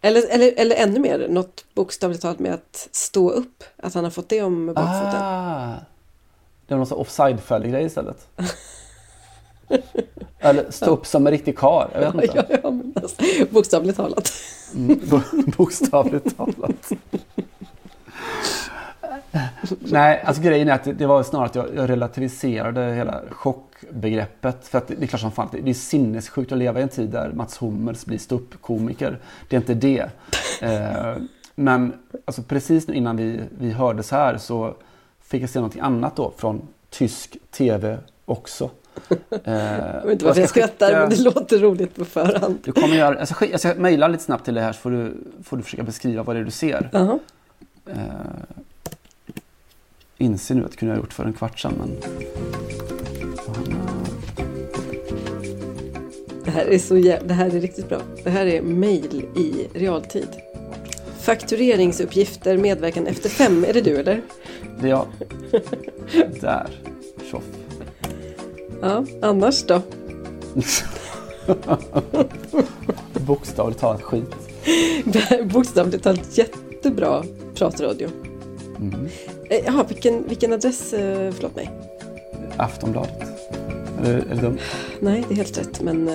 Eller, 0.00 0.22
eller, 0.30 0.52
eller 0.56 0.76
ännu 0.76 1.00
mer, 1.00 1.26
något 1.28 1.64
bokstavligt 1.74 2.22
talat 2.22 2.38
med 2.38 2.54
att 2.54 2.88
stå 2.92 3.30
upp. 3.30 3.64
Att 3.76 3.94
han 3.94 4.04
har 4.04 4.10
fått 4.10 4.28
det 4.28 4.42
om 4.42 4.66
bakfoten. 4.66 5.22
Ah, 5.22 5.74
det 6.66 6.74
var 6.74 6.76
någon 6.78 6.86
sån 6.86 6.98
offside-fällig-grej 6.98 7.84
istället. 7.84 8.26
Eller 10.38 10.70
stå 10.70 10.86
upp 10.90 11.06
som 11.06 11.26
en 11.26 11.30
riktig 11.30 11.58
karl. 11.58 11.88
Jag 11.92 12.00
vet 12.00 12.14
Ja, 12.14 12.22
inte. 12.40 12.52
ja, 12.52 12.58
ja, 12.62 12.70
men 12.70 12.92
alltså, 12.96 13.16
bokstavligt 13.50 13.96
talat. 13.96 14.32
Mm, 14.74 15.00
bo- 15.10 15.20
bokstavligt 15.56 16.36
talat. 16.36 16.90
Nej, 19.78 20.22
alltså 20.24 20.42
grejen 20.42 20.68
är 20.68 20.72
att 20.72 20.98
det, 20.98 21.06
var 21.06 21.22
snarare 21.22 21.46
att 21.46 21.54
jag, 21.54 21.66
jag 21.76 21.90
relativiserade 21.90 22.92
hela 22.94 23.20
chockbegreppet. 23.80 24.68
För 24.68 24.78
att 24.78 24.88
det, 24.88 25.02
är 25.02 25.06
klart 25.06 25.20
som 25.20 25.32
fan 25.32 25.48
det, 25.52 25.70
är 25.70 25.74
sinnessjukt 25.74 26.52
att 26.52 26.58
leva 26.58 26.80
i 26.80 26.82
en 26.82 26.88
tid 26.88 27.10
där 27.10 27.32
Mats 27.32 27.62
Hummels 27.62 28.06
blir 28.06 28.18
ståuppkomiker. 28.18 29.18
Det 29.48 29.56
är 29.56 29.60
inte 29.60 29.74
det. 29.74 30.10
Eh, 30.60 31.16
men 31.54 31.92
alltså 32.24 32.42
precis 32.42 32.88
nu 32.88 32.94
innan 32.94 33.16
vi, 33.16 33.40
vi 33.58 33.70
hördes 33.70 34.10
här 34.10 34.38
så 34.38 34.74
fick 35.20 35.42
jag 35.42 35.50
se 35.50 35.58
någonting 35.58 35.80
annat 35.80 36.16
då 36.16 36.32
från 36.36 36.68
tysk 36.90 37.36
tv 37.50 37.98
också. 38.24 38.70
Eh, 39.10 39.18
Jag 39.44 40.02
vet 40.02 40.12
inte 40.12 40.24
varför 40.24 40.40
jag 40.40 40.50
skrattar, 40.50 40.86
skicka- 40.86 41.00
men 41.00 41.10
det 41.10 41.22
låter 41.22 41.58
roligt 41.58 41.94
på 41.94 42.04
förhand. 42.04 42.58
du 42.64 42.72
kommer 42.72 42.96
göra, 42.96 43.18
jag, 43.18 43.28
ska, 43.28 43.46
jag 43.46 43.60
ska 43.60 43.74
mejla 43.74 44.08
lite 44.08 44.24
snabbt 44.24 44.44
till 44.44 44.54
dig 44.54 44.62
här 44.64 44.72
så 44.72 44.78
får 44.78 44.90
du, 44.90 45.14
får 45.44 45.56
du 45.56 45.62
försöka 45.62 45.82
beskriva 45.82 46.22
vad 46.22 46.36
det 46.36 46.40
är 46.40 46.44
du 46.44 46.50
ser. 46.50 46.90
Jaha. 46.92 47.18
Eh, 47.86 47.96
inser 50.18 50.54
nu 50.54 50.64
att 50.64 50.70
det 50.70 50.76
kunde 50.76 50.94
jag 50.94 50.98
ha 50.98 51.04
gjort 51.04 51.12
för 51.12 51.24
en 51.24 51.32
kvart 51.32 51.58
sedan. 51.58 51.72
Men... 51.78 51.96
Det 56.48 56.52
här 56.52 56.66
är 56.66 56.78
så 56.78 56.96
jä- 56.96 57.22
det 57.26 57.34
här 57.34 57.46
är 57.46 57.60
riktigt 57.60 57.88
bra. 57.88 58.00
Det 58.24 58.30
här 58.30 58.46
är 58.46 58.62
mail 58.62 59.24
i 59.36 59.68
realtid. 59.78 60.28
Faktureringsuppgifter, 61.20 62.56
medverkan 62.56 63.06
efter 63.06 63.28
fem. 63.28 63.64
Är 63.68 63.72
det 63.72 63.80
du 63.80 63.96
eller? 63.96 64.22
Det 64.80 64.86
är 64.86 64.90
jag. 64.90 65.06
Där. 66.40 66.66
Tjoff. 67.30 67.42
Ja, 68.82 69.04
annars 69.22 69.62
då? 69.62 69.80
Bokstavligt 73.26 73.80
talat 73.80 74.02
skit. 74.02 74.34
Bokstavligt 75.44 76.04
talat 76.04 76.38
jättebra 76.38 77.24
pratradio. 77.54 78.08
Mm. 78.80 79.08
Jaha, 79.64 79.84
vilken, 79.88 80.28
vilken 80.28 80.52
adress? 80.52 80.92
eh, 80.92 81.32
Förlåt 81.32 81.56
mig. 81.56 81.70
Aftonbladet. 82.56 83.22
Är 84.04 84.24
det 84.28 84.34
dumt? 84.40 84.58
Nej, 85.00 85.24
det 85.28 85.34
är 85.34 85.36
helt 85.36 85.58
rätt, 85.58 85.80
men 85.80 86.08
eh, 86.08 86.14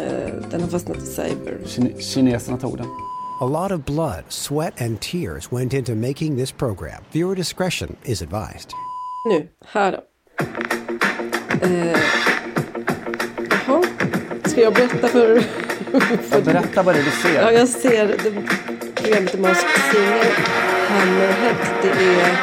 den 0.51 0.61
har 0.61 0.67
fastnat 0.67 0.97
i 0.97 1.01
cyber. 1.05 1.57
Kine- 1.65 1.99
kineserna 1.99 2.57
tog 2.57 2.77
den. 2.77 2.85
A 3.41 3.45
lot 3.45 3.71
of 3.71 3.85
blood, 3.85 4.23
sweat, 4.29 4.81
and 4.81 5.01
tears 5.01 5.51
went 5.51 5.73
into 5.73 5.95
making 5.95 6.37
this 6.37 6.51
program. 6.51 7.03
Viewer 7.11 7.35
discretion 7.35 7.95
is 8.03 8.21
advised. 8.21 8.69
Nu, 9.29 9.47
här 9.65 9.91
då. 9.91 9.97
Eh, 11.67 11.97
jaha, 13.67 13.83
ska 14.45 14.61
jag 14.61 14.73
berätta 14.73 15.07
för... 15.07 15.39
för 16.29 16.41
Berätta 16.41 16.83
vad 16.83 16.95
det 16.95 16.99
är 17.01 17.05
du 17.05 17.11
ser. 17.11 17.41
Ja, 17.41 17.51
jag 17.51 17.67
ser 17.69 18.07
det, 18.07 18.17
programmet 18.95 19.31
The 19.31 19.37
Masked 19.37 19.81
Singer, 19.91 20.25
Hammerhead. 20.87 21.55
Det 21.81 21.89
är 21.89 22.37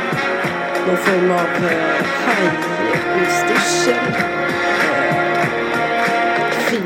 någon 0.87 0.97
form 0.97 1.31
av 1.31 1.65
eh, 1.71 2.05
hajutstyrsel. 2.25 4.40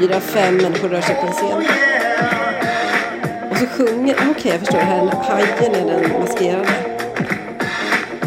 Fyra, 0.05 0.21
fem 0.21 0.57
människor 0.57 0.89
rör 0.89 1.01
sig 1.01 1.15
på 1.15 1.27
en 1.27 1.33
scen. 1.33 1.65
Och 3.51 3.57
så 3.57 3.67
sjunger, 3.67 4.15
okej 4.15 4.31
okej 4.31 4.51
jag 4.51 4.61
förstår, 4.61 4.79
det 4.79 4.85
här 4.85 4.99
är, 4.99 5.11
hajen 5.11 5.75
är 5.75 6.01
den 6.01 6.21
maskerade. 6.21 6.69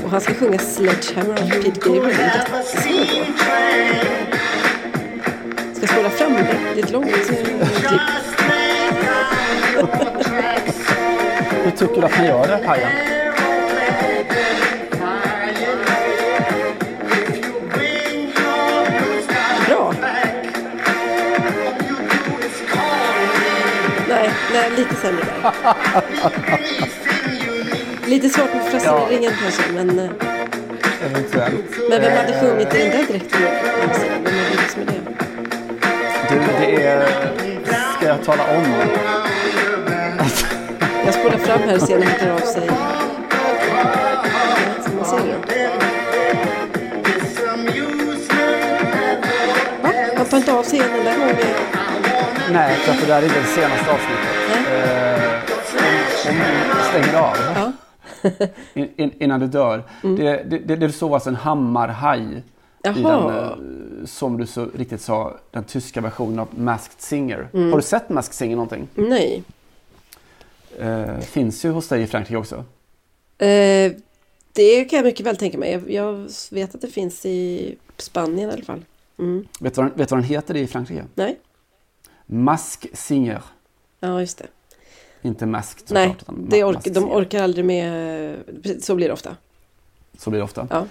Och 0.03 0.09
han 0.09 0.21
ska 0.21 0.33
sjunga 0.33 0.57
Sledgehammer 0.57 1.33
av 1.33 1.49
Pete 1.49 1.79
Gabriel. 1.79 2.17
Det 2.17 2.23
är 2.23 2.35
jättesvårt. 2.35 3.37
Ska 5.73 5.81
jag 5.81 5.89
spola 5.89 6.09
fram 6.09 6.33
det? 6.33 6.57
Det 6.75 6.79
är 6.79 6.83
ett 6.83 6.91
långt 6.91 7.11
klipp. 7.11 8.01
Hur 11.63 11.71
tycker 11.71 12.01
du 12.01 12.05
att 12.05 12.13
han 12.13 12.25
gör 12.25 12.47
det, 12.47 12.67
hajen? 12.67 13.16
Lite 24.77 24.95
sämre 24.95 25.23
där. 25.41 25.51
Lite 28.07 28.29
svårt 28.29 28.53
med 28.53 28.63
fraseringen 28.71 29.31
kanske, 29.41 29.63
men, 29.73 29.99
eh, 29.99 30.09
Eventuellt. 31.05 31.65
men 31.89 32.01
vem 32.01 32.17
hade 32.17 32.39
sjungit 32.41 32.75
i 32.75 32.77
den 32.77 32.89
där 32.91 32.97
dräkten? 33.07 33.41
Vem 33.41 33.89
hade 33.89 34.51
lyckats 34.51 34.77
med 34.77 34.87
det? 34.87 34.93
Du, 36.29 36.39
det 36.59 36.83
är... 36.83 37.07
Ska 37.97 38.07
jag 38.07 38.23
tala 38.23 38.43
om? 38.43 38.63
Jag 41.05 41.13
spolar 41.13 41.37
fram 41.37 41.59
här 41.59 41.75
och 41.75 41.81
ser 41.81 41.99
när 41.99 42.05
han 42.05 42.19
tar 42.19 42.29
av 42.29 42.39
sig. 42.53 42.67
Ja, 42.67 42.73
Man 44.97 45.05
ser 45.05 45.17
det. 45.17 45.69
Va? 49.83 49.89
Han 50.17 50.25
tar 50.25 50.37
inte 50.37 50.53
av 50.53 50.63
sig 50.63 50.79
en 50.79 50.99
enda 50.99 51.17
gång. 51.17 51.96
Nej, 52.51 52.75
för 52.75 52.91
att 52.91 52.99
det 53.01 53.07
där 53.07 53.21
är 53.21 53.23
inte 53.25 53.39
det 53.39 53.45
senaste 53.45 53.91
avsnittet. 53.91 54.35
Eh, 54.71 56.29
om 56.29 56.35
du 56.77 56.83
stänger 56.89 57.19
av 57.21 57.35
Ja. 57.55 57.71
in, 58.73 58.89
in, 58.95 59.11
innan 59.19 59.39
du 59.39 59.47
dör. 59.47 59.83
Det, 60.01 60.43
det, 60.43 60.57
det, 60.59 60.75
det 60.75 60.91
såg 60.91 61.13
alltså 61.13 61.29
en 61.29 61.35
hammarhaj 61.35 62.19
i 62.21 62.43
den, 62.83 63.01
Jaha. 63.01 63.43
eh, 63.51 64.05
som 64.05 64.37
du 64.37 64.45
så 64.47 64.67
riktigt 64.75 65.01
sa, 65.01 65.37
den 65.51 65.63
tyska 65.63 66.01
versionen 66.01 66.39
av 66.39 66.47
Masked 66.59 67.01
Singer. 67.01 67.47
Har 67.71 67.75
du 67.75 67.81
sett 67.81 68.09
Masked 68.09 68.33
Singer 68.33 68.55
någonting? 68.55 68.87
Nej. 68.95 69.43
Eh, 70.79 71.19
finns 71.19 71.65
ju 71.65 71.69
hos 71.69 71.87
dig 71.87 72.01
i 72.01 72.07
Frankrike 72.07 72.37
också. 72.37 72.55
Eh, 73.37 73.91
det 74.53 74.85
kan 74.85 74.97
jag 74.97 75.03
mycket 75.05 75.25
väl 75.25 75.37
tänka 75.37 75.57
mig. 75.57 75.71
Jag, 75.71 75.91
jag 75.91 76.27
vet 76.51 76.75
att 76.75 76.81
det 76.81 76.87
finns 76.87 77.25
i 77.25 77.75
Spanien 77.97 78.49
i 78.49 78.53
alla 78.53 78.63
fall. 78.63 78.81
Mm. 79.19 79.47
Vet 79.59 79.75
du 79.75 79.81
vad, 79.81 79.91
den- 79.91 79.97
vet 79.97 80.09
du 80.09 80.15
vad 80.15 80.23
den 80.23 80.29
heter 80.29 80.55
i 80.55 80.67
Frankrike? 80.67 81.03
Nej? 81.15 81.37
Mask 82.27 82.87
Singer. 82.93 83.41
Ja, 83.99 84.19
just 84.19 84.37
det. 84.37 84.47
Inte 85.21 85.45
Nej, 85.93 86.07
såklart. 86.07 86.21
utan 86.21 86.45
det 86.49 86.57
Ma- 86.57 86.63
ork, 86.63 86.83
de 86.93 87.11
orkar 87.11 87.43
aldrig 87.43 87.65
med... 87.65 88.37
Så 88.81 88.95
blir 88.95 89.07
det 89.07 89.13
ofta. 89.13 89.35
Så 90.17 90.29
blir 90.29 90.39
det 90.39 90.43
ofta. 90.43 90.67
Ja. 90.69 90.85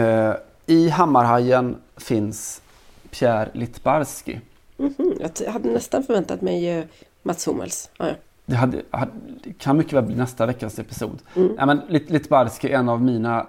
Eh, 0.00 0.34
I 0.66 0.88
Hammarhajen 0.88 1.76
finns 1.96 2.62
Pierre 3.10 3.48
Littbarski. 3.52 4.40
Mhm, 4.76 5.14
Jag 5.20 5.34
t- 5.34 5.50
hade 5.50 5.68
nästan 5.72 6.02
förväntat 6.02 6.40
mig 6.42 6.68
eh, 6.78 6.84
Mats 7.22 7.48
Hummels. 7.48 7.90
Ja, 7.98 8.08
ja. 8.08 8.14
Det, 8.46 8.56
hade, 8.56 8.82
hade, 8.90 9.12
kan 9.58 9.76
mycket 9.76 9.92
väl 9.92 10.04
bli 10.04 10.16
nästa 10.16 10.46
veckas 10.46 10.78
episod. 10.78 11.18
Mm. 11.36 11.54
Ja, 11.58 11.66
men 11.66 11.80
Lit- 11.88 12.10
Littbarski 12.12 12.70
är 12.72 12.78
en 12.78 12.88
av 12.88 13.02
mina 13.02 13.46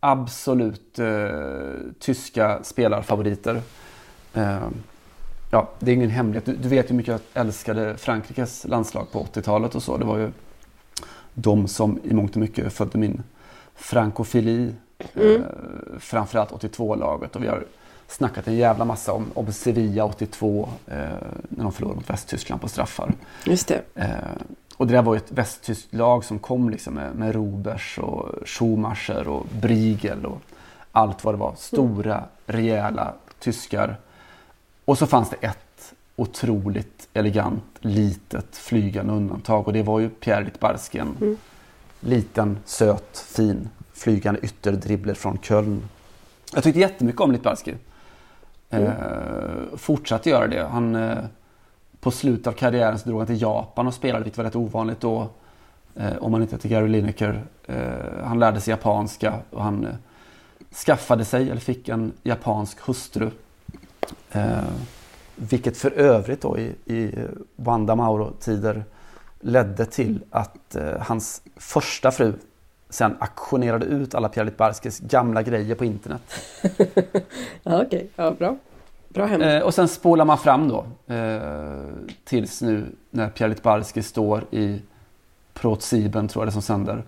absolut 0.00 0.98
eh, 0.98 1.70
tyska 2.00 2.60
spelarfavoriter. 2.62 3.62
Eh, 4.34 4.68
ja, 5.56 5.68
det 5.78 5.90
är 5.90 5.94
ingen 5.94 6.10
hemlighet. 6.10 6.44
Du, 6.44 6.56
du 6.56 6.68
vet 6.68 6.86
ju 6.86 6.88
hur 6.88 6.96
mycket 6.96 7.20
jag 7.34 7.42
älskade 7.46 7.96
Frankrikes 7.96 8.64
landslag 8.64 9.12
på 9.12 9.24
80-talet 9.24 9.74
och 9.74 9.82
så. 9.82 9.96
Det 9.96 10.04
var 10.04 10.18
ju 10.18 10.30
de 11.34 11.68
som 11.68 12.00
i 12.04 12.14
mångt 12.14 12.30
och 12.30 12.40
mycket 12.40 12.72
födde 12.72 12.98
min 12.98 13.22
frankofili. 13.74 14.74
Eh, 15.14 15.40
framförallt 15.98 16.50
82-laget. 16.50 17.36
Och 17.36 17.42
vi 17.42 17.48
har 17.48 17.64
snackat 18.08 18.48
en 18.48 18.56
jävla 18.56 18.84
massa 18.84 19.12
om, 19.12 19.26
om 19.34 19.52
Sevilla 19.52 20.04
82 20.04 20.68
eh, 20.86 20.96
när 21.48 21.62
de 21.62 21.72
förlorade 21.72 21.96
mot 21.96 22.10
Västtyskland 22.10 22.60
på 22.60 22.68
straffar. 22.68 23.12
Just 23.44 23.68
det. 23.68 23.82
Eh, 23.94 24.08
och 24.76 24.86
det 24.86 24.92
där 24.92 25.02
var 25.02 25.14
ju 25.14 25.18
ett 25.18 25.32
västtyskt 25.32 25.94
lag 25.94 26.24
som 26.24 26.38
kom 26.38 26.70
liksom 26.70 26.94
med, 26.94 27.14
med 27.14 27.34
Robers 27.34 27.98
och 27.98 28.48
Schumacher 28.48 29.28
och 29.28 29.46
Briegel 29.60 30.26
och 30.26 30.40
allt 30.92 31.24
vad 31.24 31.34
det 31.34 31.38
var. 31.38 31.54
Stora, 31.56 32.24
rejäla 32.46 33.14
tyskar. 33.38 33.96
Och 34.86 34.98
så 34.98 35.06
fanns 35.06 35.30
det 35.30 35.36
ett 35.46 35.94
otroligt 36.16 37.08
elegant, 37.12 37.64
litet 37.80 38.56
flygande 38.56 39.12
undantag 39.12 39.66
och 39.66 39.72
det 39.72 39.82
var 39.82 40.00
ju 40.00 40.08
Pierre 40.08 40.44
Littbarski. 40.44 40.98
En 40.98 41.38
liten, 42.00 42.58
söt, 42.64 43.18
fin 43.18 43.68
flygande 43.92 44.40
ytterdribbler 44.42 45.14
från 45.14 45.38
Köln. 45.38 45.88
Jag 46.54 46.64
tyckte 46.64 46.80
jättemycket 46.80 47.20
om 47.20 47.32
Littbarski. 47.32 47.74
Eh, 48.70 48.90
fortsatte 49.76 50.30
göra 50.30 50.46
det. 50.46 50.64
Han, 50.64 50.94
eh, 50.94 51.18
på 52.00 52.10
slutet 52.10 52.46
av 52.46 52.52
karriären 52.52 52.98
så 52.98 53.08
drog 53.08 53.18
han 53.18 53.26
till 53.26 53.42
Japan 53.42 53.86
och 53.86 53.94
spelade, 53.94 54.24
vilket 54.24 54.38
var 54.38 54.44
rätt 54.44 54.56
ovanligt 54.56 55.00
då. 55.00 55.28
Eh, 55.94 56.16
om 56.16 56.32
man 56.32 56.42
inte 56.42 56.54
heter 56.54 56.68
Gary 56.68 56.88
Lineker. 56.88 57.42
Eh, 57.66 58.24
han 58.24 58.38
lärde 58.38 58.60
sig 58.60 58.70
japanska 58.70 59.34
och 59.50 59.62
han 59.62 59.84
eh, 59.84 59.94
skaffade 60.86 61.24
sig, 61.24 61.50
eller 61.50 61.60
fick 61.60 61.88
en 61.88 62.12
japansk 62.22 62.80
hustru. 62.80 63.30
Eh, 64.32 64.58
vilket 65.36 65.76
för 65.76 65.90
övrigt 65.90 66.40
då 66.40 66.58
i, 66.58 66.74
i 66.84 67.14
Wanda 67.56 67.94
Mauro-tider 67.94 68.84
ledde 69.40 69.86
till 69.86 70.20
att 70.30 70.76
eh, 70.76 71.00
hans 71.00 71.42
första 71.56 72.10
fru 72.10 72.32
sen 72.90 73.16
auktionerade 73.18 73.86
ut 73.86 74.14
alla 74.14 74.28
Pierre 74.28 74.44
Littbarskis 74.44 75.00
gamla 75.00 75.42
grejer 75.42 75.74
på 75.74 75.84
internet. 75.84 76.22
Ja, 77.62 77.82
okej. 77.82 78.08
Ja, 78.16 78.30
bra. 78.30 78.56
Bra. 79.08 79.28
Eh, 79.28 79.62
och 79.62 79.74
sen 79.74 79.88
spolar 79.88 80.24
man 80.24 80.38
fram 80.38 80.68
då 80.68 80.86
eh, 81.14 81.80
tills 82.24 82.62
nu 82.62 82.86
när 83.10 83.28
Pierre 83.28 83.48
Littbarski 83.48 84.02
står 84.02 84.44
i 84.50 84.80
ProSieben 85.54 86.28
tror 86.28 86.42
jag 86.42 86.48
det 86.48 86.52
som 86.52 86.62
sänder 86.62 87.04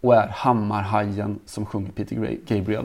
och 0.00 0.14
är 0.14 0.28
Hammarhajen 0.28 1.38
som 1.46 1.66
sjunger 1.66 1.90
Peter 1.90 2.38
Gabriel. 2.46 2.84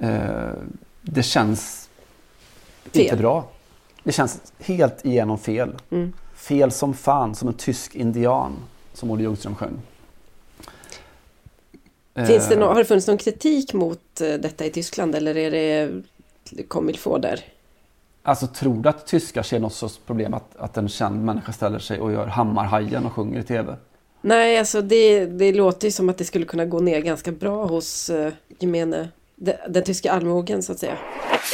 Eh, 0.00 0.52
det 1.02 1.22
känns 1.22 1.88
Fel. 2.92 3.02
inte 3.02 3.16
bra. 3.16 3.48
Det 4.02 4.12
känns 4.12 4.52
helt 4.58 5.04
igenom 5.06 5.38
fel. 5.38 5.74
Fel 6.34 6.70
som 6.70 6.94
fan, 6.94 7.34
som 7.34 7.48
en 7.48 7.54
tysk 7.54 7.94
indian 7.94 8.56
som 8.92 9.10
Olle 9.10 9.22
Ljungström 9.22 9.54
sjöng. 9.54 9.80
Finns 12.26 12.48
det 12.48 12.54
Eh, 12.54 12.60
nå- 12.60 12.66
har 12.66 12.74
det 12.74 12.84
funnits 12.84 13.06
någon 13.06 13.18
kritik 13.18 13.72
mot 13.74 14.20
eh, 14.20 14.34
detta 14.34 14.64
i 14.64 14.70
Tyskland 14.70 15.14
eller 15.14 15.36
är 15.36 15.50
det 15.50 16.62
komilfå 16.68 17.18
där? 17.18 17.40
Alltså 18.22 18.46
tror 18.46 18.82
du 18.82 18.88
att 18.88 19.06
tyskar 19.06 19.42
ser 19.42 19.58
något 19.60 19.72
sorts 19.72 20.00
problem 20.06 20.34
att, 20.34 20.56
att 20.56 20.76
en 20.76 20.88
känd 20.88 21.24
människa 21.24 21.52
ställer 21.52 21.78
sig 21.78 22.00
och 22.00 22.12
gör 22.12 22.26
Hammarhajen 22.26 23.06
och 23.06 23.12
sjunger 23.12 23.40
i 23.40 23.42
TV? 23.42 23.76
Nej, 24.28 24.58
alltså 24.58 24.82
det, 24.82 25.26
det 25.26 25.52
låter 25.52 25.86
ju 25.86 25.90
som 25.90 26.08
att 26.08 26.18
det 26.18 26.24
skulle 26.24 26.44
kunna 26.44 26.64
gå 26.64 26.80
ner 26.80 27.00
ganska 27.00 27.32
bra 27.32 27.66
hos 27.66 28.10
uh, 28.10 28.32
gemene, 28.58 29.08
de, 29.36 29.54
den 29.68 29.84
tyska 29.84 30.12
allmogen 30.12 30.62
så 30.62 30.72
att 30.72 30.78
säga. 30.78 30.92
Oh 30.92 30.98
my 30.98 31.44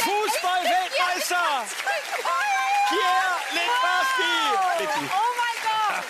god! 5.65 6.03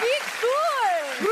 Wie 0.00 0.18
cool! 0.40 1.24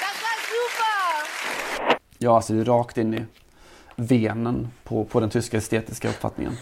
Das 0.00 0.16
war 0.22 0.36
super! 0.50 1.98
Ja, 2.18 2.36
alltså 2.36 2.52
det 2.52 2.60
är 2.60 2.64
rakt 2.64 2.98
in 2.98 3.14
i 3.14 3.24
venen 3.96 4.68
på, 4.84 5.04
på 5.04 5.20
den 5.20 5.30
tyska 5.30 5.56
estetiska 5.56 6.08
uppfattningen. 6.08 6.56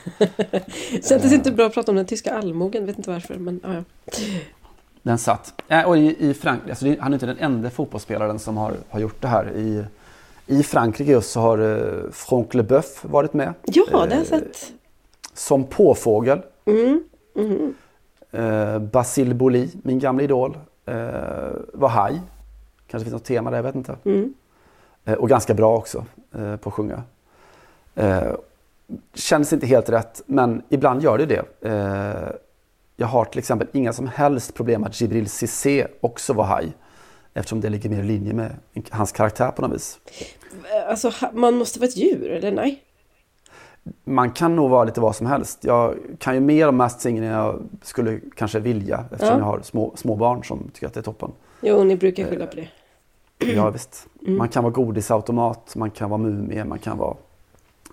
Kändes 1.09 1.33
inte 1.33 1.53
bra 1.53 1.67
att 1.67 1.75
prata 1.75 1.93
om 1.93 1.97
den 1.97 2.07
tyska 2.07 2.35
allmogen, 2.35 2.87
vet 2.87 2.99
inte 2.99 3.11
varför. 3.11 3.35
Men, 3.35 3.61
ja, 3.65 3.75
ja. 3.75 3.83
Den 5.05 5.19
satt. 5.19 5.63
Äh, 5.69 5.89
och 5.89 5.97
i, 5.99 6.31
i 6.31 6.35
Frankrike, 6.35 6.71
alltså 6.71 6.87
han 7.01 7.13
är 7.13 7.15
inte 7.15 7.27
den 7.27 7.39
enda 7.39 7.71
fotbollsspelaren 7.71 8.39
som 8.39 8.57
har, 8.57 8.73
har 8.89 9.01
gjort 9.01 9.21
det 9.23 9.29
här. 9.29 9.51
I, 9.57 9.85
I 10.47 10.63
Frankrike 10.63 11.11
just 11.13 11.31
så 11.31 11.41
har 11.41 11.61
uh, 11.61 12.11
Franck 12.13 12.55
Leboeuf 12.55 13.05
varit 13.05 13.33
med. 13.35 13.55
ja, 13.63 13.85
det 13.91 13.97
har 13.97 14.07
jag 14.07 14.19
Eh, 14.19 14.25
sett. 14.25 14.73
Som 15.35 15.65
påfågel. 15.65 16.43
Mm, 16.65 17.05
mhm. 17.35 17.75
Uh, 18.35 18.79
Basile 18.79 19.35
Boli, 19.35 19.71
min 19.83 19.99
gamla 19.99 20.23
idol, 20.23 20.59
eh, 20.87 20.95
var 21.73 21.89
haj. 21.89 22.21
Kanske 22.87 23.05
finns 23.05 23.13
något 23.13 23.25
tema 23.25 23.51
där, 23.51 23.59
jag 23.59 23.63
vet 23.63 23.75
inte. 23.75 23.97
Mm. 24.05 24.35
Eh, 25.05 25.15
och 25.15 25.29
ganska 25.29 25.55
bra 25.55 25.77
också 25.77 26.05
eh, 26.35 26.57
på 26.57 26.69
att 26.69 26.75
sjunga. 26.75 27.03
Eh, 27.95 28.33
känns 29.15 29.53
inte 29.53 29.67
helt 29.67 29.89
rätt, 29.89 30.23
men 30.27 30.63
ibland 30.69 31.03
gör 31.03 31.19
det 31.19 31.27
det. 31.27 31.45
Eh, 32.97 33.01
jag 33.03 33.07
har 33.07 33.25
till 33.25 33.39
exempel 33.39 33.69
inga 33.73 33.93
som 33.93 34.09
helst 34.09 34.55
problem 34.55 34.85
att 34.85 35.01
Jibril 35.01 35.29
Cissé 35.29 35.87
också 36.01 36.33
var 36.33 36.45
haj. 36.45 36.73
Eftersom 37.35 37.61
det 37.61 37.69
ligger 37.69 37.91
mer 37.91 38.01
i 38.01 38.03
linje 38.03 38.33
med 38.33 38.57
hans 38.91 39.13
karaktär 39.13 39.51
på 39.51 39.63
något 39.63 39.73
vis. 39.73 39.99
Alltså, 40.89 41.13
man 41.33 41.55
måste 41.55 41.79
vara 41.81 41.89
ett 41.89 41.97
djur, 41.97 42.31
eller 42.31 42.53
nej? 42.53 42.83
Man 44.05 44.31
kan 44.31 44.57
nog 44.57 44.71
vara 44.71 44.85
lite 44.85 45.01
vad 45.01 45.17
som 45.17 45.27
helst. 45.27 45.59
Jag 45.65 45.97
kan 46.19 46.35
ju 46.35 46.41
mer 46.41 46.69
om 46.69 46.77
Masked 46.77 47.01
Singer 47.01 47.23
än 47.23 47.29
jag 47.29 47.63
skulle 47.83 48.21
kanske 48.37 48.59
vilja. 48.61 49.05
Eftersom 49.13 49.29
Ja. 49.29 49.39
jag 49.39 49.45
har 49.45 49.61
små, 49.63 49.93
små 49.97 50.17
barn 50.17 50.45
som 50.45 50.71
tycker 50.75 50.87
att 50.87 50.95
det 50.95 51.01
är 51.01 51.03
toppen. 51.03 51.31
Jo, 51.61 51.85
ni 51.85 51.97
brukar 51.97 52.25
skylla 52.25 52.47
på 52.47 52.57
det. 52.57 52.69
Ja 53.55 53.71
visst. 53.71 54.07
Man 54.21 54.49
kan 54.49 54.63
vara 54.65 54.73
godisautomat, 54.73 55.77
man 55.77 55.91
kan 55.91 56.11
vara 56.11 56.19
mumie, 56.19 56.65
man 56.65 56.79
kan 56.79 56.99
vara 56.99 57.17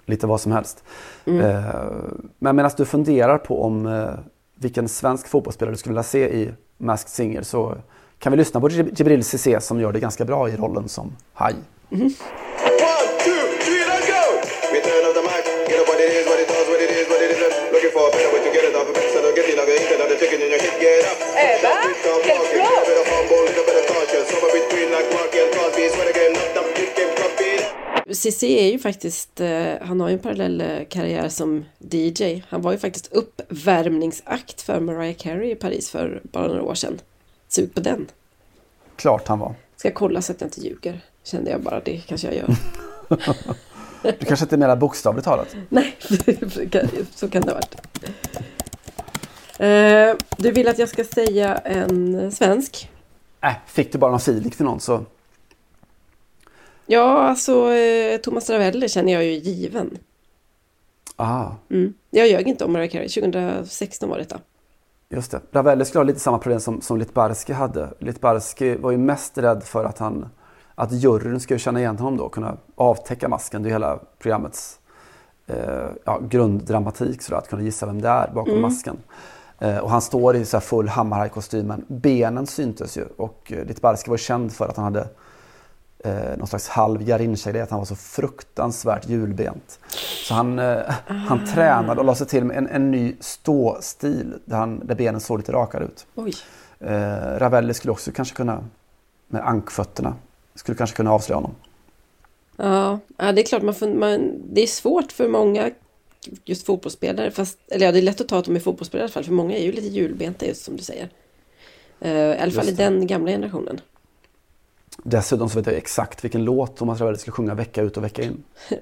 lite 0.05 0.27
vad 0.27 0.41
som 0.41 0.51
helst. 0.51 0.83
Eh, 1.25 1.63
men 2.39 2.55
medan 2.55 2.71
du 2.77 2.85
funderar 2.85 3.37
på 3.37 3.63
om 3.63 3.85
eh, 3.85 4.09
vilken 4.61 4.87
svensk 4.87 5.27
fotbollsspelare 5.27 5.73
du 5.73 5.77
skulle 5.77 5.93
vilja 5.93 6.03
se 6.03 6.29
i 6.29 6.51
Masked 6.77 7.09
Singer 7.09 7.41
så 7.41 7.77
kan 8.19 8.31
vi 8.31 8.37
lyssna 8.37 8.61
på 8.61 8.69
Jibril 8.69 9.23
Cissé 9.23 9.61
som 9.61 9.79
gör 9.79 9.93
det 9.93 9.99
ganska 9.99 10.25
bra 10.25 10.49
i 10.49 10.57
rollen 10.57 10.89
som 10.89 11.15
haj. 11.33 11.55
Mm 11.89 12.07
-hmm. 12.07 12.21
Cissi 28.21 28.59
är 28.59 28.71
ju 28.71 28.79
faktiskt, 28.79 29.39
eh, 29.41 29.73
han 29.81 29.99
har 30.01 30.09
ju 30.09 30.13
en 30.13 30.19
parallell 30.19 30.61
eh, 30.61 30.67
karriär 30.89 31.29
som 31.29 31.65
DJ. 31.79 32.43
Han 32.49 32.61
var 32.61 32.71
ju 32.71 32.77
faktiskt 32.77 33.13
uppvärmningsakt 33.13 34.61
för 34.61 34.79
Mariah 34.79 35.15
Carey 35.15 35.51
i 35.51 35.55
Paris 35.55 35.89
för 35.89 36.21
bara 36.23 36.47
några 36.47 36.63
år 36.63 36.75
sedan. 36.75 36.99
Sug 37.47 37.73
på 37.73 37.79
den. 37.79 38.07
Klart 38.95 39.27
han 39.27 39.39
var. 39.39 39.55
Ska 39.75 39.91
kolla 39.91 40.21
så 40.21 40.31
att 40.31 40.41
jag 40.41 40.47
inte 40.47 40.61
ljuger. 40.61 41.01
Kände 41.23 41.51
jag 41.51 41.61
bara, 41.61 41.79
det 41.79 41.97
kanske 42.07 42.27
jag 42.27 42.35
gör. 42.35 42.55
Du 44.19 44.25
kanske 44.25 44.45
inte 44.45 44.57
menar 44.57 44.75
bokstavligt 44.75 45.25
talat? 45.25 45.55
Nej, 45.69 45.95
så 47.15 47.29
kan 47.29 47.41
det 47.41 47.51
ha 47.51 47.55
varit. 47.55 47.75
Eh, 49.59 50.25
Du 50.37 50.51
vill 50.51 50.67
att 50.67 50.79
jag 50.79 50.89
ska 50.89 51.03
säga 51.03 51.55
en 51.57 52.31
svensk? 52.31 52.89
Äh, 53.43 53.53
fick 53.67 53.91
du 53.91 53.97
bara 53.97 54.11
någon 54.11 54.17
feeling 54.19 54.51
för 54.51 54.63
någon 54.63 54.79
så 54.79 55.05
Ja, 56.91 57.21
alltså 57.21 57.73
eh, 57.73 58.17
Thomas 58.17 58.49
Ravelli 58.49 58.89
känner 58.89 59.13
jag 59.13 59.23
ju 59.23 59.31
given. 59.31 59.97
ah, 61.15 61.47
Mm. 61.69 61.93
Jag 62.09 62.27
ljög 62.27 62.47
inte 62.47 62.65
om 62.65 62.73
Mariah 62.73 62.91
Carey. 62.91 63.09
2016 63.09 64.09
var 64.09 64.17
detta. 64.17 64.39
Just 65.09 65.31
det. 65.31 65.41
Ravelli 65.51 65.85
skulle 65.85 65.99
ha 65.99 66.03
lite 66.03 66.19
samma 66.19 66.37
problem 66.37 66.59
som, 66.59 66.81
som 66.81 66.97
Litbarski 66.97 67.53
hade. 67.53 67.93
Litbarski 67.99 68.75
var 68.75 68.91
ju 68.91 68.97
mest 68.97 69.37
rädd 69.37 69.63
för 69.63 69.85
att, 69.85 69.97
han, 69.97 70.29
att 70.75 70.91
juryn 70.91 71.39
skulle 71.39 71.59
känna 71.59 71.79
igen 71.79 71.97
honom 71.97 72.17
då, 72.17 72.29
kunna 72.29 72.57
avtäcka 72.75 73.27
masken. 73.29 73.63
Det 73.63 73.69
är 73.69 73.71
hela 73.71 73.99
programmets 74.19 74.79
eh, 75.47 75.55
ja, 76.05 76.19
grunddramatik, 76.29 77.21
sådär, 77.21 77.37
att 77.37 77.49
kunna 77.49 77.61
gissa 77.61 77.85
vem 77.85 78.01
det 78.01 78.09
är 78.09 78.31
bakom 78.33 78.61
masken. 78.61 78.97
Eh, 79.59 79.77
och 79.77 79.89
han 79.89 80.01
står 80.01 80.35
i 80.35 80.45
så 80.45 80.57
här 80.57 80.61
full 80.61 80.87
Hammarhaj-kostym, 80.87 81.67
men 81.67 81.85
benen 81.87 82.47
syntes 82.47 82.97
ju. 82.97 83.05
Och 83.17 83.51
eh, 83.55 83.65
Litbarski 83.65 84.09
var 84.09 84.17
känd 84.17 84.53
för 84.53 84.67
att 84.67 84.75
han 84.77 84.85
hade 84.85 85.07
eh, 86.03 86.37
någon 86.37 86.47
slags 86.47 86.67
halv 86.67 87.03
Garincha-grej, 87.03 87.61
att 87.61 87.69
han 87.69 87.79
var 87.79 87.85
så 87.85 87.95
fruktansvärt 87.95 89.09
hjulbent. 89.09 89.79
Så 90.27 90.33
han, 90.33 90.59
eh, 90.59 90.79
han 91.07 91.45
tränade 91.45 91.99
och 91.99 92.05
la 92.05 92.15
sig 92.15 92.27
till 92.27 92.43
med 92.43 92.57
en, 92.57 92.67
en 92.67 92.91
ny 92.91 93.15
ståstil 93.19 94.33
där, 94.45 94.57
han, 94.57 94.87
där 94.87 94.95
benen 94.95 95.21
såg 95.21 95.37
lite 95.37 95.51
rakare 95.51 95.83
ut. 95.83 96.05
Oj. 96.15 96.33
Eh, 96.79 97.37
Ravelli 97.37 97.73
skulle 97.73 97.91
också 97.91 98.11
kanske 98.11 98.35
kunna, 98.35 98.63
med 99.27 99.47
ankfötterna, 99.47 100.15
skulle 100.55 100.77
kanske 100.77 100.95
kunna 100.95 101.11
avslöja 101.11 101.37
honom. 101.37 101.55
Ja, 102.57 102.99
det 103.17 103.41
är 103.41 103.45
klart 103.45 103.61
man, 103.61 103.73
får, 103.73 103.87
man 103.87 104.41
Det 104.53 104.61
är 104.61 104.67
svårt 104.67 105.11
för 105.11 105.27
många 105.27 105.71
just 106.45 106.65
fotbollsspelare. 106.65 107.31
Fast, 107.31 107.59
eller 107.67 107.85
ja, 107.85 107.91
det 107.91 107.99
är 107.99 108.01
lätt 108.01 108.21
att 108.21 108.27
ta 108.27 108.39
att 108.39 108.45
de 108.45 108.55
är 108.55 108.59
fotbollsspelare 108.59 109.03
i 109.03 109.05
alla 109.05 109.11
fall. 109.11 109.23
För 109.23 109.31
många 109.31 109.57
är 109.57 109.63
ju 109.63 109.71
lite 109.71 109.87
hjulbenta 109.87 110.45
just 110.45 110.63
som 110.63 110.77
du 110.77 110.83
säger. 110.83 111.09
Eh, 111.99 112.11
I 112.11 112.37
alla 112.37 112.51
fall 112.51 112.69
i 112.69 112.71
den 112.71 113.07
gamla 113.07 113.31
generationen. 113.31 113.81
Dessutom 115.03 115.49
så 115.49 115.59
vet 115.59 115.67
jag 115.67 115.75
exakt 115.75 116.23
vilken 116.23 116.43
låt 116.43 116.77
Thomas 116.77 116.99
Ravelli 116.99 117.17
skulle 117.17 117.31
sjunga 117.31 117.53
vecka 117.53 117.81
ut 117.81 117.97
och 117.97 118.03
vecka 118.03 118.21
in. 118.21 118.43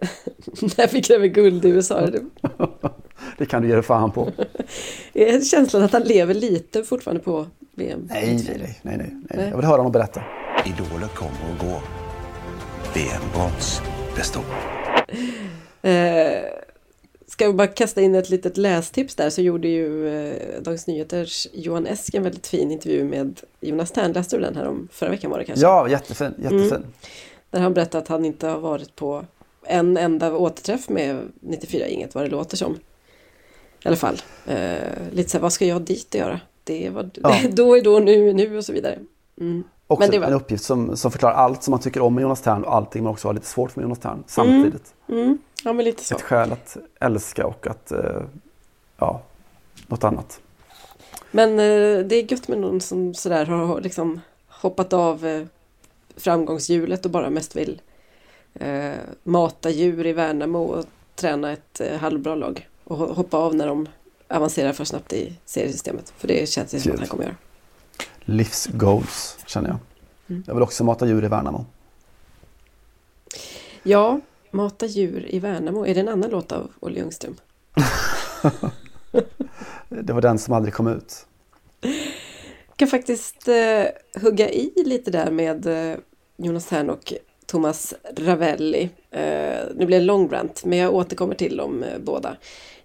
När 0.77 0.93
vi 0.93 1.01
kräver 1.01 1.27
guld 1.27 1.65
i 1.65 1.69
USA. 1.69 2.01
Det 2.01 2.21
Det 3.37 3.45
kan 3.45 3.61
du 3.61 3.67
ge 3.67 3.73
dig 3.73 3.83
fan 3.83 4.11
på. 4.11 4.31
är 5.13 5.41
känslan 5.41 5.83
att 5.83 5.93
han 5.93 6.01
lever 6.01 6.33
lite 6.33 6.83
fortfarande 6.83 7.23
på 7.23 7.45
VM. 7.71 8.07
Nej, 8.09 8.43
nej, 8.47 8.57
nej, 8.57 8.79
nej, 8.81 8.97
nej, 8.97 9.15
nej. 9.21 9.49
Jag 9.49 9.57
vill 9.57 9.65
höra 9.65 9.77
honom 9.77 9.91
berätta. 9.91 10.21
Idoler 10.65 11.07
kommer 11.07 11.51
och 11.51 11.65
går. 11.65 11.81
VM-brons 12.93 13.81
består. 14.15 14.43
Eh, 15.81 15.91
ska 17.39 17.47
vi 17.47 17.53
bara 17.53 17.67
kasta 17.67 18.01
in 18.01 18.15
ett 18.15 18.29
litet 18.29 18.57
lästips 18.57 19.15
där 19.15 19.29
så 19.29 19.41
gjorde 19.41 19.67
ju 19.67 20.07
eh, 20.07 20.61
Dagens 20.61 20.87
Nyheters 20.87 21.47
Johan 21.53 21.87
Esk 21.87 22.13
en 22.13 22.23
väldigt 22.23 22.47
fin 22.47 22.71
intervju 22.71 23.03
med 23.03 23.41
Jonas 23.59 23.91
Tern. 23.91 24.11
Läste 24.11 24.37
du 24.37 24.41
den 24.41 24.55
här 24.55 24.67
om 24.67 24.87
förra 24.91 25.09
veckan 25.09 25.31
var 25.31 25.39
det 25.39 25.45
kanske? 25.45 25.65
Ja, 25.65 25.89
jättefin, 25.89 26.33
jättefin. 26.37 26.85
Där 27.49 27.59
han 27.59 27.73
berättade 27.73 28.03
att 28.03 28.07
han 28.07 28.25
inte 28.25 28.47
har 28.47 28.59
varit 28.59 28.95
på 28.95 29.25
en 29.63 29.97
enda 29.97 30.33
återträff 30.33 30.89
med 30.89 31.31
94 31.39 31.87
Inget 31.87 32.15
vad 32.15 32.23
det 32.23 32.29
låter 32.29 32.57
som. 32.57 32.75
I 33.83 33.87
alla 33.87 33.95
fall. 33.95 34.21
Eh, 34.47 34.77
lite 35.11 35.29
så 35.29 35.37
här, 35.37 35.41
vad 35.41 35.53
ska 35.53 35.65
jag 35.65 35.81
dit 35.81 36.07
och 36.09 36.19
göra? 36.19 36.39
Det 36.63 36.89
var 36.89 37.09
Ja. 37.13 37.39
då 37.51 37.77
är 37.77 37.81
då, 37.81 37.99
nu 37.99 38.29
är 38.29 38.33
nu 38.33 38.57
och 38.57 38.65
så 38.65 38.73
vidare. 38.73 38.99
Mm. 39.41 39.63
Också 39.91 40.19
var- 40.19 40.27
en 40.27 40.33
uppgift 40.33 40.63
som, 40.63 40.97
som 40.97 41.11
förklarar 41.11 41.33
allt 41.33 41.63
som 41.63 41.71
man 41.71 41.79
tycker 41.79 42.01
om 42.01 42.15
med 42.15 42.21
Jonas 42.21 42.41
Tern 42.41 42.63
och 42.63 42.75
allting 42.75 43.03
man 43.03 43.11
också 43.13 43.27
har 43.27 43.33
lite 43.33 43.45
svårt 43.45 43.71
för 43.71 43.79
med 43.79 43.83
Jonas 43.83 43.99
Tern 43.99 44.23
samtidigt. 44.27 44.93
Mm. 45.09 45.37
Ja, 45.63 45.73
men 45.73 45.85
lite 45.85 46.03
så. 46.03 46.15
Ett 46.15 46.21
skäl 46.21 46.51
att 46.51 46.77
älska 46.99 47.45
och 47.47 47.67
att, 47.67 47.91
eh, 47.91 48.21
ja, 48.97 49.21
något 49.87 50.03
annat. 50.03 50.39
Men 51.31 51.49
eh, 51.51 52.05
det 52.05 52.15
är 52.15 52.31
gött 52.31 52.47
med 52.47 52.57
någon 52.57 52.81
som 52.81 53.13
sådär 53.13 53.45
har 53.45 53.81
liksom 53.81 54.21
hoppat 54.47 54.93
av 54.93 55.25
eh, 55.25 55.43
framgångshjulet 56.15 57.05
och 57.05 57.11
bara 57.11 57.29
mest 57.29 57.55
vill 57.55 57.81
eh, 58.53 58.91
mata 59.23 59.69
djur 59.69 60.05
i 60.07 60.13
Värnamo 60.13 60.59
och 60.63 60.85
träna 61.15 61.51
ett 61.51 61.81
eh, 61.81 61.97
halvbra 61.99 62.35
lag. 62.35 62.67
Och 62.83 62.97
ho- 62.97 63.13
hoppa 63.13 63.37
av 63.37 63.55
när 63.55 63.67
de 63.67 63.87
avancerar 64.27 64.73
för 64.73 64.83
snabbt 64.83 65.13
i 65.13 65.33
seriesystemet. 65.45 66.13
För 66.17 66.27
det 66.27 66.49
känns 66.49 66.71
det 66.71 66.79
som 66.79 66.91
att 66.91 66.99
han 66.99 67.07
kommer 67.07 67.23
göra. 67.23 67.35
Livsgoals 68.29 69.37
känner 69.47 69.69
jag. 69.69 69.79
Mm. 70.29 70.43
Jag 70.47 70.53
vill 70.53 70.63
också 70.63 70.83
mata 70.83 71.07
djur 71.07 71.25
i 71.25 71.27
Värnamo. 71.27 71.65
Ja, 73.83 74.19
Mata 74.51 74.85
djur 74.85 75.25
i 75.29 75.39
Värnamo. 75.39 75.85
Är 75.85 75.93
det 75.93 75.99
en 75.99 76.07
annan 76.07 76.29
låt 76.29 76.51
av 76.51 76.71
Olle 76.79 76.99
Ljungström? 76.99 77.35
Det 79.89 80.13
var 80.13 80.21
den 80.21 80.39
som 80.39 80.53
aldrig 80.53 80.73
kom 80.73 80.87
ut. 80.87 81.25
Jag 82.67 82.75
kan 82.75 82.87
faktiskt 82.87 83.47
eh, 83.47 83.85
hugga 84.21 84.49
i 84.49 84.83
lite 84.85 85.11
där 85.11 85.31
med 85.31 85.65
eh, 85.65 85.97
Jonas 86.37 86.65
Tern 86.65 86.89
och 86.89 87.13
Thomas 87.45 87.93
Ravelli. 88.17 88.89
Eh, 89.11 89.59
nu 89.75 89.85
blir 89.85 89.99
det 89.99 90.35
rant, 90.35 90.65
men 90.65 90.77
jag 90.77 90.93
återkommer 90.93 91.35
till 91.35 91.57
dem 91.57 91.83
eh, 91.83 91.99
båda. 91.99 92.37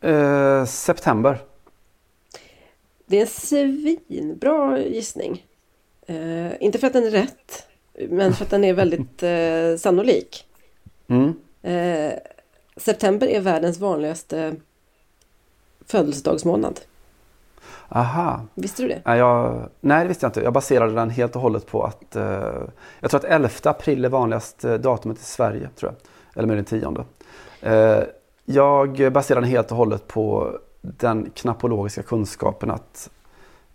Eh, 0.00 0.64
september. 0.64 1.38
det 3.06 3.16
är 3.16 3.20
en 3.20 3.26
svinbra 3.26 4.78
gissning. 4.78 5.46
Eh, 6.06 6.62
inte 6.62 6.78
för 6.78 6.86
att 6.86 6.92
den 6.92 7.04
är 7.04 7.10
rätt, 7.10 7.66
men 8.08 8.32
för 8.32 8.44
att 8.44 8.50
den 8.50 8.64
är 8.64 8.74
väldigt 8.74 9.22
eh, 9.22 9.76
sannolik. 9.78 10.46
Mm. 11.08 11.34
Eh, 11.62 12.12
september 12.76 13.26
är 13.26 13.40
världens 13.40 13.78
vanligaste 13.78 14.56
födelsedagsmånad. 15.86 16.80
Aha. 17.88 18.46
Visste 18.54 18.82
du 18.82 18.88
det? 18.88 19.02
Nej, 19.04 19.18
jag, 19.18 19.68
nej, 19.80 20.02
det 20.02 20.08
visste 20.08 20.24
jag 20.24 20.28
inte. 20.28 20.40
Jag 20.40 20.52
baserade 20.52 20.94
den 20.94 21.10
helt 21.10 21.36
och 21.36 21.42
hållet 21.42 21.66
på 21.66 21.84
att 21.84 22.16
eh, 22.16 22.62
jag 23.00 23.10
tror 23.10 23.18
att 23.18 23.24
11 23.24 23.48
april 23.64 24.04
är 24.04 24.08
vanligaste 24.08 24.78
datumet 24.78 25.18
i 25.18 25.24
Sverige, 25.24 25.68
tror 25.76 25.92
jag. 25.92 26.00
Eller 26.36 26.46
möjligen 26.46 26.64
10. 26.64 27.04
Eh, 27.60 28.02
jag 28.44 29.12
baserar 29.12 29.40
den 29.40 29.50
helt 29.50 29.70
och 29.70 29.76
hållet 29.76 30.06
på 30.06 30.58
den 30.80 31.30
knappologiska 31.34 32.02
kunskapen 32.02 32.70
att 32.70 33.10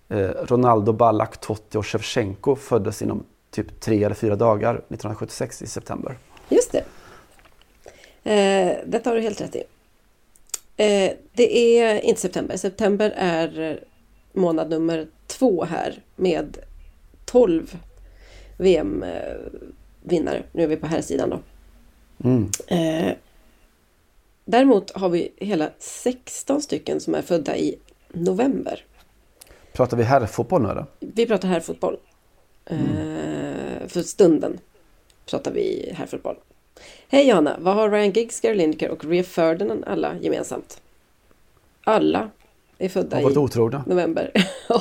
eh, 0.09 0.29
Ronaldo, 0.29 0.93
Ballack, 0.93 1.41
Totti 1.41 1.77
och 1.77 1.85
Shevchenko 1.85 2.55
föddes 2.55 3.01
inom 3.01 3.23
typ 3.51 3.79
tre 3.79 4.03
eller 4.03 4.15
fyra 4.15 4.35
dagar 4.35 4.75
1976 4.75 5.61
i 5.61 5.67
september. 5.67 6.17
Just 6.49 6.71
det. 6.71 6.83
Eh, 8.31 8.77
detta 8.85 9.09
har 9.09 9.15
du 9.15 9.21
helt 9.21 9.41
rätt 9.41 9.55
i. 9.55 9.63
Eh, 10.77 11.11
det 11.33 11.79
är 11.79 11.99
inte 11.99 12.21
september. 12.21 12.57
September 12.57 13.13
är 13.17 13.79
månad 14.33 14.69
nummer 14.69 15.07
två 15.27 15.63
här 15.63 16.01
med 16.15 16.57
12 17.25 17.77
VM-vinnare. 18.57 20.43
Nu 20.51 20.63
är 20.63 20.67
vi 20.67 20.75
på 20.75 20.87
här 20.87 21.01
sidan 21.01 21.29
då. 21.29 21.39
Mm. 22.23 22.49
Eh, 22.67 23.13
däremot 24.45 24.91
har 24.91 25.09
vi 25.09 25.31
hela 25.37 25.69
16 25.79 26.61
stycken 26.61 26.99
som 26.99 27.15
är 27.15 27.21
födda 27.21 27.57
i 27.57 27.75
november. 28.13 28.85
Pratar 29.73 29.97
vi 29.97 30.03
herrfotboll 30.03 30.61
nu 30.61 30.69
eller? 30.69 30.85
Vi 30.99 31.25
pratar 31.25 31.47
här 31.47 31.59
fotboll. 31.59 31.97
Eh, 32.65 33.87
för 33.87 34.01
stunden 34.01 34.59
pratar 35.25 35.51
vi 35.51 35.93
här 35.95 36.05
fotboll. 36.05 36.35
Hej 37.07 37.27
Johanna, 37.27 37.57
vad 37.59 37.75
har 37.75 37.89
Ryan 37.89 38.11
Giggs, 38.11 38.41
Gary 38.41 38.55
Lineker 38.55 38.89
och 38.89 39.05
Ria 39.05 39.23
Ferdinand 39.23 39.83
alla 39.87 40.15
gemensamt? 40.17 40.81
Alla 41.83 42.29
är 42.77 42.89
födda 42.89 43.21
i 43.21 43.25
otrogna. 43.25 43.83
november. 43.87 44.31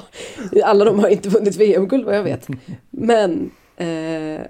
alla 0.64 0.84
de 0.84 0.98
har 0.98 1.08
inte 1.08 1.28
vunnit 1.28 1.56
VM-guld 1.56 2.04
vad 2.04 2.16
jag 2.16 2.22
vet. 2.22 2.48
Men 2.90 3.50
eh, 3.76 4.40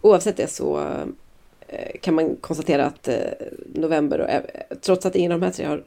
oavsett 0.00 0.36
det 0.36 0.50
så 0.50 0.94
kan 2.00 2.14
man 2.14 2.36
konstatera 2.36 2.86
att 2.86 3.08
eh, 3.08 3.16
november, 3.74 4.18
och, 4.18 4.28
eh, 4.30 4.42
trots 4.80 5.06
att 5.06 5.16
ingen 5.16 5.32
av 5.32 5.40
de 5.40 5.46
här 5.46 5.52
tre 5.52 5.64
har, 5.64 5.84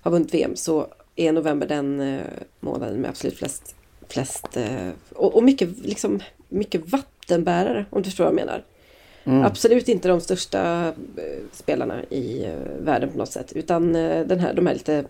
har 0.00 0.10
vunnit 0.10 0.34
VM, 0.34 0.56
så 0.56 0.86
är 1.16 1.32
november 1.32 1.66
den 1.66 2.00
eh, 2.00 2.20
månaden 2.60 3.00
med 3.00 3.10
absolut 3.10 3.38
flest, 3.38 3.74
flest 4.08 4.56
eh, 4.56 4.90
och, 5.12 5.36
och 5.36 5.42
mycket, 5.42 5.78
liksom, 5.78 6.20
mycket 6.48 6.92
vattenbärare, 6.92 7.86
om 7.90 8.02
du 8.02 8.10
förstår 8.10 8.24
vad 8.24 8.32
jag 8.32 8.46
menar. 8.46 8.64
Absolut 9.44 9.88
inte 9.88 10.08
de 10.08 10.20
största 10.20 10.86
eh, 11.16 11.42
spelarna 11.52 12.04
i 12.10 12.44
eh, 12.44 12.54
världen 12.80 13.10
på 13.10 13.18
något 13.18 13.32
sätt, 13.32 13.52
utan 13.52 13.96
eh, 13.96 14.26
den 14.26 14.38
här, 14.40 14.54
de 14.54 14.66
här 14.66 14.74
lite, 14.74 15.04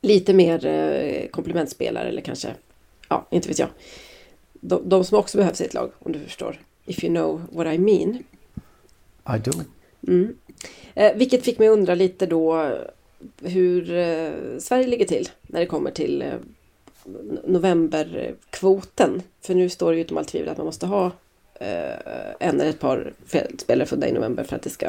lite 0.00 0.34
mer 0.34 0.66
eh, 0.66 1.28
komplementspelare 1.28 2.08
eller 2.08 2.22
kanske, 2.22 2.48
ja, 3.08 3.26
inte 3.30 3.48
vet 3.48 3.58
jag. 3.58 3.68
De, 4.52 4.88
de 4.88 5.04
som 5.04 5.18
också 5.18 5.38
behövs 5.38 5.60
i 5.60 5.64
ett 5.64 5.74
lag, 5.74 5.90
om 5.98 6.12
du 6.12 6.18
förstår. 6.18 6.60
If 6.84 7.04
you 7.04 7.14
know 7.14 7.42
what 7.52 7.74
I 7.74 7.78
mean. 7.78 8.22
I 9.36 9.38
do. 9.38 9.52
Eh, 10.94 11.16
vilket 11.16 11.44
fick 11.44 11.58
mig 11.58 11.68
undra 11.68 11.94
lite 11.94 12.26
då 12.26 12.72
hur 13.42 13.92
eh, 13.94 14.32
Sverige 14.58 14.86
ligger 14.86 15.04
till 15.06 15.28
när 15.42 15.60
det 15.60 15.66
kommer 15.66 15.90
till 15.90 16.22
eh, 16.22 16.28
no- 17.04 17.40
novemberkvoten. 17.46 19.22
För 19.40 19.54
nu 19.54 19.68
står 19.68 19.90
det 19.90 19.96
ju 19.96 20.02
utom 20.04 20.18
allt 20.18 20.28
tvivel 20.28 20.48
att 20.48 20.56
man 20.56 20.66
måste 20.66 20.86
ha 20.86 21.06
eh, 21.54 21.92
en 22.40 22.60
eller 22.60 22.70
ett 22.70 22.80
par 22.80 23.12
spelare 23.58 23.86
födda 23.86 24.08
i 24.08 24.12
november 24.12 24.44
för 24.44 24.56
att 24.56 24.62
det 24.62 24.70
ska, 24.70 24.86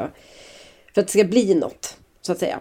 för 0.94 1.02
att 1.02 1.08
det 1.08 1.12
ska 1.12 1.24
bli 1.24 1.56
något, 1.56 1.98
så 2.22 2.32
att 2.32 2.40
säga. 2.40 2.60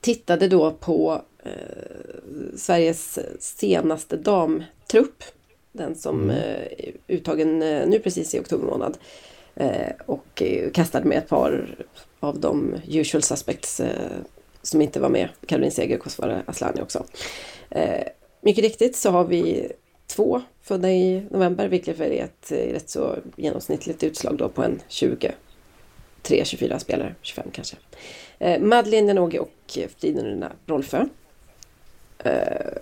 Tittade 0.00 0.48
då 0.48 0.70
på 0.70 1.22
eh, 1.44 2.56
Sveriges 2.56 3.18
senaste 3.38 4.16
damtrupp. 4.16 5.24
Den 5.72 5.94
som 5.94 6.30
eh, 6.30 6.62
är 6.62 6.92
uttagen 7.08 7.62
eh, 7.62 7.88
nu 7.88 7.98
precis 7.98 8.34
i 8.34 8.40
oktober 8.40 8.66
månad. 8.66 8.98
Eh, 9.56 9.92
och 10.06 10.42
eh, 10.42 10.70
kastade 10.70 11.08
med 11.08 11.18
ett 11.18 11.28
par 11.28 11.76
av 12.20 12.40
de 12.40 12.76
usual 12.88 13.22
suspects 13.22 13.80
eh, 13.80 14.18
som 14.62 14.80
inte 14.80 15.00
var 15.00 15.08
med. 15.08 15.28
Caroline 15.46 15.70
Seger 15.70 15.96
och 15.96 16.02
Kosovare 16.02 16.42
Asllani 16.46 16.82
också. 16.82 17.04
Mycket 18.40 18.64
riktigt 18.64 18.96
så 18.96 19.10
har 19.10 19.24
vi 19.24 19.72
två 20.06 20.42
födda 20.62 20.90
i 20.90 21.26
november, 21.30 21.68
vilket 21.68 22.00
är 22.00 22.10
ett 22.10 22.52
rätt 22.52 22.90
så 22.90 23.16
genomsnittligt 23.36 24.02
utslag 24.02 24.36
då 24.36 24.48
på 24.48 24.62
en 24.62 24.82
23, 24.88 25.32
24 26.44 26.78
spelare, 26.78 27.14
25 27.22 27.50
kanske. 27.52 27.76
Eh, 28.38 28.60
Madeleine 28.60 29.08
Janogy 29.08 29.38
och 29.38 29.78
Fridolina 29.98 30.52
Rolfö. 30.66 31.06
Eh, 32.18 32.72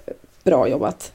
bra 0.45 0.69
jobbat. 0.69 1.13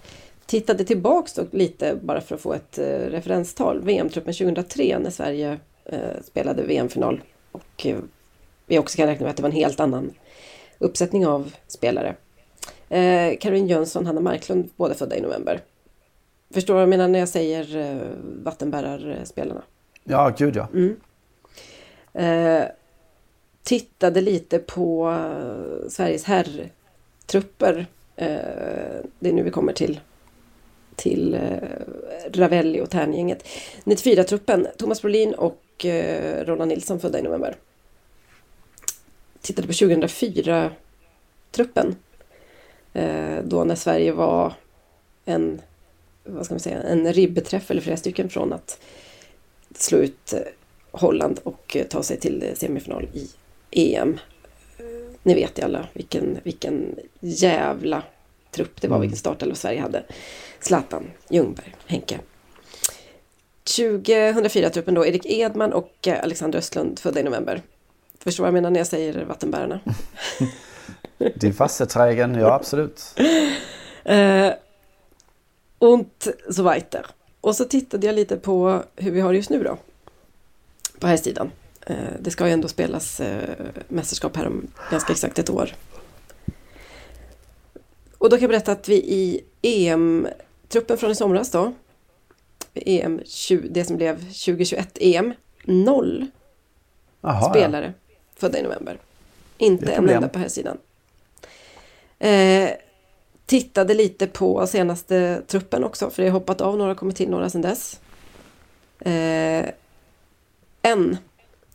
Tittade 0.48 0.84
tillbaks 0.84 1.40
lite 1.52 1.96
bara 2.02 2.22
för 2.22 2.36
att 2.36 2.42
få 2.42 2.54
ett 2.54 2.78
eh, 2.78 2.86
referenstal. 2.86 3.82
VM-truppen 3.82 4.34
2003 4.34 5.00
när 5.00 5.10
Sverige 5.10 5.60
eh, 5.86 6.22
spelade 6.24 6.64
VM-final. 6.64 7.22
Och 7.52 7.86
eh, 7.86 7.98
vi 8.66 8.80
också 8.80 8.98
kan 8.98 9.08
räkna 9.08 9.24
med 9.24 9.30
att 9.30 9.38
det 9.38 9.44
var 9.44 9.50
en 9.50 9.56
helt 9.56 9.80
annan 9.80 10.14
uppsättning 10.80 11.28
av 11.28 11.54
spelare. 11.68 12.16
Eh, 12.90 13.38
Caroline 13.38 13.68
Jönsson, 13.68 14.06
Hanna 14.06 14.22
Marklund, 14.22 14.70
båda 14.76 14.94
födda 14.94 15.16
i 15.16 15.22
november. 15.22 15.62
Förstår 16.54 16.74
du 16.74 16.76
vad 16.76 16.82
jag 16.82 16.90
menar 16.90 17.08
när 17.08 17.20
jag 17.20 17.30
säger 17.30 17.78
eh, 17.78 17.98
vattenbärarspelarna? 18.44 19.62
Ja, 20.04 20.36
gud 20.38 20.56
ja. 20.56 20.68
Eh, 22.22 22.64
tittade 23.64 24.22
lite 24.22 24.60
på 24.60 25.18
Sveriges 25.90 26.24
herrtrupper. 26.24 27.86
Eh, 28.16 28.26
det 29.20 29.30
är 29.30 29.34
nu 29.34 29.44
vi 29.44 29.52
kommer 29.52 29.74
till, 29.74 30.00
till 30.98 31.34
eh, 31.34 31.58
Ravelli 32.34 32.82
och 32.82 32.90
Tärngänget. 32.90 33.48
94-truppen, 33.84 34.68
Thomas 34.78 35.02
Brolin 35.02 35.34
och 35.34 35.86
eh, 35.86 36.46
Roland 36.46 36.70
Nilsson 36.70 37.00
födda 37.00 37.20
i 37.20 37.22
november. 37.22 37.56
Tittade 39.42 39.68
på 39.68 39.74
2004-truppen. 39.74 41.96
Eh, 42.94 43.38
då 43.44 43.64
när 43.64 43.76
Sverige 43.76 44.12
var 44.12 44.54
en, 45.26 45.62
vad 46.24 46.46
ska 46.46 46.54
man 46.54 46.60
säga, 46.60 46.82
en 46.82 47.14
ribbeträff 47.14 47.72
eller 47.72 47.82
flera 47.82 47.98
stycken 47.98 48.30
från 48.30 48.54
att 48.54 48.80
slå 49.76 49.98
ut 49.98 50.34
Holland 50.92 51.40
och 51.44 51.78
ta 51.90 52.04
sig 52.04 52.20
till 52.20 52.52
semifinal 52.56 53.08
i 53.14 53.30
EM. 53.72 54.20
Ni 55.24 55.34
vet 55.34 55.60
ju 55.60 55.64
alla 55.64 55.88
vilken, 55.94 56.38
vilken 56.44 56.96
jävla 57.20 58.04
trupp 58.52 58.82
det 58.82 58.88
var, 58.88 59.00
vilken 59.00 59.18
startelva 59.18 59.56
Sverige 59.56 59.82
hade. 59.82 60.04
Zlatan, 60.60 61.12
Ljungberg, 61.30 61.76
Henke. 61.86 62.20
2004-truppen 63.66 64.94
då, 64.94 65.06
Erik 65.06 65.26
Edman 65.26 65.74
och 65.74 66.08
eh, 66.08 66.24
Alexander 66.24 66.60
Östlund 66.60 67.00
födda 67.00 67.20
i 67.20 67.24
november. 67.24 67.62
Förstår 68.20 68.44
vad 68.44 68.48
jag 68.48 68.54
menar 68.54 68.70
när 68.70 68.80
jag 68.80 68.88
säger 68.88 69.26
vattenbärarna? 69.26 69.80
Die 71.36 71.52
Wasserträgen, 71.52 72.36
ja 72.36 72.54
absolut. 72.54 73.20
Eh, 74.04 74.54
und 75.80 76.28
so 76.50 76.64
weiter. 76.64 77.06
Och 77.42 77.56
så 77.56 77.66
tittade 77.66 78.08
jag 78.08 78.16
lite 78.16 78.38
på 78.38 78.84
hur 78.96 79.12
vi 79.12 79.22
har 79.22 79.32
det 79.32 79.38
just 79.38 79.50
nu 79.50 79.64
då. 79.64 79.78
På 81.00 81.08
här 81.08 81.18
sidan. 81.18 81.52
Eh, 81.86 81.96
det 82.20 82.32
ska 82.32 82.48
ju 82.48 82.54
ändå 82.54 82.68
spelas 82.68 83.20
eh, 83.20 83.56
mästerskap 83.88 84.36
här 84.36 84.48
om 84.48 84.68
ganska 84.92 85.14
exakt 85.14 85.40
ett 85.40 85.50
år. 85.50 85.76
Och 88.18 88.30
då 88.30 88.36
kan 88.36 88.42
jag 88.42 88.50
berätta 88.50 88.72
att 88.72 88.90
vi 88.90 88.96
i 88.96 89.42
EM-truppen 90.68 90.98
från 90.98 91.12
i 91.12 91.16
somras 91.16 91.52
då. 91.52 91.74
EM 92.74 93.22
20, 93.26 93.68
det 93.70 93.86
som 93.86 93.98
blev 93.98 94.16
2021 94.16 94.98
EM. 95.02 95.34
Noll 95.64 96.28
Jaha, 97.22 97.50
spelare 97.50 97.94
födda 98.36 98.60
i 98.60 98.64
november. 98.64 99.00
Inte 99.58 99.92
en 99.92 100.10
enda 100.10 100.30
på 100.30 100.40
här 100.40 100.48
sidan. 100.48 100.78
Eh, 102.20 102.70
tittade 103.46 103.94
lite 103.94 104.28
på 104.28 104.68
senaste 104.68 105.42
truppen 105.48 105.84
också, 105.84 106.10
för 106.10 106.24
det 106.24 106.30
har 106.30 106.40
hoppat 106.40 106.62
av 106.62 106.78
några, 106.78 106.96
kommit 106.96 107.16
till 107.16 107.30
några 107.30 107.50
sedan 107.50 107.62
dess. 107.62 108.00
Eh, 109.00 109.66
en 110.82 111.18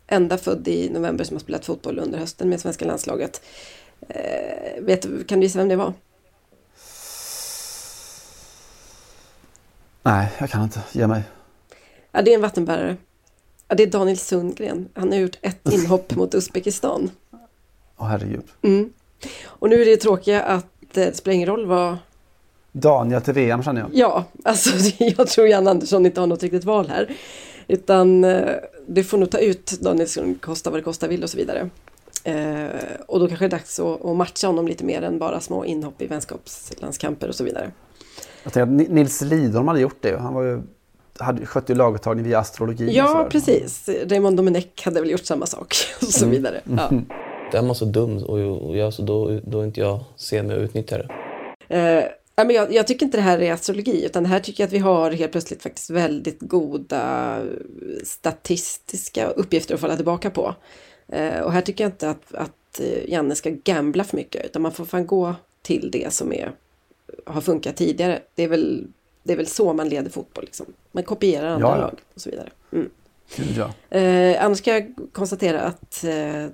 enda 0.07 0.37
född 0.37 0.67
i 0.67 0.89
november 0.89 1.23
som 1.23 1.35
har 1.35 1.41
spelat 1.41 1.65
fotboll 1.65 1.99
under 1.99 2.19
hösten 2.19 2.49
med 2.49 2.61
svenska 2.61 2.85
landslaget. 2.85 3.41
Eh, 4.09 4.81
vet, 4.81 5.27
kan 5.27 5.39
du 5.39 5.45
gissa 5.45 5.59
vem 5.59 5.69
det 5.69 5.75
var? 5.75 5.93
Nej, 10.03 10.31
jag 10.39 10.49
kan 10.49 10.63
inte. 10.63 10.81
Ge 10.91 11.07
mig. 11.07 11.23
Ja, 12.11 12.21
det 12.21 12.31
är 12.31 12.35
en 12.35 12.41
vattenbärare. 12.41 12.97
Ja, 13.67 13.75
det 13.75 13.83
är 13.83 13.87
Daniel 13.87 14.17
Sundgren. 14.17 14.89
Han 14.93 15.11
har 15.11 15.19
gjort 15.19 15.37
ett 15.41 15.69
inhopp 15.73 16.15
mot 16.15 16.35
Uzbekistan. 16.35 17.11
Åh 17.97 18.07
herregud. 18.07 18.43
Mm. 18.61 18.93
Och 19.45 19.69
nu 19.69 19.81
är 19.81 19.85
det 19.85 19.97
tråkiga 19.97 20.41
att 20.41 20.63
eh, 20.63 20.87
det 20.93 21.17
spelar 21.17 21.35
ingen 21.35 21.49
roll 21.49 21.65
vad 21.65 21.97
Daniel 22.71 23.21
till 23.21 23.33
VM 23.33 23.63
känner 23.63 23.81
jag. 23.81 23.89
Ja, 23.93 24.25
alltså 24.43 24.93
jag 25.03 25.27
tror 25.27 25.47
Jan 25.47 25.67
Andersson 25.67 26.05
inte 26.05 26.19
har 26.19 26.27
något 26.27 26.43
riktigt 26.43 26.63
val 26.63 26.87
här. 26.89 27.15
Utan 27.67 28.23
eh, 28.23 28.51
det 28.87 29.03
får 29.03 29.17
nog 29.17 29.29
ta 29.31 29.37
ut 29.37 29.71
Danielsson, 29.81 30.35
kosta 30.35 30.69
vad 30.69 30.79
det 30.79 30.83
kosta 30.83 31.07
vill 31.07 31.23
och 31.23 31.29
så 31.29 31.37
vidare. 31.37 31.69
Eh, 32.23 32.67
och 33.07 33.19
då 33.19 33.27
kanske 33.27 33.45
det 33.45 33.47
är 33.47 33.59
dags 33.59 33.79
att, 33.79 34.05
att 34.05 34.15
matcha 34.15 34.47
honom 34.47 34.67
lite 34.67 34.83
mer 34.83 35.01
än 35.01 35.19
bara 35.19 35.39
små 35.39 35.65
inhopp 35.65 36.01
i 36.01 36.07
vänskapslandskamper 36.07 37.27
och 37.27 37.35
så 37.35 37.43
vidare. 37.43 37.71
Jag 38.43 38.57
att 38.57 38.69
Ni- 38.69 38.87
Nils 38.89 39.21
Lidholm 39.21 39.67
hade 39.67 39.79
gjort 39.79 39.97
det. 40.01 40.19
Han 40.19 40.33
var 40.33 40.43
ju, 40.43 40.61
hade, 41.19 41.45
skötte 41.45 41.71
ju 41.71 41.77
laguttagning 41.77 42.25
via 42.25 42.39
astrologi. 42.39 42.95
Ja, 42.95 43.27
precis. 43.31 43.89
Raymond 44.05 44.37
Domenech 44.37 44.85
hade 44.85 45.01
väl 45.01 45.09
gjort 45.11 45.25
samma 45.25 45.45
sak 45.45 45.75
och 46.01 46.07
så 46.07 46.25
vidare. 46.25 46.61
Ja. 46.63 46.91
Den 47.51 47.67
var 47.67 47.73
så 47.73 47.85
dum 47.85 48.17
och, 48.17 48.67
och 48.67 48.77
jag, 48.77 48.93
så 48.93 49.01
då, 49.01 49.39
då 49.43 49.63
inte 49.63 49.79
jag 49.79 49.99
ser 50.15 50.43
mig 50.43 50.55
att 50.55 50.61
utnyttja 50.61 50.97
det. 50.97 51.09
Eh, 51.67 52.05
ja, 52.35 52.43
men 52.43 52.49
jag, 52.55 52.73
jag 52.73 52.87
tycker 52.87 53.05
inte 53.05 53.17
det 53.17 53.21
här 53.21 53.41
är 53.41 53.51
astrologi 53.53 54.05
utan 54.05 54.23
det 54.23 54.29
här 54.29 54.39
tycker 54.39 54.63
jag 54.63 54.67
att 54.67 54.73
vi 54.73 54.79
har 54.79 55.11
helt 55.11 55.31
plötsligt 55.31 55.63
faktiskt 55.63 55.89
väldigt 55.89 56.39
goda 56.39 57.37
statistiska 58.03 59.27
uppgifter 59.27 59.75
att 59.75 59.81
falla 59.81 59.95
tillbaka 59.95 60.29
på. 60.29 60.55
Eh, 61.07 61.39
och 61.39 61.51
här 61.51 61.61
tycker 61.61 61.83
jag 61.83 61.91
inte 61.91 62.09
att, 62.09 62.33
att 62.33 62.79
eh, 62.79 63.09
Janne 63.11 63.35
ska 63.35 63.49
gambla 63.63 64.03
för 64.03 64.17
mycket 64.17 64.45
utan 64.45 64.61
man 64.61 64.71
får 64.71 64.85
fan 64.85 65.07
gå 65.07 65.35
till 65.61 65.89
det 65.91 66.13
som 66.13 66.33
är, 66.33 66.51
har 67.25 67.41
funkat 67.41 67.75
tidigare. 67.75 68.21
Det 68.35 68.43
är 68.43 68.47
väl, 68.47 68.87
det 69.23 69.33
är 69.33 69.37
väl 69.37 69.47
så 69.47 69.73
man 69.73 69.89
leder 69.89 70.09
fotboll. 70.09 70.45
Liksom. 70.45 70.65
Man 70.91 71.03
kopierar 71.03 71.47
andra 71.47 71.67
Ja, 71.67 71.75
ja. 71.75 71.81
lag 71.81 71.99
och 72.13 72.21
så 72.21 72.29
vidare. 72.29 72.49
Mm. 72.71 72.89
Ja. 73.57 73.97
Eh, 73.97 74.45
annars 74.45 74.57
ska 74.57 74.71
jag 74.71 74.95
konstatera 75.11 75.61
att 75.61 76.03
eh, 76.03 76.45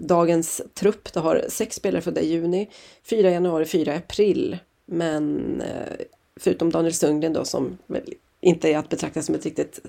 dagens 0.00 0.62
trupp 0.74 1.12
då 1.12 1.20
har 1.20 1.44
sex 1.48 1.76
spelare 1.76 2.02
födda 2.02 2.20
i 2.20 2.28
juni, 2.28 2.70
4 3.02 3.30
januari, 3.30 3.64
4 3.64 3.94
april. 3.94 4.58
Men 4.86 5.60
eh, 5.60 6.06
förutom 6.36 6.70
Daniel 6.70 6.94
Sundgren 6.94 7.32
då 7.32 7.44
som 7.44 7.78
väl 7.86 8.14
inte 8.40 8.68
är 8.68 8.78
att 8.78 8.88
betrakta 8.88 9.22
som 9.22 9.34
ett 9.34 9.44
riktigt 9.44 9.80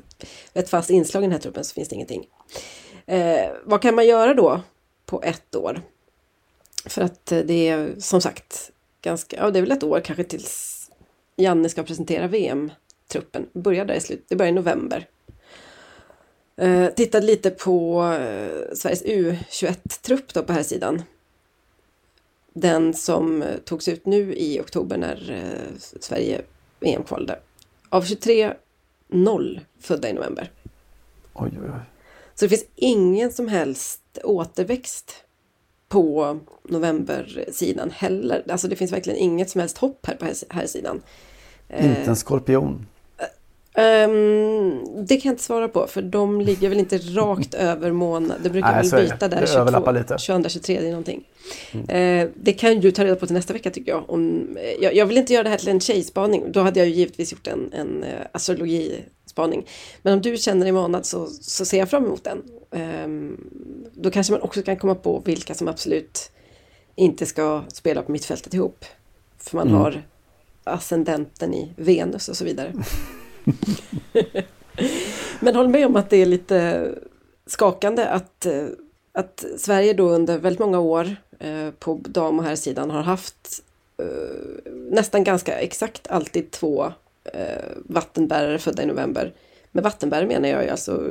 ett 0.54 0.70
fast 0.70 0.90
inslag 0.90 1.24
i 1.24 1.26
den 1.26 1.32
här 1.32 1.40
truppen 1.40 1.64
så 1.64 1.74
finns 1.74 1.90
det 1.90 1.96
ingenting. 1.96 2.28
Eh, 3.06 3.50
vad 3.64 3.82
kan 3.82 3.96
man 3.96 4.08
göra 4.08 4.34
då 4.34 4.62
på 5.06 5.22
ett 5.24 5.56
år? 5.56 5.82
För 6.86 7.02
att 7.02 7.32
eh, 7.32 7.40
det 7.40 7.68
är 7.68 7.96
som 8.00 8.22
sagt 8.22 8.72
ganska, 9.08 9.38
ja 9.38 9.52
det 9.52 9.60
är 9.60 9.62
väl 9.62 9.72
ett 9.72 9.84
år 9.84 10.00
kanske 10.00 10.24
tills 10.24 10.78
Janne 11.36 11.70
ska 11.70 11.84
presentera 11.84 12.28
VM-truppen. 12.28 13.50
Börjar 13.54 13.86
där 13.86 13.96
i 13.96 14.00
slut, 14.00 14.26
det 14.28 14.36
börjar 14.36 14.52
i 14.52 14.56
november. 14.56 15.08
Eh, 16.56 16.88
tittade 16.88 17.26
lite 17.26 17.50
på 17.50 18.04
eh, 18.04 18.76
Sveriges 18.76 19.04
U21-trupp 19.04 20.34
då 20.34 20.44
på 20.44 20.54
här 20.54 20.64
sidan. 20.64 21.04
Den 22.54 22.94
som 22.94 23.42
eh, 23.42 23.58
togs 23.58 23.88
ut 23.88 24.06
nu 24.06 24.34
i 24.36 24.60
oktober 24.60 24.98
när 24.98 25.32
eh, 25.32 25.78
Sverige 26.00 26.42
VM-kvalade. 26.80 27.40
Av 27.90 28.02
23, 28.02 28.54
noll 29.08 29.62
födda 29.80 30.10
i 30.10 30.14
november. 30.14 30.52
Oj, 31.34 31.52
oj, 31.62 31.70
oj. 31.74 31.82
Så 32.36 32.46
det 32.46 32.50
finns 32.50 32.66
ingen 32.76 33.32
som 33.32 33.48
helst 33.48 34.02
återväxt 34.24 35.24
på 35.90 36.40
novembersidan 36.64 37.92
heller. 37.92 38.44
Alltså 38.50 38.68
det 38.68 38.76
finns 38.76 38.92
verkligen 38.92 39.20
inget 39.20 39.50
som 39.50 39.62
helst 39.62 39.78
hopp 39.78 40.06
här 40.06 40.16
på 40.16 40.26
här, 40.26 40.36
här 40.50 40.68
sidan. 40.68 41.02
Eh, 41.70 41.86
Inte 42.00 42.10
en 42.10 42.16
skorpion. 42.16 42.86
Ehm, 43.78 45.06
det 45.08 45.18
kan 45.18 45.30
jag 45.30 45.34
inte 45.34 45.44
svara 45.44 45.68
på 45.68 45.88
för 45.88 46.02
de 46.02 46.42
ligger 46.42 46.70
väl 46.70 46.80
inte 46.80 46.98
rakt 46.98 47.54
över 47.54 47.92
månad. 47.92 48.38
Det 48.44 48.50
brukar 48.50 48.72
Nej, 48.82 48.90
väl 48.90 49.04
byta 49.04 49.28
där 49.28 49.42
Det 49.42 49.54
överlappar 49.54 49.94
lite. 49.94 50.18
22, 50.18 50.50
23 50.50 50.82
någonting. 50.90 51.24
Eh, 51.88 52.30
det 52.36 52.54
kan 52.54 52.80
du 52.80 52.92
ta 52.92 53.04
reda 53.06 53.16
på 53.16 53.26
till 53.26 53.36
nästa 53.36 53.54
vecka 53.54 53.72
tycker 53.72 53.92
jag. 53.92 54.10
Om, 54.10 54.58
eh, 54.62 54.84
jag. 54.84 54.96
Jag 54.96 55.06
vill 55.06 55.18
inte 55.18 55.34
göra 55.34 55.44
det 55.44 55.50
här 55.50 55.58
till 55.58 55.70
en 55.70 55.80
tjejspaning. 55.80 56.52
Då 56.52 56.60
hade 56.60 56.80
jag 56.80 56.88
ju 56.90 56.94
givetvis 56.96 57.32
gjort 57.32 57.48
en, 57.48 57.74
en 57.74 58.04
eh, 58.04 58.10
astrologispaning. 58.32 59.66
Men 60.02 60.14
om 60.14 60.22
du 60.22 60.38
känner 60.38 60.66
i 60.66 60.72
månad 60.72 61.06
så, 61.06 61.28
så 61.28 61.66
ser 61.66 61.78
jag 61.80 61.90
fram 61.90 62.06
emot 62.06 62.24
den. 62.24 62.44
Ehm, 62.72 63.38
då 63.94 64.12
kanske 64.12 64.34
man 64.34 64.42
också 64.42 64.62
kan 64.62 64.78
komma 64.78 64.96
på 64.96 65.22
vilka 65.26 65.54
som 65.54 65.68
absolut 65.68 66.32
inte 66.96 67.26
ska 67.26 67.64
spela 67.74 68.02
på 68.02 68.12
mittfältet 68.12 68.54
ihop. 68.54 68.86
För 69.38 69.58
man 69.58 69.68
Mm. 69.68 69.80
har 69.80 70.04
ascendenten 70.64 71.54
i 71.54 71.72
Venus 71.76 72.30
och 72.30 72.38
så 72.38 72.46
vidare. 72.46 72.74
Men 75.40 75.56
håll 75.56 75.68
med 75.68 75.86
om 75.86 75.96
att 75.96 76.10
det 76.10 76.18
är 76.18 76.26
lite 76.26 76.92
skakande 77.46 78.06
att, 78.06 78.46
eh, 78.46 78.66
att 79.12 79.46
Sverige 79.58 79.94
då 79.94 80.10
under 80.10 80.38
väldigt 80.38 80.60
många 80.60 80.80
år 80.80 81.16
eh, 81.40 81.70
på 81.80 82.00
dam 82.06 82.40
och 82.40 82.46
herrsidan 82.46 82.92
har 82.92 83.04
haft 83.04 83.64
eh, 83.98 84.06
nästan 84.74 85.24
ganska 85.24 85.60
exakt 85.60 86.08
alltid 86.08 86.52
två 86.52 86.86
eh, 87.34 87.72
vattenbärare 87.86 88.60
födda 88.60 88.84
i 88.84 88.86
november. 88.86 89.34
Med 89.72 89.84
vattenbärare 89.84 90.28
menar 90.28 90.50
jag 90.50 90.64
ju 90.64 90.70
alltså 90.70 91.04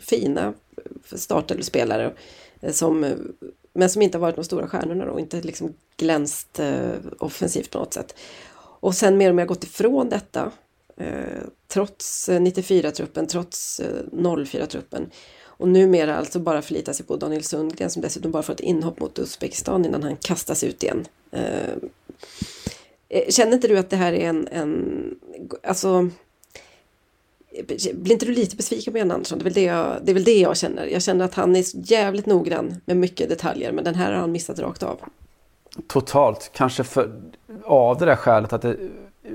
fina 0.00 0.54
eh, 0.76 1.16
startelspelare 1.16 2.12
eh, 2.60 2.72
som 2.72 3.04
eh, 3.04 3.16
men 3.72 3.90
som 3.90 4.02
inte 4.02 4.18
har 4.18 4.20
varit 4.20 4.34
de 4.34 4.44
stora 4.44 4.68
stjärnorna 4.68 5.06
då, 5.06 5.20
inte 5.20 5.40
liksom 5.40 5.74
glänst 5.96 6.60
offensivt 7.18 7.70
på 7.70 7.78
något 7.78 7.94
sätt. 7.94 8.14
Och 8.80 8.94
sen 8.94 9.16
mer 9.16 9.28
och 9.28 9.34
mer 9.34 9.46
gått 9.46 9.64
ifrån 9.64 10.08
detta 10.08 10.52
Eh, 10.98 11.42
trots 11.68 12.28
eh, 12.28 12.40
94-truppen, 12.40 13.26
trots 13.26 13.80
eh, 13.80 14.04
04-truppen. 14.12 15.10
Och 15.44 15.68
numera 15.68 16.16
alltså 16.16 16.38
bara 16.38 16.62
förlita 16.62 16.94
sig 16.94 17.06
på 17.06 17.16
Daniel 17.16 17.42
Sundgren 17.42 17.90
som 17.90 18.02
dessutom 18.02 18.30
bara 18.30 18.42
får 18.42 18.52
ett 18.52 18.60
inhopp 18.60 19.00
mot 19.00 19.18
Uzbekistan 19.18 19.84
innan 19.84 20.02
han 20.02 20.16
kastas 20.16 20.64
ut 20.64 20.82
igen. 20.82 21.06
Eh, 21.30 21.76
känner 23.28 23.52
inte 23.52 23.68
du 23.68 23.78
att 23.78 23.90
det 23.90 23.96
här 23.96 24.12
är 24.12 24.28
en, 24.28 24.48
en 24.48 25.14
alltså 25.62 26.10
blir 27.94 28.12
inte 28.12 28.26
du 28.26 28.32
lite 28.32 28.56
besviken 28.56 28.92
på 28.92 28.98
Jan 28.98 29.10
Andersson? 29.10 29.38
Det 29.38 29.42
är, 29.42 29.44
väl 29.44 29.52
det, 29.52 29.62
jag, 29.62 29.96
det 30.02 30.12
är 30.12 30.14
väl 30.14 30.24
det 30.24 30.38
jag 30.38 30.56
känner. 30.56 30.86
Jag 30.86 31.02
känner 31.02 31.24
att 31.24 31.34
han 31.34 31.56
är 31.56 31.64
jävligt 31.92 32.26
noggrann 32.26 32.80
med 32.84 32.96
mycket 32.96 33.28
detaljer 33.28 33.72
men 33.72 33.84
den 33.84 33.94
här 33.94 34.12
har 34.12 34.20
han 34.20 34.32
missat 34.32 34.58
rakt 34.58 34.82
av. 34.82 35.00
Totalt. 35.86 36.50
Kanske 36.54 36.84
för, 36.84 37.20
av 37.64 37.98
det 37.98 38.06
där 38.06 38.16
skälet 38.16 38.52
att 38.52 38.62
det 38.62 38.76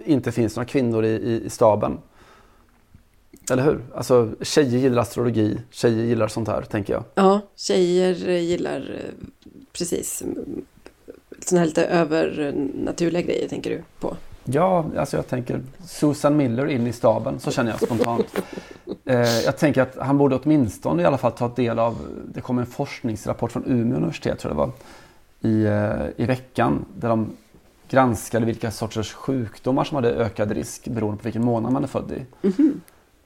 inte 0.06 0.32
finns 0.32 0.56
några 0.56 0.66
kvinnor 0.66 1.06
i, 1.06 1.41
i, 1.46 1.50
staben. 1.50 1.98
Eller 3.52 3.64
hur? 3.64 3.82
Alltså 3.96 4.30
tjejer 4.41 4.80
gillar 4.80 5.02
astrologi, 5.02 5.58
tjejer 5.72 6.04
gillar 6.04 6.28
sånt 6.28 6.48
här 6.48 6.62
tänker 6.62 6.94
jag. 6.94 7.04
Ja, 7.16 7.41
tjejer 7.56 8.30
gillar 8.30 8.80
eh, 8.80 9.26
precis 9.74 10.24
sådana 11.39 11.60
här 11.60 11.66
lite 11.66 11.86
övernaturliga 11.86 13.22
grejer 13.22 13.48
tänker 13.48 13.70
du 13.70 13.84
på. 14.00 14.16
Ja, 14.46 14.86
alltså 14.98 15.18
jag 15.18 15.28
tänker 15.28 15.62
Susan 15.86 16.38
Miller 16.38 16.66
in 16.66 16.88
i 16.88 16.94
staben, 16.94 17.39
så 17.39 17.52
känner 17.52 17.72
jag 17.72 17.82
spontant. 17.82 18.26
Eh, 19.06 19.39
jag 19.39 19.58
tänker 19.58 19.82
att 19.82 19.98
han 19.98 20.18
borde 20.18 20.36
åtminstone 20.36 21.04
i 21.04 21.06
alla 21.06 21.18
fall 21.18 21.32
ta 21.32 21.48
del 21.48 21.80
av, 21.80 21.98
det 22.34 22.41
kom 22.41 22.60
en 22.60 22.66
forskningsrapport 22.66 23.52
från 23.52 23.64
Umeå 23.66 23.98
universitet 23.98 24.39
tror 24.39 24.54
jag 24.54 24.58
det 24.58 24.66
var, 24.66 24.72
i, 25.52 25.66
eh, 25.66 26.24
i 26.24 26.26
veckan 26.26 26.86
där 26.96 27.10
de 27.10 27.30
granskade 27.89 28.45
vilka 28.45 28.71
sorters 28.71 29.13
sjukdomar 29.13 29.84
som 29.84 29.95
hade 29.95 30.09
ökad 30.13 30.51
risk 30.51 30.88
beroende 30.88 31.17
på 31.17 31.23
vilken 31.23 31.45
månad 31.45 31.73
man 31.73 31.84
är 31.84 31.88
född 31.88 32.11
i. 32.11 32.25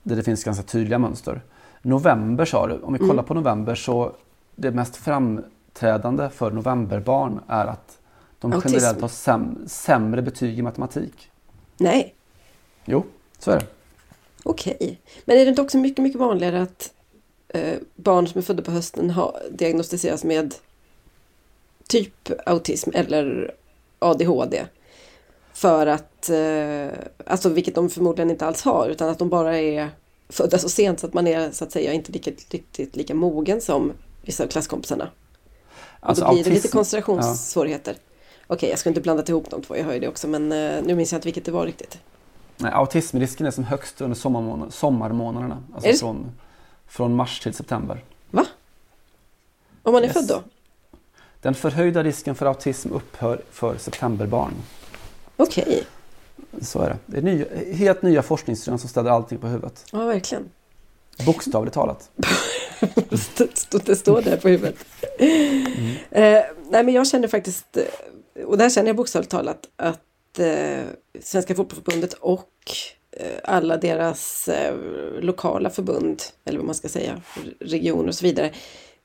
Där 0.03 0.15
det 0.15 0.23
finns 0.23 0.43
ganska 0.43 0.63
tydliga 0.63 0.99
mönster. 0.99 1.41
November 1.81 2.45
sa 2.45 2.67
du, 2.67 2.79
om 2.81 2.93
vi 2.93 2.99
kollar 2.99 3.23
på 3.23 3.33
november 3.33 3.75
så 3.75 4.11
det 4.55 4.71
mest 4.71 4.95
framträdande 4.95 6.29
för 6.29 6.51
novemberbarn 6.51 7.39
är 7.47 7.65
att 7.65 7.97
de 8.39 8.53
Autism. 8.53 8.75
generellt 8.75 9.01
har 9.01 9.07
säm 9.09 9.57
sämre 9.67 10.21
betyg 10.21 10.59
i 10.59 10.61
matematik. 10.61 11.31
Nej, 11.77 12.13
Jo, 12.85 13.03
så 13.39 13.51
är 13.51 13.59
det. 13.59 13.65
okej. 14.43 14.99
Men 15.25 15.37
är 15.37 15.43
det 15.45 15.49
inte 15.49 15.61
också 15.61 15.77
mycket, 15.77 16.03
mycket 16.03 16.19
vanligare 16.19 16.61
att 16.61 16.93
eh, 17.47 17.77
barn 17.95 18.27
som 18.27 18.39
är 18.39 18.43
födda 18.43 18.63
på 18.63 18.71
hösten 18.71 19.09
har 19.09 19.41
diagnostiseras 19.51 20.23
med 20.23 20.55
typ 21.87 22.29
autism 22.45 22.89
eller 22.93 23.53
ADHD? 23.99 24.65
För 25.53 25.87
att, 25.87 26.29
eh, 26.29 26.87
alltså 27.25 27.49
vilket 27.49 27.75
de 27.75 27.89
förmodligen 27.89 28.29
inte 28.31 28.45
alls 28.45 28.61
har, 28.61 28.87
utan 28.89 29.09
att 29.09 29.19
de 29.19 29.29
bara 29.29 29.57
är 29.59 29.89
födda 30.29 30.57
så 30.57 30.69
sent 30.69 30.99
så 30.99 31.07
att 31.07 31.13
man 31.13 31.27
är 31.27 31.51
så 31.51 31.63
att 31.63 31.71
säga 31.71 31.93
inte 31.93 32.11
lika, 32.11 32.31
riktigt 32.49 32.95
lika 32.95 33.15
mogen 33.15 33.61
som 33.61 33.91
vissa 34.21 34.43
av 34.43 34.47
klasskompisarna. 34.47 35.09
Och 35.99 36.09
Alltså, 36.09 36.25
då 36.25 36.33
blir 36.33 36.43
det 36.43 36.49
lite 36.49 36.67
koncentrationssvårigheter. 36.67 37.95
Okej, 38.47 38.69
jag 38.69 38.79
ska 38.79 38.89
inte 38.89 39.01
blanda 39.01 39.23
ihop 39.27 39.49
de 39.49 39.61
två, 39.61 39.77
jag 39.77 39.83
hör 39.83 39.93
ju 39.93 39.99
det 39.99 40.07
också, 40.07 40.27
men 40.27 40.51
eh, 40.51 40.83
nu 40.83 40.95
minns 40.95 41.11
jag 41.11 41.17
inte 41.17 41.27
vilket 41.27 41.45
det 41.45 41.51
var 41.51 41.65
riktigt. 41.65 41.99
Nej, 42.57 42.71
autismrisken 42.73 43.47
är 43.47 43.51
som 43.51 43.63
högst 43.63 44.01
under 44.01 44.15
sommarmån 44.15 44.71
sommarmånaderna. 44.71 45.63
Alltså 45.75 45.93
från, 45.93 46.31
från 46.87 47.15
mars 47.15 47.39
till 47.39 47.53
september. 47.53 48.03
Va? 48.31 48.45
Om 49.83 49.93
man 49.93 50.03
är 50.03 50.07
Yes. 50.07 50.13
född 50.13 50.27
då? 50.27 50.41
Den 51.47 51.55
förhöjda 51.55 52.03
risken 52.03 52.35
för 52.35 52.45
autism 52.45 52.93
upphör 52.93 53.41
för 53.51 53.77
septemberbarn. 53.77 54.53
Okej, 55.37 55.83
Så 56.61 56.79
är 56.81 56.89
det. 56.89 56.97
Det 57.05 57.17
är 57.17 57.21
nya, 57.21 57.45
helt 57.73 58.01
nya 58.01 58.21
forskningsrön 58.23 58.79
som 58.79 58.89
ställer 58.89 59.09
allting 59.11 59.37
på 59.37 59.47
huvudet. 59.47 59.85
ja 59.91 60.05
verkligen. 60.05 60.49
Bokstavligt 61.25 61.73
talat. 61.73 62.11
Det- 63.37 63.85
Det 63.85 63.95
står 63.95 64.21
där 64.21 64.37
på 64.37 64.47
huvudet. 64.49 64.75
Eh, 66.11 66.41
nej 66.69 66.83
men 66.83 66.89
jag 66.89 67.07
känner 67.07 67.27
faktiskt, 67.27 67.77
eh, 67.77 68.45
och 68.45 68.57
där 68.57 68.69
känner 68.69 68.87
jag 68.89 68.95
bokstavligt 68.95 69.31
talat 69.31 69.59
att 69.75 70.39
eh, 70.39 70.79
Svenska 71.21 71.55
Fotbollförbundet 71.55 72.13
och 72.13 72.51
eh, 73.11 73.25
alla 73.43 73.77
deras 73.77 74.47
eh, 74.47 74.75
lokala 75.21 75.69
förbund, 75.69 76.21
eller 76.45 76.57
vad 76.59 76.65
man 76.65 76.75
ska 76.75 76.89
säga, 76.89 77.21
regioner 77.59 78.07
och 78.07 78.15
så 78.15 78.25
vidare, 78.25 78.51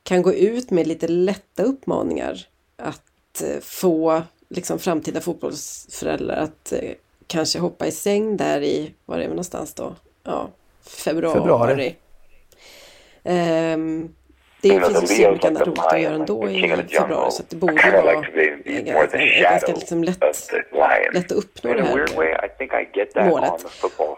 kan 0.03 0.22
gå 0.22 0.32
ut 0.32 0.70
med 0.70 0.86
lite 0.86 1.09
lätta 1.09 1.62
uppmaningar 1.62 2.46
att 2.76 3.42
eh, 3.42 3.61
få 3.61 4.22
liksom 4.48 4.78
framtida 4.78 5.20
fotbollsföräldrar 5.20 6.36
att 6.36 6.72
eh, 6.72 6.90
kanske 7.26 7.59
hoppa 7.59 7.86
i 7.86 7.92
säng 7.92 8.36
där 8.36 8.62
i, 8.62 8.94
var 9.05 9.16
är 9.16 9.22
vi 9.22 9.28
någonstans 9.28 9.74
då? 9.74 9.94
Ja, 10.24 10.48
februari. 10.86 11.34
Februari. 11.34 11.96
Ehm, 13.24 14.14
det 14.61 14.68
finns 14.68 15.03
ju 15.03 15.24
så 15.24 15.30
mycket 15.30 15.44
annat 15.44 15.66
roligt 15.66 15.78
att 15.78 16.00
göra 16.00 16.14
ändå 16.14 16.50
i 16.50 16.62
februari 16.90 17.30
så 17.30 17.42
det 17.48 17.57
borde 17.57 17.90
vara 17.90 18.22
ganska, 19.42 19.72
liksom 19.72 20.05
lätt, 20.05 20.22
lätt 21.12 21.24
att 21.24 21.32
uppnå 21.32 21.74
det 21.74 21.82
här 21.82 23.28
målet. 23.28 23.64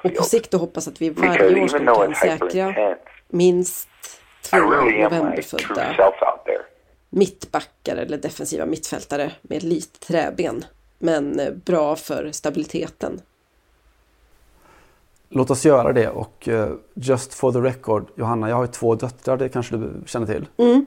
Och 0.03 0.15
på 0.17 0.23
sikt 0.23 0.51
då 0.51 0.59
hoppas 0.59 0.89
att 0.89 1.03
vi 1.03 1.11
varje 1.11 1.63
år 1.63 1.69
skulle 1.69 1.95
kan 1.95 2.15
säkra 2.15 2.97
minst 3.29 3.89
två 4.51 4.57
novemberfödda 4.57 5.95
mittbackar 7.15 7.97
eller 7.97 8.19
defensiva 8.19 8.67
mittfältare 8.67 9.33
med 9.43 9.63
lite 9.63 9.99
träben. 10.07 10.65
Men 10.99 11.41
eh, 11.41 11.53
bra 11.53 11.97
för 11.97 12.33
stabiliteten. 12.33 13.21
Låt 15.29 15.51
oss 15.51 15.65
göra 15.65 15.93
det 15.93 16.09
och 16.09 16.49
eh, 16.49 16.73
just 16.95 17.35
for 17.35 17.53
the 17.53 17.59
record, 17.59 18.07
Johanna, 18.17 18.49
jag 18.49 18.57
har 18.57 18.65
ju 18.65 18.71
två 18.73 18.95
döttrar, 18.95 19.37
det 19.37 19.49
kanske 19.49 19.77
du 19.77 19.93
känner 20.07 20.27
till? 20.27 20.47
Mm. 20.57 20.87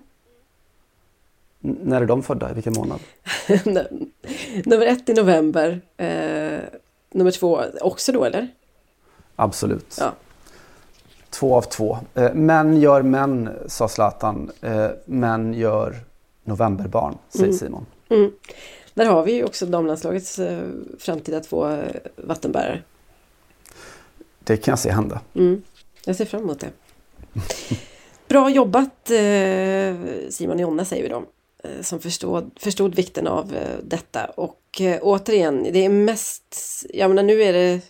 När 1.60 2.01
är 2.01 2.05
de 2.05 2.24
födda? 2.24 2.51
I 2.51 2.53
vilken 2.53 2.74
månad? 2.74 2.99
nummer 4.66 4.86
ett 4.86 5.10
i 5.10 5.14
november. 5.14 5.82
Eh, 5.97 6.60
nummer 7.12 7.32
två 7.32 7.62
också 7.82 8.12
då 8.12 8.24
eller? 8.24 8.47
Absolut. 9.36 9.97
Ja. 9.99 10.14
Två 11.39 11.55
av 11.55 11.61
två. 11.61 11.97
Eh, 12.15 12.33
män 12.33 12.81
gör 12.81 13.01
män, 13.01 13.49
sa 13.67 13.88
Zlatan. 13.88 14.51
Eh, 14.61 14.89
män 15.05 15.53
gör 15.53 15.95
novemberbarn, 16.43 17.17
säger 17.29 17.45
Mm. 17.45 17.57
Simon. 17.57 17.85
Mm. 18.09 18.31
Där 18.93 19.05
har 19.05 19.23
vi 19.23 19.33
ju 19.33 19.43
också 19.43 19.65
damlandslagets 19.65 20.39
eh, 20.39 20.67
framtida 20.99 21.39
två 21.39 21.67
eh, 21.67 21.79
vattenbärare. 22.15 22.81
Det 24.39 24.57
kan 24.57 24.71
jag 24.71 24.79
se 24.79 24.91
hända. 24.91 25.21
Mm. 25.33 25.61
Jag 26.05 26.15
ser 26.15 26.25
fram 26.25 26.41
emot 26.41 26.59
det. 26.59 26.69
Bra 28.27 28.49
jobbat 28.49 29.11
Simon 30.29 30.55
och 30.55 30.61
Jonna 30.61 30.85
säger 30.85 31.03
vi 31.03 31.09
då. 31.09 31.23
Som 31.81 31.99
förstod, 31.99 32.51
förstod 32.59 32.95
vikten 32.95 33.27
av 33.27 33.53
detta. 33.83 34.25
Och 34.25 34.81
återigen, 35.01 35.63
det 35.63 35.85
är 35.85 35.89
mest, 35.89 36.55
jag 36.93 37.09
menar 37.09 37.23
nu 37.23 37.41
är 37.41 37.53
det 37.53 37.81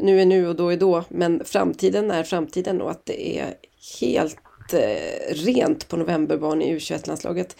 nu 0.00 0.20
är 0.20 0.26
nu 0.26 0.48
och 0.48 0.56
då 0.56 0.68
är 0.68 0.76
då, 0.76 1.04
men 1.08 1.44
framtiden 1.44 2.10
är 2.10 2.24
framtiden 2.24 2.82
och 2.82 2.90
att 2.90 3.06
det 3.06 3.38
är 3.38 3.54
helt 4.00 4.38
eh, 4.72 5.34
rent 5.34 5.88
på 5.88 5.96
novemberbarn 5.96 6.62
i 6.62 6.78
U21-landslaget 6.78 7.56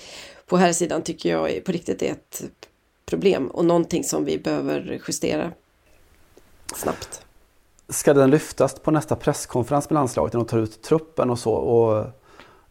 på 0.46 0.56
här 0.56 0.72
sidan 0.72 1.02
tycker 1.02 1.30
jag 1.30 1.64
på 1.64 1.72
riktigt 1.72 2.02
är 2.02 2.10
ett 2.12 2.42
problem 3.06 3.46
och 3.46 3.64
någonting 3.64 4.04
som 4.04 4.24
vi 4.24 4.38
behöver 4.38 5.00
justera 5.08 5.52
snabbt. 6.76 7.22
Ska 7.88 8.14
den 8.14 8.30
lyftas 8.30 8.74
på 8.74 8.90
nästa 8.90 9.16
presskonferens 9.16 9.90
med 9.90 9.94
landslaget 9.94 10.32
när 10.32 10.40
de 10.40 10.46
tar 10.46 10.58
ut 10.58 10.82
truppen 10.82 11.30
och 11.30 11.38
så? 11.38 11.52
Och 11.52 12.06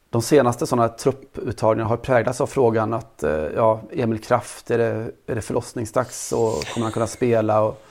de 0.10 0.22
senaste 0.22 0.68
sådana 0.68 0.89
trupputtagningarna 0.89 1.89
har 1.89 1.97
präglats 1.97 2.41
av 2.41 2.47
frågan 2.47 2.93
att 2.93 3.24
eh, 3.24 3.32
ja, 3.32 3.82
Emil 3.91 4.20
Kraft, 4.20 4.72
är 4.72 4.78
det, 4.78 5.12
är 5.28 5.36
det 5.36 5.41
förlossningsdags 5.41 6.32
och 6.32 6.66
kommer 6.74 6.86
han 6.86 6.91
kunna 6.91 7.08
spela? 7.08 7.62
Och 7.62 7.82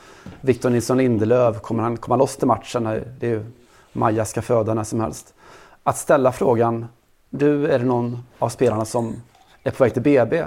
Victor 0.41 0.71
Nilsson 0.71 0.99
Lindelöf, 0.99 1.61
kommer 1.61 1.83
han 1.83 1.97
komma 1.97 2.17
loss 2.17 2.37
till 2.37 2.47
matchen? 2.47 2.85
Det 3.21 3.27
är 3.27 3.31
ju 3.31 3.45
Maja 3.93 4.25
ska 4.25 4.43
föda 4.43 4.75
när 4.75 4.85
som 4.85 5.01
helst. 5.01 5.35
Att 5.83 5.99
ställa 5.99 6.33
frågan, 6.33 6.87
du 7.31 7.67
är 7.67 7.79
det 7.79 7.85
någon 7.85 8.19
av 8.39 8.49
spelarna 8.49 8.85
som 8.85 9.23
är 9.63 9.71
på 9.71 9.85
väg 9.85 9.93
till 9.93 10.03
BB 10.03 10.45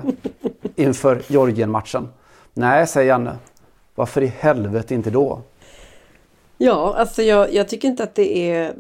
inför 0.75 1.21
Georgien-matchen? 1.27 2.09
Nej, 2.53 2.87
säger 2.87 3.07
Janne. 3.07 3.35
Varför 3.95 4.21
i 4.21 4.27
helvete 4.27 4.93
inte 4.93 5.09
då? 5.09 5.41
Ja, 6.57 6.95
alltså 6.97 7.21
jag, 7.21 7.53
jag 7.53 7.69
tycker 7.69 7.87
inte 7.87 8.03
att 8.03 8.15
det 8.15 8.51
är 8.51 8.75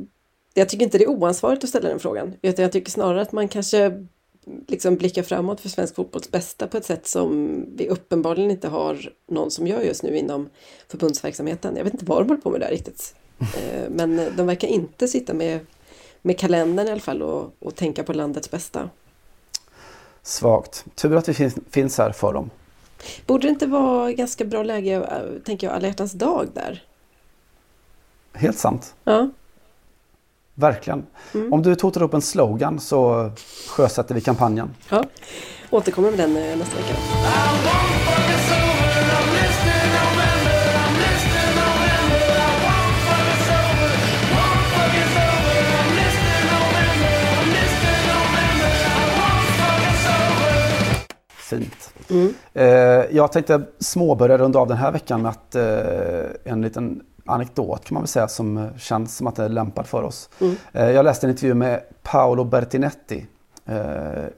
jag 0.53 0.69
tycker 0.69 0.85
inte 0.85 0.97
det 0.97 1.03
är 1.03 1.09
oansvarigt 1.09 1.63
att 1.63 1.69
ställa 1.69 1.89
den 1.89 1.99
frågan. 1.99 2.33
Utan 2.41 2.63
jag 2.63 2.71
tycker 2.71 2.91
snarare 2.91 3.21
att 3.21 3.31
man 3.31 3.47
kanske 3.47 4.05
liksom 4.67 4.95
blickar 4.95 5.23
framåt 5.23 5.61
för 5.61 5.69
svensk 5.69 5.95
fotbolls 5.95 6.31
bästa 6.31 6.67
på 6.67 6.77
ett 6.77 6.85
sätt 6.85 7.07
som 7.07 7.59
vi 7.75 7.89
uppenbarligen 7.89 8.51
inte 8.51 8.67
har 8.67 9.13
någon 9.27 9.51
som 9.51 9.67
gör 9.67 9.81
just 9.81 10.03
nu 10.03 10.17
inom 10.17 10.49
förbundsverksamheten. 10.87 11.75
Jag 11.75 11.83
vet 11.83 11.93
inte 11.93 12.05
vad 12.05 12.21
de 12.21 12.29
håller 12.29 12.41
på 12.41 12.49
med 12.49 12.61
där 12.61 12.69
riktigt. 12.69 13.15
Eh, 13.43 13.89
Men 13.89 14.35
de 14.37 14.47
verkar 14.47 14.67
inte 14.67 15.07
sitta 15.07 15.33
med, 15.33 15.59
med 16.21 16.39
kalendern 16.39 16.87
i 16.87 16.91
alla 16.91 16.99
fall 17.01 17.21
och, 17.21 17.53
och 17.59 17.75
tänka 17.75 18.03
på 18.03 18.13
landets 18.13 18.51
bästa. 18.51 18.89
Svagt. 20.21 20.85
Tur 20.95 21.15
att 21.15 21.29
vi 21.29 21.33
finns, 21.33 21.55
finns 21.69 21.97
här 21.97 22.11
för 22.11 22.33
dem. 22.33 22.49
Borde 23.25 23.47
det 23.47 23.51
inte 23.51 23.65
vara 23.67 24.11
ganska 24.11 24.45
bra 24.45 24.63
läge, 24.63 24.95
eh, 24.95 25.41
tänker 25.45 25.67
jag, 25.67 25.75
alla 25.75 25.87
hjärtans 25.87 26.11
dag 26.11 26.47
där? 26.53 26.83
Helt 28.33 28.57
sant. 28.57 28.95
Ja. 29.03 29.29
Verkligen. 30.55 31.05
Om 31.51 31.61
du 31.61 31.75
totar 31.75 32.03
upp 32.03 32.13
en 32.13 32.21
slogan 32.21 32.79
så 32.79 33.31
sjösätter 33.67 34.15
vi 34.15 34.21
kampanjen. 34.21 34.75
Ja, 34.89 35.03
återkommer 35.69 36.11
med 36.11 36.19
den 36.19 36.37
eh, 36.37 36.57
nästa 36.57 36.77
vecka. 36.77 36.93
Fint. 51.49 51.93
Mm. 52.09 52.33
Eh, 52.53 52.65
jag 53.15 53.31
tänkte 53.31 53.61
småbörja 53.79 54.37
runda 54.37 54.59
av 54.59 54.67
den 54.67 54.77
här 54.77 54.91
veckan 54.91 55.21
med 55.21 55.29
att, 55.29 55.55
eh, 55.55 56.51
en 56.51 56.61
liten 56.61 57.01
anekdot 57.25 57.85
kan 57.85 57.93
man 57.93 58.03
väl 58.03 58.07
säga 58.07 58.27
som 58.27 58.57
eh, 58.57 58.67
känns 58.77 59.17
som 59.17 59.27
att 59.27 59.35
det 59.35 59.43
är 59.43 59.49
lämpad 59.49 59.87
för 59.87 60.03
oss. 60.03 60.29
Mm. 60.41 60.55
Eh, 60.73 60.91
jag 60.91 61.05
läste 61.05 61.27
en 61.27 61.31
intervju 61.31 61.53
med 61.53 61.81
Paolo 62.03 62.43
Bertinetti 62.43 63.25
eh, 63.65 63.75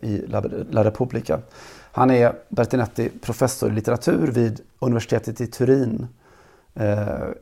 i 0.01 0.25
La, 0.69 0.83
Repubblica. 0.83 1.39
Han 1.91 2.11
är 2.11 2.33
Bertinetti 2.49 3.09
professor 3.21 3.69
i 3.69 3.73
litteratur 3.73 4.27
vid 4.27 4.61
universitetet 4.79 5.41
i 5.41 5.47
Turin. 5.47 6.07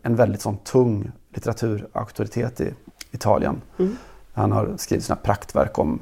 En 0.02 0.16
väldigt 0.16 0.42
sån 0.42 0.58
tung 0.58 1.12
litteraturauktoritet 1.34 2.62
i 2.62 2.74
Italien. 3.12 3.62
Mm. 3.80 3.98
Han 4.34 4.52
har 4.52 4.74
skrivit 4.78 5.06
sina 5.06 5.16
praktverk 5.16 5.80
om 5.80 6.02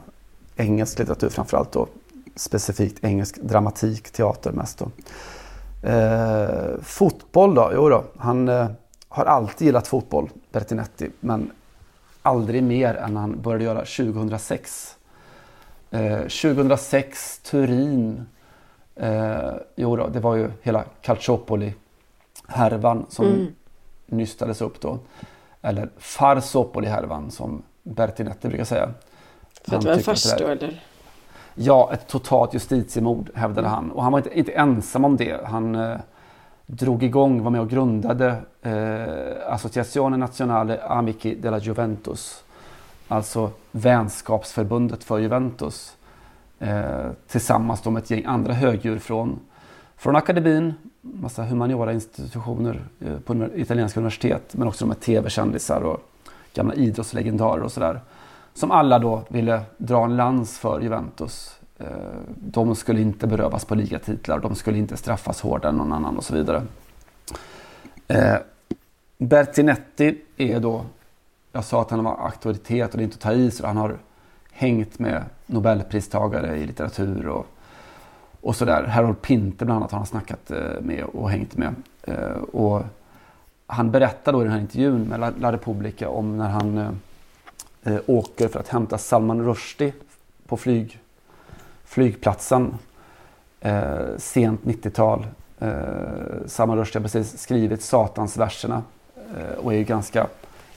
engelsk 0.55 0.99
litteratur 0.99 1.29
framförallt 1.29 1.71
då. 1.71 1.87
Specifikt 2.35 3.03
engelsk 3.03 3.41
dramatik, 3.41 4.11
teater 4.11 4.51
mest 4.51 4.77
då. 4.79 4.91
Eh, 5.83 6.81
fotboll 6.81 7.55
då? 7.55 7.71
Jo 7.73 7.89
då, 7.89 8.03
han 8.17 8.49
eh, 8.49 8.67
har 9.13 9.25
alltid 9.25 9.65
gillat 9.65 9.87
fotboll, 9.87 10.29
Bertinetti, 10.51 11.11
men 11.19 11.51
aldrig 12.21 12.63
mer 12.63 12.95
än 12.95 13.17
han 13.17 13.41
började 13.41 13.63
göra 13.63 13.79
2006. 13.85 14.95
Eh, 15.91 16.17
2006, 16.19 17.39
Turin. 17.39 18.25
Eh, 18.95 19.51
jo 19.75 19.95
då, 19.95 20.07
det 20.07 20.19
var 20.19 20.35
ju 20.35 20.51
hela 20.61 20.83
Calciopoli-härvan 21.01 23.05
som 23.09 23.25
Mm. 23.25 23.47
nystades 24.05 24.61
upp 24.61 24.81
då. 24.81 24.99
Eller 25.61 25.89
Farsopoli-härvan 25.97 27.31
som 27.31 27.63
Bertinetti 27.83 28.47
brukar 28.47 28.63
säga. 28.65 28.89
För 29.67 29.75
att 29.75 29.81
det 29.81 29.87
var 29.89 29.95
en 29.95 30.03
fars 30.03 30.33
då 30.39 30.47
eller? 30.47 30.83
Ja, 31.55 31.89
ett 31.93 32.07
totalt 32.07 32.53
justitiemord 32.53 33.29
hävdade 33.35 33.67
han. 33.67 33.91
Och 33.91 34.03
han 34.03 34.11
var 34.11 34.19
inte, 34.19 34.39
inte 34.39 34.51
ensam 34.51 35.05
om 35.05 35.17
det. 35.17 35.45
Han 35.45 35.75
eh, 35.75 35.97
drog 36.71 37.03
igång, 37.03 37.43
var 37.43 37.51
med 37.51 37.61
och 37.61 37.69
grundade 37.69 38.35
eh, 38.61 39.53
Associazione 39.53 40.17
Nazionale 40.17 40.81
Amici 40.83 41.35
della 41.35 41.57
Juventus. 41.57 42.43
Alltså 43.07 43.51
vänskapsförbundet 43.71 45.03
för 45.03 45.19
Juventus. 45.19 45.97
Eh, 46.59 47.11
tillsammans 47.27 47.85
med 47.85 48.03
ett 48.03 48.11
gäng 48.11 48.25
andra 48.25 48.53
högdjur 48.53 48.99
från, 48.99 49.39
från 49.97 50.15
akademin, 50.15 50.73
massa 51.01 51.43
humaniora 51.43 51.93
institutioner 51.93 52.81
eh, 52.99 53.19
på 53.19 53.47
italienska 53.55 53.99
universitet. 53.99 54.53
Men 54.53 54.67
också 54.67 54.85
de 54.85 54.91
här 54.91 54.99
tv-kändisar 54.99 55.81
och 55.81 55.99
gamla 56.53 56.73
idrottslegendarer 56.73 57.63
och 57.63 57.71
sådär. 57.71 57.99
Som 58.53 58.71
alla 58.71 58.99
då 58.99 59.21
ville 59.27 59.61
dra 59.77 60.03
en 60.03 60.15
lans 60.15 60.57
för 60.57 60.81
Juventus. 60.81 61.60
Eh, 61.81 61.87
de 62.39 62.75
skulle 62.75 63.01
inte 63.01 63.27
berövas 63.27 63.65
på 63.65 63.75
ligatitlar, 63.75 64.39
de 64.39 64.55
skulle 64.55 64.77
inte 64.77 64.97
straffas 64.97 65.41
hårdare 65.41 65.69
än 65.69 65.75
någon 65.75 65.93
annan 65.93 66.17
och 66.17 66.23
så 66.23 66.33
vidare. 66.33 66.63
Eh, 68.07 68.35
Bertinetti 69.17 70.17
är 70.37 70.59
då, 70.59 70.85
jag 71.51 71.65
sa 71.65 71.81
att 71.81 71.91
han 71.91 72.03
var 72.03 72.25
auktoritet 72.25 72.91
och 72.91 72.97
det 72.97 73.01
är 73.01 73.05
inte 73.05 73.15
att 73.15 73.21
ta 73.21 73.33
i, 73.33 73.51
så 73.51 73.67
han 73.67 73.77
har 73.77 73.97
hängt 74.51 74.99
med 74.99 75.23
Nobelpristagare 75.45 76.57
i 76.57 76.65
litteratur 76.65 77.27
och, 77.27 77.45
och 78.41 78.55
sådär. 78.55 78.83
Harold 78.83 79.21
Pinter 79.21 79.65
bland 79.65 79.77
annat 79.77 79.91
har 79.91 79.97
han 79.97 80.07
snackat 80.07 80.51
eh, 80.51 80.81
med 80.81 81.03
och 81.03 81.29
hängt 81.29 81.57
med. 81.57 81.75
Och 82.51 82.81
han 83.67 83.91
berättar 83.91 84.33
då 84.33 84.41
i 84.41 84.43
den 84.43 84.53
här 84.53 84.59
intervjun 84.59 85.03
med 85.03 85.33
La, 85.39 85.51
Repubblica 85.51 86.09
om 86.09 86.37
när 86.37 86.49
han 86.49 86.99
åker 88.05 88.47
för 88.47 88.59
att 88.59 88.67
hämta 88.67 88.97
Salman 88.97 89.45
Rushdie 89.45 89.93
på 90.47 90.57
flyg, 90.57 90.99
flygplatsen 91.95 92.73
eh, 93.59 93.99
sent 94.17 94.61
90-tal. 94.63 95.25
Eh, 95.59 95.69
Salman 96.45 96.77
Rushdie 96.77 96.99
har 96.99 97.03
precis 97.03 97.37
skrivit 97.41 97.81
Satansverserna 97.81 98.83
eh, 99.15 99.57
och 99.65 99.73
är 99.73 99.77
ju 99.77 99.83
ganska 99.83 100.27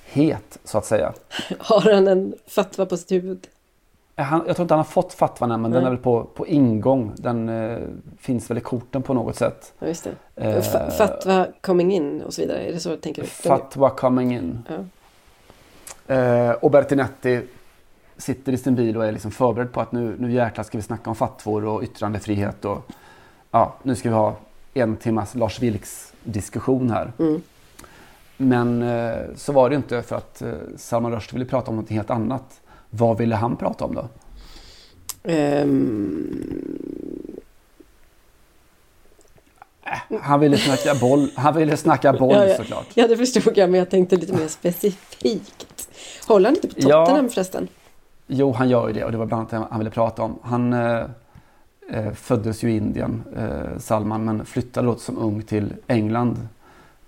het 0.07 0.59
så 0.65 0.79
att 0.79 0.87
säga. 0.87 1.13
Har 1.59 1.93
han 1.95 2.09
en 2.09 2.35
fatwa 2.47 2.87
på 2.87 2.97
sitt 2.97 3.13
huvud? 3.13 3.47
Eh, 4.17 4.25
Han, 4.25 4.43
jag 4.47 4.57
tror 4.57 4.65
inte 4.65 4.75
han 4.75 4.79
har 4.79 4.85
fått 4.85 5.13
fatwan 5.13 5.51
än 5.51 5.63
men 5.63 5.71
Nej. 5.71 5.79
den 5.81 5.87
är 5.87 5.91
väl 5.91 6.03
på, 6.03 6.25
på 6.25 6.47
ingång. 6.47 7.13
Den 7.17 7.49
eh, 7.49 7.79
finns 8.19 8.51
väl 8.51 8.59
i 8.59 8.61
korten 8.61 9.03
på 9.03 9.15
något 9.15 9.37
sätt. 9.37 9.73
Ja, 9.79 9.87
just 9.87 10.05
det. 10.05 10.45
Eh, 10.45 10.61
Fa- 10.63 10.91
Fatwa 10.91 11.47
coming 11.61 11.93
in 11.93 12.23
och 12.23 12.35
så 12.35 12.43
vidare, 12.43 12.59
är 12.59 12.73
det 12.73 12.81
så 12.81 12.97
tänker 12.97 13.23
du? 13.23 13.29
Fatwa 13.29 13.91
coming 13.91 14.35
in. 14.37 14.63
Ja. 14.69 16.15
Eh, 16.15 16.51
och 16.51 16.71
Bertinetti 16.71 17.43
sitter 18.17 18.53
i 18.53 18.57
sin 18.57 18.75
bil 18.75 18.97
och 18.97 19.07
är 19.07 19.13
liksom 19.13 19.31
förberedd 19.31 19.73
på 19.73 19.81
att 19.81 19.93
nu, 19.93 20.17
nu 20.19 20.33
jäklar 20.33 20.65
ska 20.65 20.79
vi 20.79 20.83
snacka 20.83 21.11
om 21.11 21.17
fattvor 21.17 21.65
och 21.65 21.83
yttrandefrihet 21.83 22.65
och 22.65 22.91
ja, 23.51 23.75
nu 23.83 23.97
ska 23.97 24.09
vi 24.09 24.15
ha 24.15 24.37
en 24.75 24.97
timmas 24.97 25.35
Lars 25.35 25.61
Vilks 25.61 26.13
diskussion 26.25 26.91
här. 26.91 27.13
Mm. 27.19 27.43
Men 28.37 28.83
eh, 28.83 29.17
så 29.37 29.53
var 29.53 29.71
det 29.71 29.77
inte 29.77 30.03
för 30.03 30.17
att 30.17 30.43
eh, 30.43 30.53
Salman 30.77 31.13
Rushdie 31.13 31.39
ville 31.39 31.51
prata 31.51 31.71
om 31.71 31.77
något 31.77 31.91
helt 31.91 32.11
annat. 32.11 32.61
Vad 32.91 33.19
ville 33.19 33.35
han 33.35 33.57
prata 33.57 33.85
om 33.85 33.95
då? 33.95 34.09
Ehm, 35.23 36.85
Han 40.21 40.41
ville 40.41 40.59
snacka 40.59 40.95
boll, 40.95 41.31
han 41.35 41.57
ville 41.57 41.77
snacka 41.77 42.13
boll 42.13 42.37
ja, 42.37 42.47
ja. 42.47 42.57
såklart. 42.57 42.87
Ja, 42.95 43.09
det 43.09 43.17
förstod 43.17 43.59
jag, 43.59 43.71
men 43.71 43.79
jag 43.79 43.91
tänkte 43.91 44.17
lite 44.17 44.33
mer 44.33 44.49
specifikt. 44.49 45.89
Håller 46.27 46.49
han 46.49 46.55
inte 46.57 46.69
på 46.69 46.75
Ja. 46.77 47.07
Tottenham 47.07 47.29
förresten? 47.29 47.69
Jo, 48.27 48.53
han 48.53 48.69
gör 48.69 48.87
ju 48.89 48.95
det 48.95 49.05
och 49.05 49.13
det 49.13 49.19
var 49.19 49.27
bland 49.27 49.41
annat 49.41 49.51
det 49.51 49.67
han 49.71 49.79
ville 49.79 49.91
prata 49.91 50.23
om. 50.23 50.39
Han 50.43 50.73
eh, 50.73 51.05
eh, 51.91 52.13
föddes 52.13 52.63
ju 52.65 52.73
i 52.73 52.77
Indien, 52.77 53.23
eh, 53.37 53.79
Salman, 53.79 54.25
men 54.25 54.45
flyttade 54.45 54.87
då 54.87 54.97
som 54.97 55.19
ung 55.19 55.43
till 55.43 55.75
England 55.87 56.49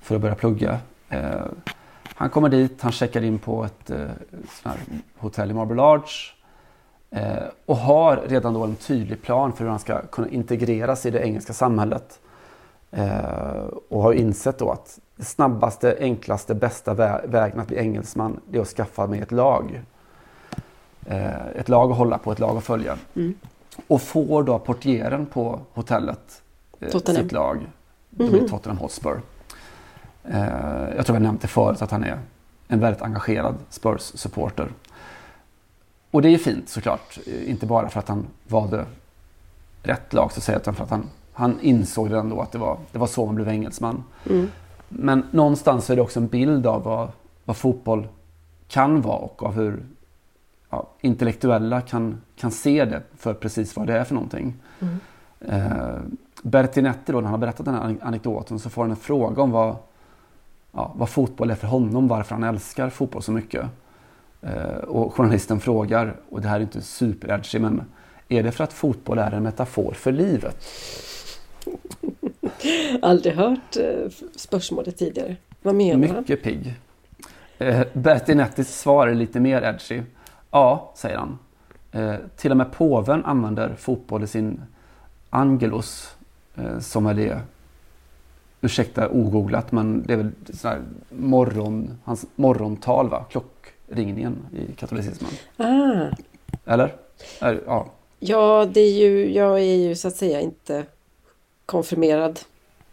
för 0.00 0.14
att 0.14 0.20
börja 0.20 0.34
plugga. 0.34 0.78
Eh, 1.08 1.40
han 2.04 2.30
kommer 2.30 2.48
dit, 2.48 2.82
han 2.82 2.92
checkar 2.92 3.22
in 3.22 3.38
på 3.38 3.64
ett 3.64 3.90
eh, 3.90 4.06
hotell 5.18 5.50
i 5.50 5.54
Marble 5.54 5.82
Arch 5.82 6.34
eh, 7.10 7.42
och 7.66 7.76
har 7.76 8.16
redan 8.26 8.54
då 8.54 8.64
en 8.64 8.76
tydlig 8.76 9.22
plan 9.22 9.52
för 9.52 9.64
hur 9.64 9.70
han 9.70 9.78
ska 9.78 10.02
kunna 10.02 10.28
integreras 10.28 11.06
i 11.06 11.10
det 11.10 11.20
engelska 11.26 11.52
samhället. 11.52 12.20
Eh, 12.90 13.64
och 13.88 14.02
har 14.02 14.12
insett 14.12 14.58
då 14.58 14.70
att 14.70 14.98
det 15.16 15.24
snabbaste, 15.24 15.96
enklaste, 16.00 16.54
bästa 16.54 16.94
vä- 16.94 17.26
vägen 17.30 17.60
att 17.60 17.66
bli 17.68 17.76
engelsman 17.76 18.40
det 18.50 18.58
är 18.58 18.62
att 18.62 18.68
skaffa 18.68 19.06
mig 19.06 19.20
ett 19.20 19.32
lag 19.32 19.80
ett 21.14 21.68
lag 21.68 21.90
att 21.90 21.96
hålla 21.98 22.18
på, 22.18 22.32
ett 22.32 22.38
lag 22.38 22.56
att 22.56 22.64
följa. 22.64 22.96
Mm. 23.14 23.34
Och 23.86 24.02
får 24.02 24.42
då 24.42 24.58
portieren 24.58 25.26
på 25.26 25.60
hotellet 25.72 26.42
eh, 26.80 26.88
Tottenham. 26.88 27.22
sitt 27.22 27.32
lag. 27.32 27.66
Det 28.10 28.24
blir 28.24 28.40
Mhm. 28.40 28.48
Tottenham 28.48 28.78
Hotspur. 28.78 29.20
Eh, 30.24 30.94
jag 30.96 31.06
tror 31.06 31.16
jag 31.16 31.22
nämnt 31.22 31.42
det 31.42 31.48
förut 31.48 31.82
att 31.82 31.90
han 31.90 32.04
är 32.04 32.18
en 32.68 32.80
väldigt 32.80 33.02
engagerad 33.02 33.54
Spurs-supporter. 33.70 34.68
Och 36.10 36.22
det 36.22 36.28
är 36.28 36.30
ju 36.30 36.38
fint 36.38 36.68
såklart. 36.68 37.18
Eh, 37.26 37.50
Inte 37.50 37.66
bara 37.66 37.88
för 37.88 37.98
att 38.00 38.08
han 38.08 38.26
valde 38.48 38.84
rätt 39.82 40.12
lag 40.12 40.32
så 40.32 40.38
att 40.38 40.44
säga, 40.44 40.58
utan 40.58 40.74
för 40.74 40.84
att 40.84 40.90
han, 40.90 41.06
han 41.32 41.60
insåg 41.60 42.10
redan 42.10 42.28
då 42.30 42.40
att 42.40 42.52
det 42.52 42.58
var, 42.58 42.78
det 42.92 42.98
var 42.98 43.06
så 43.06 43.26
man 43.26 43.34
blev 43.34 43.48
engelsman. 43.48 44.04
Mm. 44.30 44.48
Men 44.88 45.26
någonstans 45.30 45.90
är 45.90 45.96
det 45.96 46.02
också 46.02 46.20
en 46.20 46.26
bild 46.28 46.66
av 46.66 46.82
vad, 46.82 47.08
vad 47.44 47.56
fotboll 47.56 48.08
kan 48.68 49.00
vara 49.02 49.16
och 49.18 49.42
av 49.42 49.52
hur 49.54 49.82
ja, 50.76 50.88
intellektuella 51.00 51.80
kan, 51.80 52.22
kan 52.36 52.50
se 52.50 52.84
det 52.84 53.02
för 53.16 53.34
precis 53.34 53.76
vad 53.76 53.86
det 53.86 53.98
är 53.98 54.04
för 54.04 54.14
någonting. 54.14 54.54
Mm. 54.80 54.98
Eh, 55.40 55.98
Bertinetti 56.42 57.12
då, 57.12 57.20
när 57.20 57.22
han 57.22 57.30
har 57.32 57.38
berättat 57.38 57.64
den 57.66 57.74
här 57.74 57.82
an- 57.82 58.00
anekdoten 58.02 58.58
så 58.58 58.70
får 58.70 58.82
han 58.82 58.90
en 58.90 58.96
fråga 58.96 59.42
om 59.42 59.50
vad, 59.50 59.76
ja, 60.72 60.92
vad 60.96 61.08
fotboll 61.08 61.50
är 61.50 61.54
för 61.54 61.66
honom, 61.66 62.08
varför 62.08 62.34
han 62.34 62.44
älskar 62.44 62.90
fotboll 62.90 63.22
så 63.22 63.32
mycket. 63.32 63.66
Eh, 64.42 64.76
och 64.76 65.14
journalisten 65.14 65.60
frågar, 65.60 66.16
och 66.28 66.40
det 66.40 66.48
här 66.48 66.56
är 66.56 66.60
inte 66.60 66.82
super 66.82 67.58
men 67.58 67.82
är 68.28 68.42
det 68.42 68.52
för 68.52 68.64
att 68.64 68.72
fotboll 68.72 69.18
är 69.18 69.32
en 69.32 69.42
metafor 69.42 69.92
för 69.92 70.12
livet? 70.12 70.64
Aldrig 73.02 73.34
hört 73.34 73.76
eh, 73.76 74.10
spörsmålet 74.36 74.96
tidigare. 74.98 75.36
Vad 75.62 75.74
menar 75.74 76.08
han? 76.08 76.16
Mycket 76.18 76.42
pigg. 76.42 76.74
Eh, 77.58 77.82
Bertinettis 77.92 78.78
svar 78.78 79.08
är 79.08 79.14
lite 79.14 79.40
mer 79.40 79.62
edgy. 79.62 80.02
Ja, 80.56 80.92
säger 80.94 81.16
han. 81.16 81.38
Eh, 81.92 82.14
till 82.36 82.50
och 82.50 82.56
med 82.56 82.72
påven 82.72 83.24
använder 83.24 83.74
fotboll 83.74 84.22
i 84.22 84.26
sin 84.26 84.62
Angelus, 85.30 86.16
eh, 86.54 86.78
som 86.78 87.06
är 87.06 87.14
det, 87.14 87.40
ursäkta 88.60 89.08
ogooglat, 89.08 89.72
men 89.72 90.02
det 90.06 90.12
är 90.12 90.16
väl 90.16 90.30
sån 90.52 90.70
här 90.70 90.82
morgon, 91.08 91.98
hans 92.04 92.26
morgontal, 92.36 93.08
va? 93.08 93.24
klockringningen 93.30 94.36
i 94.52 94.72
katolicismen. 94.72 95.30
Ah, 95.56 96.16
Eller? 96.64 96.94
Är, 97.40 97.62
ja. 97.66 97.86
ja, 98.18 98.66
det 98.72 98.80
är 98.80 98.92
ju, 98.92 99.32
jag 99.34 99.58
är 99.58 99.76
ju 99.76 99.94
så 99.94 100.08
att 100.08 100.16
säga 100.16 100.40
inte 100.40 100.84
konfirmerad. 101.66 102.40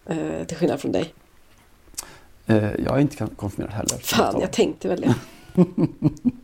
Eh, 0.05 0.43
till 0.47 0.57
skillnad 0.57 0.79
från 0.79 0.91
dig. 0.91 1.13
Eh, 2.45 2.71
jag 2.81 2.95
är 2.95 2.99
inte 2.99 3.27
konfirmerad 3.35 3.73
heller. 3.73 3.97
Fan, 3.97 4.41
jag 4.41 4.51
tänkte 4.51 4.87
väl 4.87 5.01
det. 5.01 5.15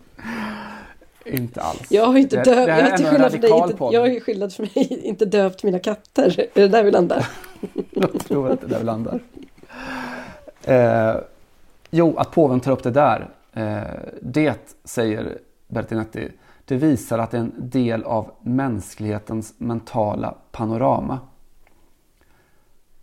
Inte 1.30 1.62
alls. 1.62 1.86
Jag 1.90 2.06
har 2.06 2.18
inte 2.18 2.36
döpt, 2.36 2.48
jag 2.48 2.70
är 2.70 2.98
till 2.98 3.06
skillnad 3.06 3.32
från 3.32 3.42
dig, 3.42 3.52
inte, 3.52 3.84
jag 3.92 4.02
har 4.02 4.08
ju 4.08 4.20
skillnad 4.20 4.54
från 4.54 4.68
mig 4.76 5.02
inte 5.04 5.26
döpt 5.26 5.64
mina 5.64 5.80
katter. 5.80 6.40
Är 6.40 6.62
det 6.62 6.68
där 6.68 6.84
vi 6.84 6.92
landar? 6.92 7.28
Jag 7.92 8.20
tror 8.20 8.52
att 8.52 8.62
det 8.62 8.68
är 8.68 8.70
där 8.70 8.80
vi 8.80 8.86
landar. 8.86 9.20
Eh, 10.64 11.16
jo, 11.90 12.18
att 12.18 12.32
påven 12.32 12.60
tar 12.60 12.72
upp 12.72 12.84
det 12.84 12.92
där. 12.92 13.30
Eh, 13.54 13.82
det, 14.22 14.76
säger 14.84 15.38
Bertinetti, 15.68 16.32
det 16.66 16.76
visar 16.76 17.20
att 17.20 17.32
det 17.32 17.38
är 17.38 17.42
en 17.42 17.54
del 17.58 18.04
av 18.04 18.32
mänsklighetens 18.42 19.54
mentala 19.58 20.36
panorama. 20.52 21.20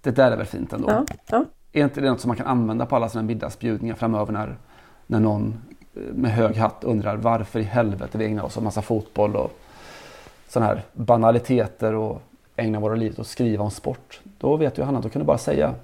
Det 0.01 0.11
där 0.11 0.31
är 0.31 0.37
väl 0.37 0.47
fint 0.47 0.73
ändå? 0.73 0.91
Ja, 0.91 1.05
ja. 1.27 1.45
Är 1.73 1.85
inte 1.85 2.01
det 2.01 2.11
något 2.11 2.21
som 2.21 2.29
man 2.29 2.37
kan 2.37 2.47
använda 2.47 2.87
på 2.87 2.97
alla 2.97 3.09
sina 3.09 3.23
middagsbjudningar 3.23 3.95
framöver 3.95 4.33
när, 4.33 4.57
när 5.07 5.21
någon 5.21 5.61
med 6.15 6.31
hög 6.31 6.57
hatt 6.57 6.85
undrar 6.85 7.17
varför 7.17 7.61
i 7.61 7.63
helvete 7.63 8.19
vi 8.19 8.25
ägnar 8.25 8.43
oss 8.43 8.57
åt 8.57 8.63
massa 8.63 8.83
fotboll 8.83 9.37
och 9.37 9.53
sådana 10.49 10.67
här 10.67 10.85
banaliteter 10.93 11.95
och 11.95 12.23
ägnar 12.57 12.81
våra 12.81 12.95
liv 12.95 13.13
åt 13.13 13.19
att 13.19 13.27
skriva 13.27 13.65
om 13.65 13.71
sport. 13.71 14.21
Då 14.39 14.57
vet 14.57 14.79
ju 14.79 14.83
Hanna, 14.83 15.01
då 15.01 15.09
kan 15.09 15.21
du 15.21 15.27
bara 15.27 15.39
säga 15.39 15.75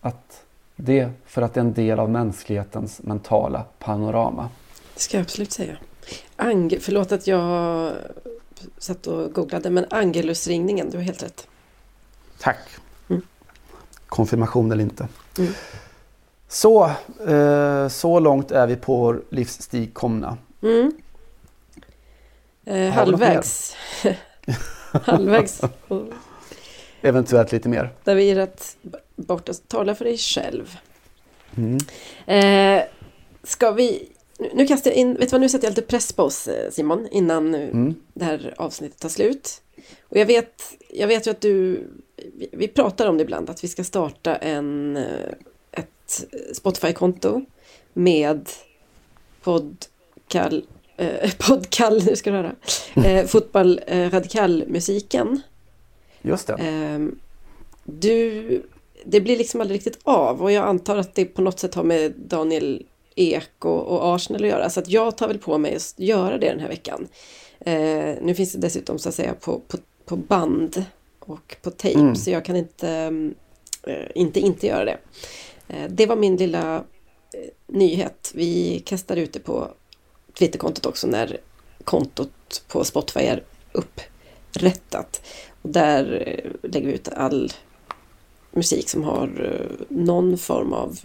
att 0.00 0.42
det 0.76 0.98
är 0.98 1.12
för 1.26 1.42
att 1.42 1.54
det 1.54 1.60
är 1.60 1.64
en 1.64 1.72
del 1.72 2.00
av 2.00 2.10
mänsklighetens 2.10 3.02
mentala 3.02 3.64
panorama. 3.78 4.48
Det 4.94 5.00
ska 5.00 5.16
jag 5.16 5.22
absolut 5.22 5.52
säga. 5.52 5.76
Ang 6.36 6.76
förlåt 6.80 7.12
att 7.12 7.26
jag 7.26 7.92
satt 8.78 9.06
och 9.06 9.32
googlade, 9.32 9.70
men 9.70 9.86
Angelusringningen, 9.90 10.90
du 10.90 10.96
har 10.96 11.04
helt 11.04 11.22
rätt. 11.22 11.46
Tack. 12.38 12.58
Mm. 13.08 13.22
Konfirmation 14.06 14.72
eller 14.72 14.84
inte. 14.84 15.08
Mm. 15.38 15.52
Så, 16.52 16.90
eh, 17.28 17.88
så 17.88 18.18
långt 18.20 18.50
är 18.50 18.66
vi 18.66 18.76
på 18.76 18.96
vår 18.96 19.22
livsstig 19.30 19.94
komna. 19.94 20.38
Mm. 20.62 20.92
Eh, 22.64 22.92
halvvägs. 22.92 23.76
halvvägs. 24.92 25.60
Eventuellt 27.02 27.52
lite 27.52 27.68
mer. 27.68 27.90
där 28.04 28.14
vi 28.14 28.30
är 28.30 28.34
rätt 28.34 28.76
borta. 29.16 29.52
Tala 29.68 29.94
för 29.94 30.04
dig 30.04 30.18
själv. 30.18 30.76
Mm. 31.56 31.78
Eh, 32.26 32.82
ska 33.42 33.70
vi... 33.72 34.08
nu- 34.54 34.66
kastar 34.66 34.90
jag 34.90 34.96
in... 34.98 35.14
Vet 35.14 35.20
du 35.20 35.26
vad, 35.32 35.40
nu 35.40 35.48
sätter 35.48 35.66
jag 35.66 35.70
lite 35.70 35.82
press 35.82 36.12
på 36.12 36.22
oss 36.22 36.48
eh, 36.48 36.70
Simon 36.70 37.08
innan 37.10 37.54
Mm. 37.54 37.94
det 38.14 38.24
här 38.24 38.54
avsnittet 38.58 38.98
tar 39.00 39.08
slut. 39.08 39.62
Och 40.08 40.16
jag 40.16 40.26
vet, 40.26 40.62
jag 40.90 41.06
vet 41.08 41.26
ju 41.26 41.30
att 41.30 41.40
du... 41.40 41.86
Vi, 42.16 42.48
vi 42.52 42.68
pratar 42.68 43.06
om 43.06 43.16
det 43.16 43.22
ibland, 43.22 43.50
att 43.50 43.64
vi 43.64 43.68
ska 43.68 43.84
starta 43.84 44.36
en, 44.36 44.96
eh, 44.96 45.04
ett 46.10 46.56
Spotify-konto 46.56 47.44
med 47.92 48.48
podkall... 49.42 50.64
Eh, 50.96 51.30
podkall, 51.38 52.02
nu 52.06 52.16
ska 52.16 52.30
du 52.30 52.36
höra. 52.36 52.54
Eh, 53.04 53.26
fotboll 53.26 53.80
eh, 53.86 54.10
radikalmusiken. 54.10 55.42
Just 56.22 56.46
det. 56.46 56.52
Ehm, 56.52 57.18
du, 57.84 58.62
det 59.04 59.20
blir 59.20 59.36
liksom 59.36 59.60
aldrig 59.60 59.78
riktigt 59.78 59.98
av 60.02 60.42
och 60.42 60.52
jag 60.52 60.68
antar 60.68 60.96
att 60.96 61.14
det 61.14 61.24
på 61.24 61.42
något 61.42 61.58
sätt 61.58 61.74
har 61.74 61.82
med 61.82 62.12
Daniel 62.16 62.86
Ek 63.14 63.64
och, 63.64 63.86
och 63.86 64.14
Arsenal 64.14 64.44
att 64.44 64.50
göra. 64.50 64.70
Så 64.70 64.80
att 64.80 64.88
jag 64.88 65.16
tar 65.16 65.28
väl 65.28 65.38
på 65.38 65.58
mig 65.58 65.76
att 65.76 65.94
göra 65.96 66.38
det 66.38 66.48
den 66.48 66.60
här 66.60 66.68
veckan. 66.68 67.08
Eh, 67.60 68.14
nu 68.22 68.34
finns 68.34 68.52
det 68.52 68.58
dessutom 68.58 68.98
så 68.98 69.08
att 69.08 69.14
säga 69.14 69.34
på, 69.34 69.60
på, 69.68 69.78
på 70.04 70.16
band 70.16 70.84
och 71.18 71.56
på 71.62 71.70
tejp 71.70 72.00
Mm. 72.00 72.16
så 72.16 72.30
jag 72.30 72.44
kan 72.44 72.56
inte 72.56 72.88
mm, 72.88 73.34
eh, 73.82 74.06
inte 74.14 74.40
inte 74.40 74.66
göra 74.66 74.84
det. 74.84 74.98
Eh, 75.70 75.88
det 75.90 76.06
var 76.06 76.16
min 76.16 76.36
lilla 76.36 76.76
eh, 76.76 77.50
nyhet. 77.66 78.32
Vi 78.34 78.80
kastar 78.86 79.16
ut 79.16 79.32
det 79.32 79.40
på 79.40 79.68
Twitterkontot 80.38 80.86
också 80.86 81.06
när 81.06 81.40
kontot 81.84 82.64
på 82.68 82.84
Spotify 82.84 83.20
är 83.20 83.42
upprättat. 83.72 85.22
Och 85.62 85.68
där 85.70 86.22
eh, 86.26 86.70
lägger 86.70 86.86
vi 86.86 86.92
ut 86.94 87.08
all 87.08 87.52
musik 88.50 88.88
som 88.88 89.04
har 89.04 89.56
någon 89.88 90.38
form 90.38 90.72
av, 90.72 90.98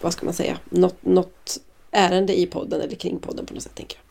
vad 0.00 0.12
ska 0.12 0.24
man 0.24 0.34
säga, 0.34 0.58
något, 0.70 0.96
något 1.04 1.58
ärende 1.90 2.38
i 2.40 2.46
podden 2.46 2.80
eller 2.80 2.96
kring 2.96 3.18
podden 3.18 3.46
på 3.46 3.54
något 3.54 3.62
sätt 3.62 3.74
tänker 3.74 3.98
jag. 3.98 4.04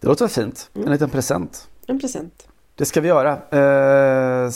Det 0.00 0.06
låter 0.06 0.28
fint. 0.28 0.70
En 0.74 0.80
Mm. 0.80 0.92
liten 0.92 1.10
present. 1.10 1.68
En 1.86 2.00
present. 2.00 2.48
Det 2.74 2.84
ska 2.84 3.00
vi 3.00 3.08
göra. 3.08 3.32
Eh, 3.50 4.50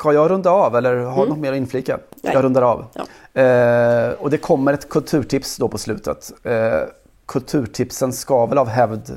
ska 0.00 0.12
jag 0.12 0.30
runda 0.30 0.50
av 0.50 0.76
eller 0.76 0.96
har 0.96 1.16
Mm. 1.16 1.28
något 1.28 1.38
mer 1.38 1.52
att 1.52 1.56
inflika? 1.58 1.98
Nej. 2.22 2.34
Jag 2.34 2.44
rundar 2.44 2.62
av. 2.62 2.84
Ja. 2.94 3.40
Eh, 3.42 4.12
och 4.12 4.30
det 4.30 4.38
kommer 4.38 4.72
ett 4.72 4.88
kulturtips 4.88 5.56
då 5.56 5.68
på 5.68 5.78
slutet. 5.78 6.32
Eh, 6.44 6.80
kulturtipsen 7.26 8.12
ska 8.12 8.46
väl 8.46 8.58
av 8.58 8.68
hävd 8.68 9.10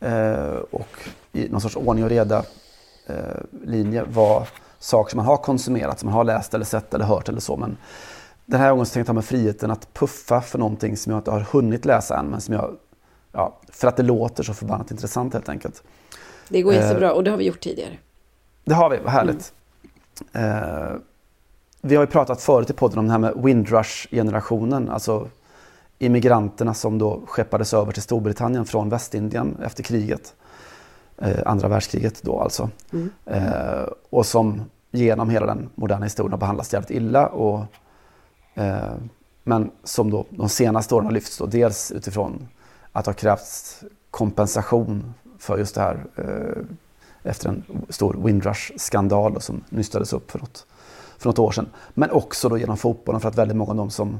eh, 0.00 0.56
och 0.70 0.88
i 1.32 1.48
någon 1.48 1.60
sorts 1.60 1.76
ordning 1.76 2.04
och 2.04 2.10
reda 2.10 2.42
eh, 3.06 3.14
linje 3.64 4.04
vara 4.04 4.44
saker 4.78 5.10
som 5.10 5.16
man 5.16 5.26
har 5.26 5.36
konsumerat, 5.36 5.98
som 5.98 6.06
man 6.06 6.14
har 6.16 6.24
läst 6.24 6.54
eller 6.54 6.64
sett 6.64 6.94
eller 6.94 7.04
hört 7.04 7.28
eller 7.28 7.40
så. 7.40 7.56
Men 7.56 7.76
den 8.46 8.60
här 8.60 8.70
gången 8.70 8.86
så 8.86 8.92
tänkte 8.92 8.98
jag 9.00 9.06
ta 9.06 9.12
mig 9.12 9.22
friheten 9.22 9.70
att 9.70 9.94
puffa 9.94 10.40
för 10.40 10.58
någonting 10.58 10.96
som 10.96 11.12
jag 11.12 11.18
inte 11.20 11.30
har 11.30 11.40
hunnit 11.40 11.84
läsa 11.84 12.16
än, 12.18 12.26
men 12.26 12.40
som 12.40 12.54
jag, 12.54 12.76
ja, 13.32 13.58
för 13.72 13.88
att 13.88 13.96
det 13.96 14.02
låter 14.02 14.42
så 14.42 14.54
förbannat 14.54 14.90
intressant 14.90 15.32
helt 15.32 15.48
enkelt. 15.48 15.82
Det 16.48 16.62
går 16.62 16.72
Eh, 16.72 16.78
jättebra 16.80 17.12
och 17.12 17.24
det 17.24 17.30
har 17.30 17.38
vi 17.38 17.44
gjort 17.46 17.60
tidigare. 17.60 17.92
Det 18.64 18.74
har 18.74 18.90
vi, 18.90 18.98
vad 19.04 19.12
härligt. 19.12 19.52
Eh, 20.32 20.92
vi 21.82 21.96
har 21.96 22.02
ju 22.02 22.10
pratat 22.10 22.40
förut 22.40 22.70
i 22.70 22.72
podden 22.72 22.98
om 22.98 23.06
det 23.06 23.12
här 23.12 23.18
med 23.18 23.34
Windrush-generationen, 23.36 24.88
alltså 24.88 25.28
immigranterna 25.98 26.74
som 26.74 26.98
då 26.98 27.22
skeppades 27.26 27.74
över 27.74 27.92
till 27.92 28.02
Storbritannien 28.02 28.64
från 28.64 28.88
Västindien 28.88 29.56
efter 29.62 29.82
kriget. 29.82 30.34
Eh, 31.18 31.38
andra 31.46 31.68
världskriget 31.68 32.22
då 32.22 32.40
alltså. 32.40 32.70
Mm. 32.92 33.10
Eh, 33.24 33.86
och 34.10 34.26
som 34.26 34.62
genom 34.90 35.30
hela 35.30 35.46
den 35.46 35.68
moderna 35.74 36.04
historien 36.04 36.32
har 36.32 36.38
behandlats 36.38 36.72
jävligt 36.72 36.90
illa. 36.90 37.26
Och, 37.26 37.64
eh, 38.54 38.94
men 39.44 39.70
som 39.84 40.10
då 40.10 40.26
de 40.30 40.48
senaste 40.48 40.94
åren 40.94 41.06
har 41.06 41.12
lyfts 41.12 41.38
då 41.38 41.46
dels 41.46 41.92
utifrån 41.92 42.48
att 42.92 43.04
det 43.04 43.08
har 43.08 43.14
krävts 43.14 43.84
kompensation 44.10 45.14
för 45.38 45.58
just 45.58 45.74
det 45.74 45.80
här 45.80 46.06
eh, 46.16 46.62
efter 47.22 47.48
en 47.48 47.64
stor 47.88 48.16
Windrush-skandal 48.24 49.40
som 49.40 49.64
nystades 49.68 50.12
upp 50.12 50.30
för 50.30 50.38
något, 50.38 50.66
för 51.18 51.28
något 51.28 51.38
år 51.38 51.52
sedan. 51.52 51.68
Men 51.94 52.10
också 52.10 52.48
då 52.48 52.58
genom 52.58 52.76
fotbollen 52.76 53.20
för 53.20 53.28
att 53.28 53.38
väldigt 53.38 53.56
många 53.56 53.70
av 53.70 53.76
dem 53.76 53.90
som, 53.90 54.18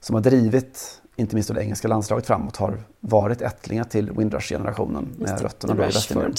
som 0.00 0.14
har 0.14 0.22
drivit 0.22 1.00
inte 1.16 1.34
minst 1.34 1.54
det 1.54 1.62
engelska 1.62 1.88
landslaget 1.88 2.26
framåt 2.26 2.56
har 2.56 2.82
varit 3.00 3.42
ättlingar 3.42 3.84
till 3.84 4.10
Windrush-generationen 4.10 5.08
med 5.18 5.40
rötterna 5.42 5.74
då 5.74 5.82
i 5.82 5.86
Västindien. 5.86 6.34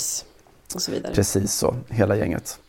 Och 0.76 0.82
så 0.82 0.92
vidare. 0.92 1.14
Precis 1.14 1.54
så, 1.54 1.76
hela 1.90 2.16
gänget. 2.16 2.60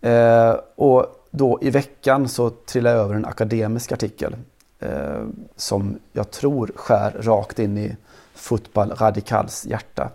Eh, 0.00 0.56
och 0.76 1.06
då 1.30 1.58
i 1.62 1.70
veckan 1.70 2.28
så 2.28 2.50
trillade 2.50 2.96
jag 2.96 3.04
över 3.04 3.14
en 3.14 3.24
akademisk 3.24 3.92
artikel 3.92 4.36
eh, 4.80 5.24
som 5.56 5.98
jag 6.12 6.30
tror 6.30 6.72
skär 6.76 7.10
rakt 7.20 7.58
in 7.58 7.78
i 7.78 7.96
fotboll 8.34 8.90
radikals 8.90 9.66
hjärta. 9.66 10.10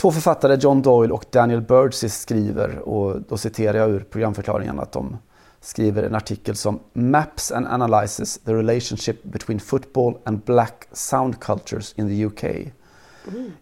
Två 0.00 0.10
författare, 0.10 0.56
John 0.60 0.82
Doyle 0.82 1.12
och 1.12 1.24
Daniel 1.30 1.60
Burgess 1.60 2.20
skriver, 2.20 2.78
och 2.78 3.20
då 3.28 3.36
citerar 3.36 3.78
jag 3.78 3.90
ur 3.90 4.00
programförklaringen 4.00 4.80
att 4.80 4.92
de 4.92 5.18
skriver 5.60 6.02
en 6.02 6.14
artikel 6.14 6.56
som 6.56 6.80
Maps 6.92 7.52
and 7.52 7.66
analyzes 7.66 8.38
the 8.38 8.54
relationship 8.54 9.22
between 9.22 9.60
football 9.60 10.18
and 10.24 10.44
black 10.44 10.88
sound 10.92 11.40
cultures 11.40 11.94
in 11.96 12.08
the 12.08 12.24
UK. 12.24 12.72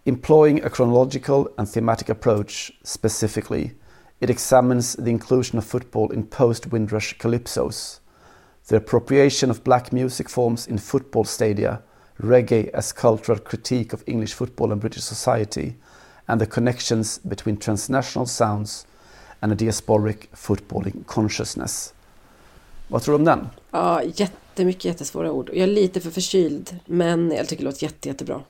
Employing 0.04 0.60
a 0.64 0.68
chronological 0.68 1.46
and 1.56 1.72
thematic 1.72 2.10
approach 2.10 2.72
specifically, 2.84 3.70
it 4.20 4.30
examines 4.30 4.96
the 4.96 5.10
inclusion 5.10 5.58
of 5.58 5.64
football 5.64 6.12
in 6.12 6.22
post 6.22 6.66
Windrush 6.66 7.14
calypsos, 7.18 8.00
the 8.68 8.76
appropriation 8.76 9.50
of 9.50 9.64
black 9.64 9.92
music 9.92 10.28
forms 10.28 10.68
in 10.68 10.78
football 10.78 11.24
stadia, 11.24 11.78
reggae 12.20 12.70
as 12.74 12.92
cultural 12.92 13.38
critique 13.38 13.92
of 13.92 14.02
English 14.06 14.34
football 14.34 14.72
and 14.72 14.80
British 14.80 15.04
society, 15.04 15.74
and 16.28 16.40
the 16.40 16.46
connections 16.46 17.22
between 17.22 17.56
transnational 17.56 18.26
sounds 18.26 18.86
and 19.40 19.52
a 19.52 19.54
diasporic 19.54 20.28
footballing 20.32 21.04
consciousness. 21.06 21.94
Vad 22.88 23.02
tror 23.02 23.12
du 23.12 23.18
om 23.18 23.24
den? 23.24 23.48
Ja, 23.70 24.02
jättemycket 24.02 24.84
jättesvåra 24.84 25.32
ord. 25.32 25.50
Jag 25.52 25.58
är 25.58 25.66
lite 25.66 26.00
för 26.00 26.10
förkyld, 26.10 26.76
men 26.86 27.30
jag 27.30 27.48
tycker 27.48 27.62
det 27.62 27.70
låter 27.70 27.82
jätte, 27.84 28.08
jättebra. 28.08 28.40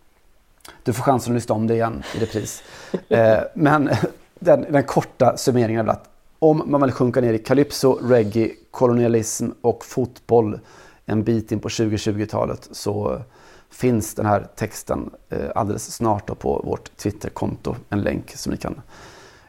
Du 0.82 0.92
får 0.92 1.02
chansen 1.02 1.32
att 1.32 1.34
lyssna 1.34 1.54
om 1.54 1.66
det 1.66 1.74
igen 1.74 2.02
i 2.16 2.18
repris. 2.18 2.62
eh, 3.08 3.38
men 3.54 3.90
den, 4.38 4.66
den 4.72 4.84
korta 4.84 5.36
summeringen 5.36 5.88
är 5.88 5.92
att 5.92 6.10
om 6.38 6.62
man 6.66 6.82
vill 6.82 6.92
sjunka 6.92 7.20
ner 7.20 7.32
i 7.32 7.38
calypso, 7.38 7.98
reggae, 8.02 8.50
kolonialism 8.70 9.50
och 9.60 9.84
fotboll 9.84 10.60
en 11.06 11.24
bit 11.24 11.52
in 11.52 11.60
på 11.60 11.68
2020-talet 11.68 12.68
så 12.72 13.22
finns 13.70 14.14
den 14.14 14.26
här 14.26 14.46
texten 14.56 15.10
eh, 15.28 15.50
alldeles 15.54 15.94
snart 15.94 16.38
på 16.38 16.62
vårt 16.64 16.96
Twitterkonto. 16.96 17.76
En 17.88 18.00
länk 18.00 18.36
som 18.36 18.52
ni 18.52 18.58
kan 18.58 18.80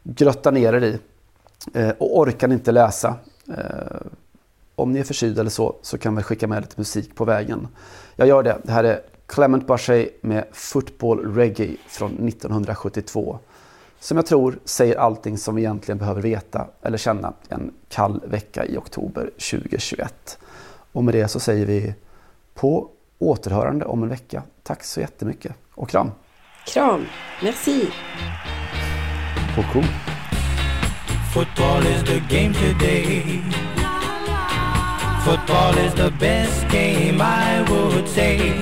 grötta 0.03 0.51
ner 0.51 0.73
er 0.73 0.83
i. 0.83 0.99
Eh, 1.73 1.89
och 1.89 2.19
orkar 2.19 2.47
ni 2.47 2.53
inte 2.53 2.71
läsa 2.71 3.15
eh, 3.47 4.01
om 4.75 4.91
ni 4.91 4.99
är 4.99 5.03
förkylda 5.03 5.41
eller 5.41 5.51
så, 5.51 5.75
så 5.81 5.97
kan 5.97 6.15
vi 6.15 6.23
skicka 6.23 6.47
med 6.47 6.61
lite 6.61 6.75
musik 6.77 7.15
på 7.15 7.25
vägen. 7.25 7.67
Jag 8.15 8.27
gör 8.27 8.43
det. 8.43 8.57
Det 8.63 8.71
här 8.71 8.83
är 8.83 9.01
Clement 9.25 9.67
Barshay 9.67 10.09
med 10.21 10.45
Football 10.51 11.35
Reggae 11.35 11.75
från 11.87 12.27
1972. 12.27 13.39
Som 13.99 14.17
jag 14.17 14.25
tror 14.25 14.59
säger 14.65 14.95
allting 14.95 15.37
som 15.37 15.55
vi 15.55 15.61
egentligen 15.61 15.97
behöver 15.97 16.21
veta 16.21 16.67
eller 16.81 16.97
känna 16.97 17.33
en 17.49 17.73
kall 17.89 18.21
vecka 18.25 18.65
i 18.65 18.77
oktober 18.77 19.25
2021. 19.25 20.37
Och 20.91 21.03
med 21.03 21.13
det 21.13 21.27
så 21.27 21.39
säger 21.39 21.65
vi 21.65 21.93
på 22.53 22.89
återhörande 23.19 23.85
om 23.85 24.03
en 24.03 24.09
vecka. 24.09 24.43
Tack 24.63 24.83
så 24.83 24.99
jättemycket 24.99 25.55
och 25.75 25.89
kram! 25.89 26.11
Kram! 26.73 27.05
Merci! 27.43 27.89
Koko! 29.55 29.83
Football 31.33 31.81
is 31.81 32.03
the 32.03 32.19
game 32.19 32.53
today. 32.53 33.41
Football 35.25 35.77
is 35.77 35.93
the 35.93 36.11
best 36.19 36.67
game, 36.71 37.21
I 37.21 37.71
would 37.71 38.07
say. 38.07 38.53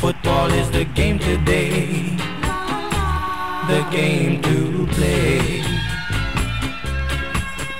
Football 0.00 0.50
is 0.50 0.70
the 0.70 0.84
game 0.84 1.18
today. 1.18 2.16
The 3.68 3.96
game 3.96 4.42
to 4.42 4.86
play. 4.94 5.62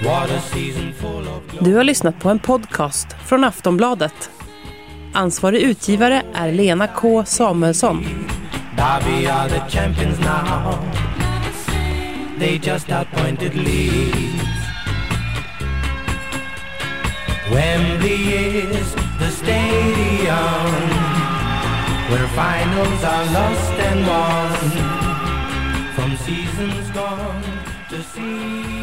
What 0.03 0.31
a 0.31 0.41
season 0.41 0.93
full 0.93 1.29
of 1.29 1.65
Du 1.65 1.75
har 1.75 1.85
lyssnat 1.85 2.21
på 2.21 2.31
en 2.31 2.39
podcast 2.39 3.13
från 3.13 3.45
Aftonbladet. 3.45 4.31
Ansvarig 5.13 5.63
utgivare 5.63 6.23
är 6.35 6.53
Lena 6.53 6.87
K 6.87 7.25
Samuelsson. 7.27 8.05
They 12.39 12.59
just 12.59 12.91
appointed 12.91 13.55
leads. 13.55 14.49
Wembley 17.51 18.35
is 18.71 18.95
the 19.19 19.31
stadium 19.31 20.73
where 22.11 22.29
finals 22.29 23.05
are 23.05 23.25
lost 23.35 23.73
and 23.73 24.07
won. 24.07 24.53
From 25.97 26.17
seasons 26.17 26.91
gone 26.95 27.43
to 27.91 28.03
seasons. 28.03 28.78